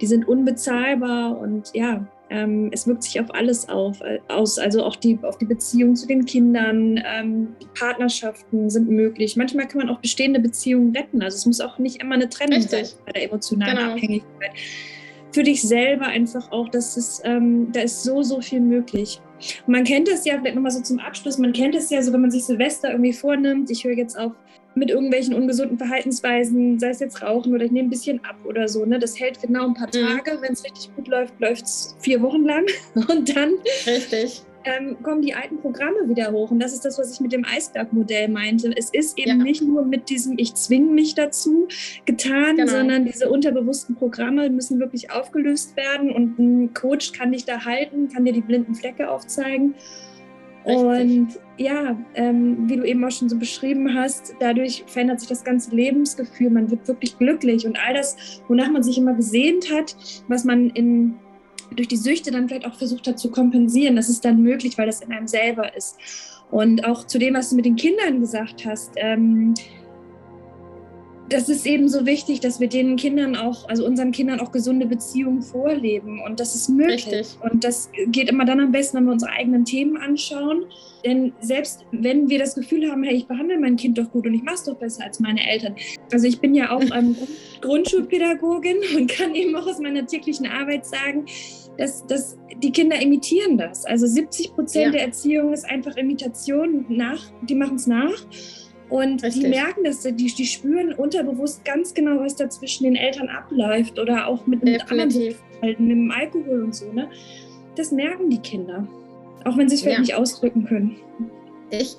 die 0.00 0.06
sind 0.06 0.28
unbezahlbar 0.28 1.38
und 1.38 1.70
ja, 1.74 2.06
ähm, 2.30 2.70
es 2.72 2.86
wirkt 2.86 3.02
sich 3.02 3.20
auf 3.20 3.34
alles 3.34 3.68
auf, 3.68 4.00
äh, 4.00 4.20
aus. 4.28 4.58
Also 4.58 4.84
auch 4.84 4.96
die, 4.96 5.18
auf 5.22 5.36
die 5.38 5.44
Beziehung 5.44 5.96
zu 5.96 6.06
den 6.06 6.24
Kindern, 6.24 7.02
ähm, 7.04 7.48
Partnerschaften 7.78 8.70
sind 8.70 8.88
möglich. 8.88 9.36
Manchmal 9.36 9.66
kann 9.66 9.78
man 9.78 9.88
auch 9.90 10.00
bestehende 10.00 10.40
Beziehungen 10.40 10.96
retten. 10.96 11.22
Also 11.22 11.36
es 11.36 11.46
muss 11.46 11.60
auch 11.60 11.78
nicht 11.78 12.00
immer 12.00 12.14
eine 12.14 12.28
Trennung 12.28 12.60
Richtig. 12.60 12.88
sein 12.88 12.98
bei 13.04 13.12
der 13.12 13.24
emotionalen 13.24 13.76
genau. 13.76 13.92
Abhängigkeit. 13.92 14.52
Für 15.32 15.42
dich 15.42 15.62
selber 15.62 16.06
einfach 16.06 16.50
auch, 16.50 16.68
dass 16.68 16.96
es, 16.96 17.20
ähm, 17.24 17.70
da 17.72 17.80
ist 17.80 18.02
so, 18.02 18.22
so 18.22 18.40
viel 18.40 18.60
möglich. 18.60 19.20
Und 19.66 19.72
man 19.72 19.84
kennt 19.84 20.08
es 20.08 20.24
ja, 20.24 20.38
vielleicht 20.38 20.54
nochmal 20.54 20.72
so 20.72 20.82
zum 20.82 20.98
Abschluss, 20.98 21.38
man 21.38 21.52
kennt 21.52 21.74
es 21.74 21.90
ja 21.90 22.02
so, 22.02 22.12
wenn 22.12 22.20
man 22.20 22.30
sich 22.30 22.44
Silvester 22.44 22.90
irgendwie 22.90 23.12
vornimmt, 23.12 23.70
ich 23.70 23.84
höre 23.84 23.96
jetzt 23.96 24.18
auf 24.18 24.32
mit 24.74 24.90
irgendwelchen 24.90 25.34
ungesunden 25.34 25.78
Verhaltensweisen, 25.78 26.78
sei 26.78 26.90
es 26.90 27.00
jetzt 27.00 27.22
Rauchen 27.22 27.54
oder 27.54 27.64
ich 27.64 27.72
nehme 27.72 27.88
ein 27.88 27.90
bisschen 27.90 28.24
ab 28.24 28.36
oder 28.44 28.68
so. 28.68 28.84
Ne? 28.84 28.98
Das 28.98 29.18
hält 29.18 29.40
genau 29.40 29.66
ein 29.66 29.74
paar 29.74 29.88
mhm. 29.88 30.06
Tage. 30.06 30.36
Mhm. 30.36 30.42
Wenn 30.42 30.52
es 30.52 30.64
richtig 30.64 30.94
gut 30.94 31.08
läuft, 31.08 31.34
läuft 31.40 31.64
es 31.64 31.96
vier 32.00 32.22
Wochen 32.22 32.44
lang. 32.44 32.66
Und 32.94 33.34
dann 33.36 33.54
richtig. 33.86 34.42
Ähm, 34.62 35.02
kommen 35.02 35.22
die 35.22 35.34
alten 35.34 35.58
Programme 35.58 36.06
wieder 36.06 36.30
hoch. 36.32 36.50
Und 36.50 36.60
das 36.60 36.74
ist 36.74 36.84
das, 36.84 36.98
was 36.98 37.14
ich 37.14 37.20
mit 37.20 37.32
dem 37.32 37.46
Eisbergmodell 37.46 38.28
meinte. 38.28 38.70
Es 38.76 38.90
ist 38.90 39.18
eben 39.18 39.38
ja. 39.38 39.44
nicht 39.44 39.62
nur 39.62 39.86
mit 39.86 40.10
diesem 40.10 40.38
Ich 40.38 40.54
zwinge 40.54 40.90
mich 40.90 41.14
dazu 41.14 41.66
getan, 42.04 42.56
genau. 42.56 42.70
sondern 42.70 43.06
diese 43.06 43.30
unterbewussten 43.30 43.96
Programme 43.96 44.50
müssen 44.50 44.78
wirklich 44.78 45.10
aufgelöst 45.10 45.76
werden. 45.76 46.12
Und 46.12 46.38
ein 46.38 46.74
Coach 46.74 47.12
kann 47.12 47.32
dich 47.32 47.46
da 47.46 47.64
halten, 47.64 48.08
kann 48.08 48.26
dir 48.26 48.34
die 48.34 48.42
blinden 48.42 48.74
Flecke 48.74 49.10
aufzeigen. 49.10 49.74
Richtig. 50.66 50.84
Und 50.84 51.28
ja, 51.56 51.96
ähm, 52.14 52.68
wie 52.68 52.76
du 52.76 52.84
eben 52.84 53.04
auch 53.04 53.10
schon 53.10 53.28
so 53.28 53.38
beschrieben 53.38 53.94
hast, 53.94 54.34
dadurch 54.40 54.84
verändert 54.86 55.20
sich 55.20 55.28
das 55.28 55.44
ganze 55.44 55.74
Lebensgefühl. 55.74 56.50
Man 56.50 56.70
wird 56.70 56.86
wirklich 56.88 57.18
glücklich 57.18 57.66
und 57.66 57.78
all 57.78 57.94
das, 57.94 58.42
wonach 58.48 58.70
man 58.70 58.82
sich 58.82 58.98
immer 58.98 59.14
gesehnt 59.14 59.72
hat, 59.72 59.96
was 60.28 60.44
man 60.44 60.70
in, 60.70 61.14
durch 61.74 61.88
die 61.88 61.96
Süchte 61.96 62.30
dann 62.30 62.48
vielleicht 62.48 62.66
auch 62.66 62.74
versucht 62.74 63.06
hat 63.06 63.18
zu 63.18 63.30
kompensieren, 63.30 63.96
das 63.96 64.08
ist 64.08 64.24
dann 64.24 64.42
möglich, 64.42 64.76
weil 64.76 64.86
das 64.86 65.00
in 65.00 65.12
einem 65.12 65.28
selber 65.28 65.74
ist. 65.76 65.96
Und 66.50 66.84
auch 66.84 67.06
zu 67.06 67.18
dem, 67.18 67.34
was 67.34 67.50
du 67.50 67.56
mit 67.56 67.64
den 67.64 67.76
Kindern 67.76 68.20
gesagt 68.20 68.64
hast, 68.66 68.92
ähm, 68.96 69.54
das 71.30 71.48
ist 71.48 71.64
eben 71.64 71.88
so 71.88 72.06
wichtig, 72.06 72.40
dass 72.40 72.58
wir 72.58 72.68
den 72.68 72.96
Kindern 72.96 73.36
auch, 73.36 73.68
also 73.68 73.86
unseren 73.86 74.10
Kindern 74.10 74.40
auch 74.40 74.50
gesunde 74.50 74.86
Beziehungen 74.86 75.42
vorleben. 75.42 76.20
Und 76.20 76.40
das 76.40 76.54
ist 76.56 76.68
möglich. 76.68 77.06
Richtig. 77.06 77.36
Und 77.40 77.62
das 77.62 77.88
geht 78.08 78.28
immer 78.28 78.44
dann 78.44 78.58
am 78.58 78.72
besten, 78.72 78.98
wenn 78.98 79.04
wir 79.04 79.12
unsere 79.12 79.32
eigenen 79.32 79.64
Themen 79.64 79.96
anschauen. 79.96 80.64
Denn 81.04 81.32
selbst 81.40 81.86
wenn 81.92 82.28
wir 82.28 82.38
das 82.38 82.56
Gefühl 82.56 82.90
haben, 82.90 83.04
hey, 83.04 83.14
ich 83.14 83.26
behandle 83.26 83.58
mein 83.58 83.76
Kind 83.76 83.96
doch 83.96 84.10
gut 84.10 84.26
und 84.26 84.34
ich 84.34 84.42
mache 84.42 84.56
es 84.56 84.64
doch 84.64 84.76
besser 84.76 85.04
als 85.04 85.20
meine 85.20 85.40
Eltern. 85.48 85.76
Also 86.12 86.26
ich 86.26 86.40
bin 86.40 86.54
ja 86.54 86.72
auch 86.72 86.82
ähm, 86.82 87.16
Grundschulpädagogin 87.60 88.76
und 88.96 89.10
kann 89.10 89.34
eben 89.34 89.54
auch 89.54 89.66
aus 89.66 89.78
meiner 89.78 90.06
täglichen 90.06 90.46
Arbeit 90.46 90.84
sagen, 90.84 91.26
dass, 91.78 92.04
dass 92.06 92.36
die 92.62 92.72
Kinder 92.72 93.00
imitieren 93.00 93.56
das. 93.56 93.86
Also 93.86 94.06
70 94.06 94.52
Prozent 94.54 94.86
ja. 94.86 94.90
der 94.90 95.02
Erziehung 95.06 95.52
ist 95.52 95.64
einfach 95.64 95.96
Imitation 95.96 96.84
nach, 96.88 97.22
die 97.42 97.54
machen 97.54 97.76
es 97.76 97.86
nach. 97.86 98.26
Und 98.90 99.22
Richtig. 99.22 99.44
die 99.44 99.48
merken 99.48 99.84
das, 99.84 100.02
die, 100.02 100.12
die 100.12 100.46
spüren 100.46 100.92
unterbewusst 100.92 101.64
ganz 101.64 101.94
genau, 101.94 102.20
was 102.20 102.34
da 102.34 102.50
zwischen 102.50 102.84
den 102.84 102.96
Eltern 102.96 103.28
abläuft 103.28 103.98
oder 103.98 104.26
auch 104.26 104.46
mit, 104.46 104.64
mit 104.64 104.82
anderen 104.90 105.10
Verhalten, 105.10 105.86
mit 105.86 105.96
dem 105.96 106.10
Alkohol 106.10 106.64
und 106.64 106.74
so. 106.74 106.92
Ne? 106.92 107.08
Das 107.76 107.92
merken 107.92 108.28
die 108.28 108.38
Kinder, 108.38 108.86
auch 109.44 109.56
wenn 109.56 109.68
sie 109.68 109.76
es 109.76 109.82
vielleicht 109.82 109.98
ja. 109.98 110.02
nicht 110.02 110.14
ausdrücken 110.16 110.64
können. 110.66 110.96
Ich, 111.70 111.96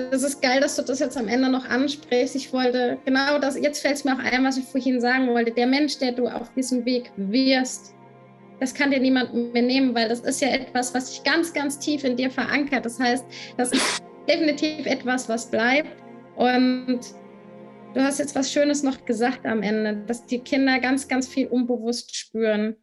das 0.00 0.22
ist 0.22 0.40
geil, 0.40 0.60
dass 0.60 0.76
du 0.76 0.82
das 0.82 1.00
jetzt 1.00 1.18
am 1.18 1.28
Ende 1.28 1.50
noch 1.50 1.66
ansprichst. 1.68 2.34
Ich 2.34 2.50
wollte 2.50 2.96
genau 3.04 3.38
das, 3.38 3.60
jetzt 3.60 3.80
fällt 3.80 3.96
es 3.96 4.04
mir 4.04 4.14
auch 4.14 4.32
ein, 4.32 4.42
was 4.42 4.56
ich 4.56 4.64
vorhin 4.64 5.00
sagen 5.02 5.28
wollte. 5.28 5.52
Der 5.52 5.66
Mensch, 5.66 5.98
der 5.98 6.12
du 6.12 6.28
auf 6.28 6.50
diesem 6.54 6.86
Weg 6.86 7.12
wirst, 7.16 7.94
das 8.58 8.72
kann 8.72 8.90
dir 8.90 9.00
niemand 9.00 9.52
mehr 9.52 9.62
nehmen, 9.62 9.94
weil 9.94 10.08
das 10.08 10.20
ist 10.20 10.40
ja 10.40 10.48
etwas, 10.48 10.94
was 10.94 11.08
sich 11.12 11.24
ganz, 11.24 11.52
ganz 11.52 11.78
tief 11.78 12.04
in 12.04 12.16
dir 12.16 12.30
verankert. 12.30 12.86
Das 12.86 12.98
heißt, 12.98 13.24
das 13.58 13.72
ist 13.72 14.02
definitiv 14.26 14.86
etwas, 14.86 15.28
was 15.28 15.50
bleibt. 15.50 15.90
Und 16.36 17.00
du 17.94 18.02
hast 18.02 18.18
jetzt 18.18 18.34
was 18.34 18.52
Schönes 18.52 18.82
noch 18.82 19.04
gesagt 19.04 19.46
am 19.46 19.62
Ende, 19.62 20.04
dass 20.06 20.26
die 20.26 20.38
Kinder 20.40 20.78
ganz, 20.78 21.08
ganz 21.08 21.26
viel 21.26 21.46
unbewusst 21.46 22.14
spüren. 22.14 22.76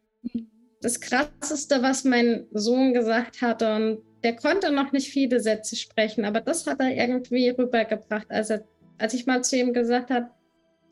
Das 0.80 1.00
Krasseste, 1.00 1.82
was 1.82 2.04
mein 2.04 2.46
Sohn 2.52 2.92
gesagt 2.92 3.40
hatte, 3.40 3.74
und 3.74 4.02
der 4.22 4.36
konnte 4.36 4.72
noch 4.72 4.92
nicht 4.92 5.10
viele 5.10 5.40
Sätze 5.40 5.76
sprechen, 5.76 6.24
aber 6.24 6.40
das 6.40 6.66
hat 6.66 6.80
er 6.80 6.94
irgendwie 6.94 7.50
rübergebracht, 7.50 8.30
als, 8.30 8.50
er, 8.50 8.64
als 8.98 9.14
ich 9.14 9.26
mal 9.26 9.44
zu 9.44 9.56
ihm 9.56 9.72
gesagt 9.72 10.10
habe, 10.10 10.30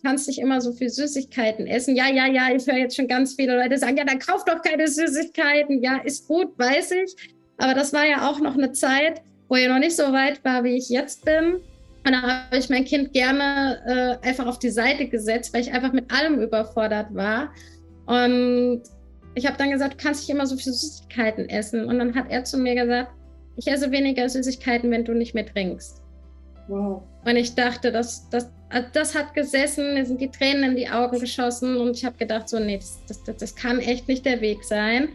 kannst 0.03 0.29
nicht 0.29 0.39
immer 0.39 0.61
so 0.61 0.73
viel 0.73 0.91
Süßigkeiten 0.91 1.67
essen. 1.67 1.97
Ja, 1.97 2.09
ja, 2.09 2.27
ja, 2.27 2.55
ich 2.55 2.67
höre 2.67 2.77
jetzt 2.77 2.97
schon 2.97 3.09
ganz 3.09 3.35
viele 3.35 3.57
Leute 3.57 3.79
sagen, 3.79 3.97
ja, 3.97 4.05
dann 4.05 4.19
kauf 4.19 4.45
doch 4.45 4.61
keine 4.61 4.89
Süßigkeiten. 4.89 5.83
Ja, 5.83 5.99
ist 5.99 6.27
gut, 6.27 6.59
weiß 6.59 6.93
ich. 6.93 7.35
Aber 7.57 7.75
das 7.75 7.93
war 7.93 8.05
ja 8.05 8.29
auch 8.29 8.41
noch 8.41 8.55
eine 8.55 8.73
Zeit, 8.73 9.23
wo 9.49 9.57
er 9.57 9.69
noch 9.69 9.79
nicht 9.79 9.97
so 9.97 10.13
weit 10.13 10.45
war, 10.45 10.65
wie 10.65 10.77
ich 10.77 10.89
jetzt 10.89 11.25
bin. 11.25 11.61
Und 12.05 12.13
da 12.13 12.23
habe 12.23 12.57
ich 12.57 12.69
mein 12.69 12.85
Kind 12.85 13.13
gerne 13.13 14.19
äh, 14.23 14.27
einfach 14.27 14.47
auf 14.47 14.59
die 14.59 14.71
Seite 14.71 15.09
gesetzt, 15.09 15.55
weil 15.55 15.61
ich 15.61 15.73
einfach 15.73 15.93
mit 15.93 16.13
allem 16.13 16.41
überfordert 16.41 17.15
war. 17.15 17.53
Und 18.07 18.83
ich 19.35 19.47
habe 19.47 19.57
dann 19.57 19.71
gesagt, 19.71 19.95
du 19.95 20.05
kannst 20.05 20.23
nicht 20.23 20.35
immer 20.35 20.47
so 20.47 20.57
viele 20.57 20.75
Süßigkeiten 20.75 21.49
essen. 21.49 21.85
Und 21.87 21.99
dann 21.99 22.15
hat 22.15 22.27
er 22.31 22.45
zu 22.45 22.59
mir 22.59 22.75
gesagt, 22.75 23.13
ich 23.57 23.69
esse 23.69 23.91
weniger 23.91 24.29
Süßigkeiten, 24.29 24.91
wenn 24.91 25.05
du 25.05 25.13
nicht 25.13 25.35
mehr 25.35 25.47
trinkst. 25.47 26.03
Wow. 26.69 27.03
Und 27.25 27.37
ich 27.37 27.55
dachte, 27.55 27.93
das, 27.93 28.29
das, 28.31 28.51
also 28.71 28.89
das 28.93 29.15
hat 29.15 29.35
gesessen, 29.35 29.95
mir 29.95 30.05
sind 30.05 30.21
die 30.21 30.31
Tränen 30.31 30.71
in 30.71 30.77
die 30.77 30.89
Augen 30.89 31.21
geschossen 31.21 31.77
und 31.77 31.97
ich 31.97 32.05
habe 32.05 32.17
gedacht, 32.17 32.49
so, 32.49 32.59
nee, 32.59 32.79
das, 32.79 33.01
das, 33.07 33.37
das 33.37 33.55
kann 33.55 33.79
echt 33.79 34.09
nicht 34.09 34.25
der 34.25 34.41
Weg 34.41 34.65
sein, 34.65 35.09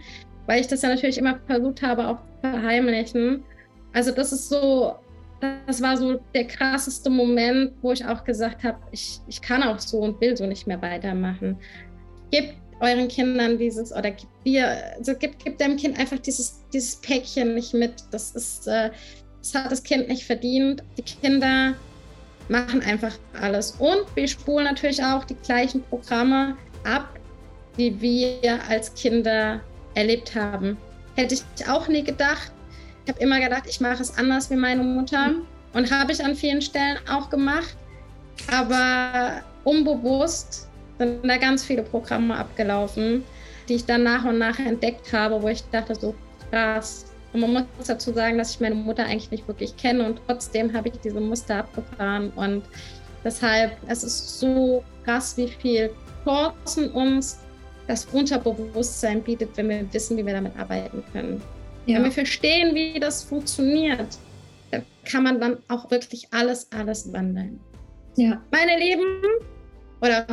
weil 0.46 0.62
ich 0.62 0.68
das 0.68 0.82
ja 0.82 0.90
natürlich 0.90 1.18
immer 1.18 1.40
versucht 1.48 1.82
habe, 1.82 2.08
auch 2.08 2.18
zu 2.18 2.52
verheimlichen. 2.52 3.44
Also 3.94 4.12
das 4.12 4.32
ist 4.32 4.50
so 4.50 4.96
das 5.40 5.82
war 5.82 5.98
so 5.98 6.20
der 6.34 6.46
krasseste 6.46 7.10
Moment, 7.10 7.74
wo 7.82 7.92
ich 7.92 8.06
auch 8.06 8.24
gesagt 8.24 8.64
habe, 8.64 8.80
ich, 8.92 9.20
ich 9.28 9.42
kann 9.42 9.64
auch 9.64 9.80
so 9.80 10.00
und 10.00 10.20
will 10.22 10.36
so 10.36 10.46
nicht 10.46 10.68
mehr 10.68 10.82
weitermachen. 10.82 11.58
Gebt 12.32 12.56
euren 12.80 13.08
Kindern 13.08 13.58
dieses 13.58 13.92
oder 13.92 14.12
gebt 14.12 14.46
dir, 14.46 14.68
also 14.98 15.16
gebt, 15.16 15.44
gebt 15.44 15.60
deinem 15.62 15.78
Kind 15.78 16.00
einfach 16.00 16.20
dieses, 16.20 16.64
dieses 16.74 16.96
Päckchen 16.98 17.56
nicht 17.56 17.74
mit. 17.74 17.94
Das 18.12 18.32
ist, 18.32 18.68
äh, 18.68 18.92
das 19.40 19.56
hat 19.56 19.72
das 19.72 19.84
Kind 19.84 20.08
nicht 20.08 20.24
verdient. 20.24 20.84
Die 20.98 21.04
Kinder 21.04 21.74
machen 22.50 22.82
einfach 22.82 23.14
alles. 23.40 23.72
Und 23.80 24.04
wir 24.16 24.28
spulen 24.28 24.66
natürlich 24.66 25.04
auch 25.04 25.24
die 25.24 25.36
gleichen 25.36 25.84
Programme 25.84 26.56
ab, 26.84 27.20
die 27.78 28.00
wir 28.02 28.60
als 28.70 28.94
Kinder 28.94 29.62
erlebt 29.94 30.36
haben. 30.36 30.78
Hätte 31.16 31.36
ich 31.36 31.70
auch 31.70 31.88
nie 31.88 32.04
gedacht. 32.04 32.52
Ich 33.08 33.14
habe 33.14 33.24
immer 33.24 33.40
gedacht, 33.40 33.64
ich 33.70 33.80
mache 33.80 34.02
es 34.02 34.18
anders 34.18 34.52
wie 34.52 34.58
meine 34.58 34.84
Mutter. 34.84 35.32
Und 35.72 35.90
habe 35.90 36.12
ich 36.12 36.22
an 36.22 36.36
vielen 36.36 36.62
Stellen 36.62 36.98
auch 37.10 37.30
gemacht. 37.30 37.78
Aber 38.52 39.42
unbewusst 39.64 40.68
sind 41.00 41.26
da 41.26 41.38
ganz 41.38 41.64
viele 41.64 41.84
Programme 41.84 42.36
abgelaufen, 42.36 43.24
die 43.70 43.76
ich 43.76 43.86
dann 43.86 44.04
nach 44.04 44.26
und 44.26 44.40
nach 44.40 44.60
entdeckt 44.60 45.14
habe, 45.14 45.42
wo 45.42 45.48
ich 45.48 45.64
dachte, 45.72 45.96
so 45.96 46.14
krass. 46.52 47.06
Und 47.32 47.40
man 47.40 47.54
muss 47.78 47.88
dazu 47.88 48.12
sagen, 48.12 48.38
dass 48.40 48.52
ich 48.52 48.60
meine 48.60 48.76
Mutter 48.76 49.06
eigentlich 49.06 49.32
nicht 49.32 49.48
wirklich 49.48 49.78
kenne 49.78 50.06
und 50.06 50.20
trotzdem 50.28 50.74
habe 50.74 50.90
ich 50.90 50.96
diese 51.02 51.22
Muster 51.22 51.60
abgefahren. 51.60 52.34
Und 52.36 52.64
deshalb, 53.24 53.72
es 53.88 54.04
ist 54.04 54.38
so 54.38 54.84
krass, 55.06 55.38
wie 55.38 55.48
viel 55.48 55.92
Chancen 56.26 56.92
uns 56.92 57.40
das 57.88 58.06
Unterbewusstsein 58.08 59.24
bietet, 59.24 59.56
wenn 59.56 59.70
wir 59.70 59.94
wissen, 59.94 60.18
wie 60.18 60.26
wir 60.26 60.34
damit 60.34 60.60
arbeiten 60.60 61.02
können. 61.14 61.42
Ja. 61.88 61.96
Wenn 61.96 62.06
wir 62.06 62.12
verstehen, 62.12 62.76
wie 62.76 63.00
das 63.00 63.24
funktioniert, 63.24 64.18
dann 64.72 64.84
kann 65.06 65.24
man 65.24 65.40
dann 65.40 65.58
auch 65.70 65.90
wirklich 65.90 66.28
alles, 66.32 66.68
alles 66.72 67.12
wandeln. 67.14 67.60
Ja. 68.18 68.42
Meine 68.52 68.78
Lieben, 68.78 69.22
oder 70.02 70.26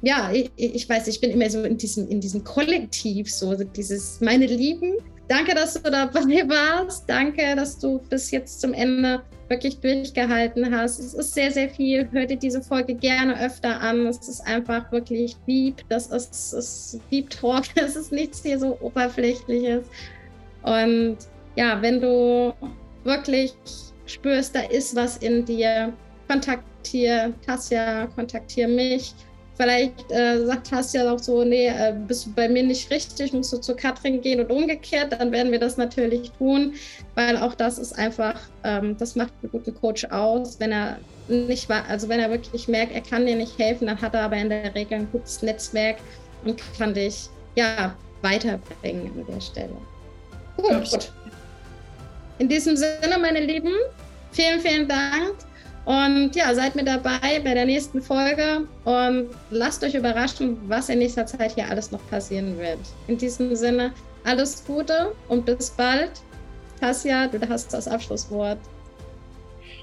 ja, 0.00 0.32
ich, 0.32 0.50
ich 0.56 0.88
weiß, 0.88 1.06
ich 1.08 1.20
bin 1.20 1.30
immer 1.30 1.48
so 1.50 1.62
in 1.62 1.76
diesem, 1.76 2.08
in 2.08 2.20
diesem 2.20 2.42
Kollektiv, 2.42 3.32
so 3.32 3.54
dieses 3.54 4.20
meine 4.20 4.46
Lieben. 4.46 4.94
Danke, 5.28 5.54
dass 5.54 5.74
du 5.74 5.90
dabei 5.90 6.20
warst. 6.48 7.08
Danke, 7.08 7.54
dass 7.54 7.78
du 7.78 8.00
bis 8.10 8.30
jetzt 8.30 8.60
zum 8.60 8.72
Ende 8.72 9.22
wirklich 9.48 9.78
durchgehalten 9.78 10.74
hast. 10.74 10.98
Es 10.98 11.14
ist 11.14 11.34
sehr, 11.34 11.52
sehr 11.52 11.68
viel. 11.68 12.08
Hör 12.10 12.26
dir 12.26 12.36
diese 12.36 12.62
Folge 12.62 12.94
gerne 12.94 13.38
öfter 13.38 13.80
an. 13.80 14.06
Es 14.06 14.26
ist 14.28 14.40
einfach 14.40 14.90
wirklich 14.90 15.36
deep. 15.46 15.82
Das 15.88 16.06
ist, 16.06 16.52
ist 16.54 17.00
Deep 17.10 17.30
Talk. 17.30 17.64
Es 17.74 17.94
ist 17.96 18.12
nichts 18.12 18.42
hier 18.42 18.58
so 18.58 18.78
Oberflächliches. 18.80 19.84
Und 20.62 21.18
ja, 21.56 21.80
wenn 21.82 22.00
du 22.00 22.52
wirklich 23.04 23.54
spürst, 24.06 24.54
da 24.54 24.60
ist 24.60 24.94
was 24.94 25.18
in 25.18 25.44
dir, 25.44 25.92
kontaktiere 26.28 27.32
Tassia, 27.44 28.06
kontaktiere 28.14 28.68
mich. 28.68 29.14
Vielleicht 29.56 30.10
äh, 30.10 30.46
sagt 30.46 30.70
Tassia 30.70 31.12
auch 31.12 31.18
so, 31.18 31.44
nee, 31.44 31.66
äh, 31.66 31.94
bist 32.08 32.26
du 32.26 32.32
bei 32.32 32.48
mir 32.48 32.62
nicht 32.62 32.90
richtig, 32.90 33.32
musst 33.34 33.52
du 33.52 33.58
zu 33.58 33.76
Katrin 33.76 34.20
gehen 34.22 34.40
und 34.40 34.50
umgekehrt, 34.50 35.12
dann 35.12 35.30
werden 35.30 35.52
wir 35.52 35.60
das 35.60 35.76
natürlich 35.76 36.30
tun, 36.32 36.74
weil 37.14 37.36
auch 37.36 37.54
das 37.54 37.78
ist 37.78 37.92
einfach, 37.98 38.40
ähm, 38.64 38.96
das 38.96 39.14
macht 39.14 39.32
einen 39.42 39.52
guten 39.52 39.74
Coach 39.74 40.06
aus, 40.06 40.58
wenn 40.58 40.72
er 40.72 40.98
nicht, 41.28 41.70
also 41.70 42.08
wenn 42.08 42.18
er 42.18 42.30
wirklich 42.30 42.66
merkt, 42.66 42.94
er 42.94 43.02
kann 43.02 43.26
dir 43.26 43.36
nicht 43.36 43.58
helfen, 43.58 43.86
dann 43.86 44.00
hat 44.00 44.14
er 44.14 44.22
aber 44.22 44.36
in 44.36 44.48
der 44.48 44.74
Regel 44.74 45.00
ein 45.00 45.08
gutes 45.12 45.42
Netzwerk 45.42 45.98
und 46.44 46.60
kann 46.78 46.94
dich 46.94 47.28
ja 47.54 47.94
weiterbringen 48.22 49.12
an 49.14 49.26
der 49.34 49.40
Stelle. 49.40 49.76
Gut. 50.62 51.12
In 52.38 52.48
diesem 52.48 52.76
Sinne, 52.76 53.18
meine 53.20 53.40
Lieben, 53.40 53.74
vielen, 54.30 54.60
vielen 54.60 54.88
Dank. 54.88 55.34
Und 55.84 56.36
ja, 56.36 56.54
seid 56.54 56.76
mit 56.76 56.86
dabei 56.86 57.40
bei 57.42 57.54
der 57.54 57.66
nächsten 57.66 58.00
Folge 58.00 58.68
und 58.84 59.30
lasst 59.50 59.82
euch 59.82 59.94
überraschen, 59.94 60.56
was 60.68 60.88
in 60.88 61.00
nächster 61.00 61.26
Zeit 61.26 61.54
hier 61.54 61.68
alles 61.68 61.90
noch 61.90 62.06
passieren 62.08 62.56
wird. 62.56 62.78
In 63.08 63.18
diesem 63.18 63.56
Sinne, 63.56 63.92
alles 64.24 64.64
Gute 64.64 65.12
und 65.28 65.44
bis 65.44 65.70
bald. 65.70 66.12
Tassia, 66.80 67.26
du 67.26 67.38
hast 67.48 67.72
das 67.72 67.88
Abschlusswort. 67.88 68.58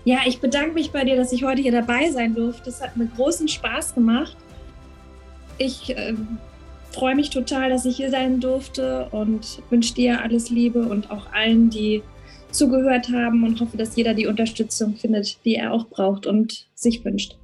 Ja, 0.05 0.19
ich 0.25 0.39
bedanke 0.39 0.73
mich 0.73 0.91
bei 0.91 1.03
dir, 1.03 1.17
dass 1.17 1.33
ich 1.33 1.43
heute 1.43 1.61
hier 1.61 1.73
dabei 1.73 2.09
sein 2.11 2.33
durfte. 2.33 2.69
Es 2.69 2.81
hat 2.81 2.95
mir 2.95 3.07
großen 3.07 3.47
Spaß 3.47 3.95
gemacht. 3.95 4.37
Ich 5.57 5.95
äh, 5.95 6.13
freue 6.91 7.15
mich 7.15 7.29
total, 7.29 7.69
dass 7.69 7.85
ich 7.85 7.97
hier 7.97 8.09
sein 8.09 8.39
durfte 8.39 9.07
und 9.11 9.61
wünsche 9.69 9.93
dir 9.93 10.21
alles 10.21 10.49
Liebe 10.49 10.81
und 10.81 11.11
auch 11.11 11.31
allen, 11.31 11.69
die 11.69 12.01
zugehört 12.51 13.09
haben 13.11 13.43
und 13.43 13.59
hoffe, 13.59 13.77
dass 13.77 13.95
jeder 13.95 14.13
die 14.13 14.27
Unterstützung 14.27 14.95
findet, 14.95 15.37
die 15.45 15.55
er 15.55 15.71
auch 15.71 15.87
braucht 15.87 16.25
und 16.25 16.67
sich 16.73 17.03
wünscht. 17.05 17.35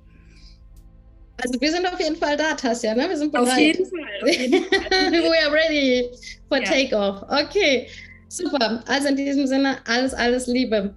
Also 1.43 1.59
wir 1.59 1.71
sind 1.71 1.85
auf 1.85 1.99
jeden 1.99 2.15
Fall 2.15 2.37
da, 2.37 2.53
Tasja, 2.55 2.95
ne? 2.95 3.09
Wir 3.09 3.17
sind 3.17 3.31
bereit. 3.31 3.49
Auf 3.49 3.57
jeden 3.57 3.85
Fall. 3.85 3.99
Auf 4.21 4.29
jeden 4.29 4.63
Fall. 4.63 5.11
We 5.11 5.45
are 5.45 5.53
ready 5.53 6.09
for 6.47 6.59
ja. 6.59 6.63
takeoff. 6.63 7.23
Okay, 7.29 7.87
super. 8.29 8.83
Also 8.87 9.09
in 9.09 9.17
diesem 9.17 9.45
Sinne, 9.45 9.77
alles, 9.85 10.13
alles 10.13 10.47
Liebe. 10.47 10.93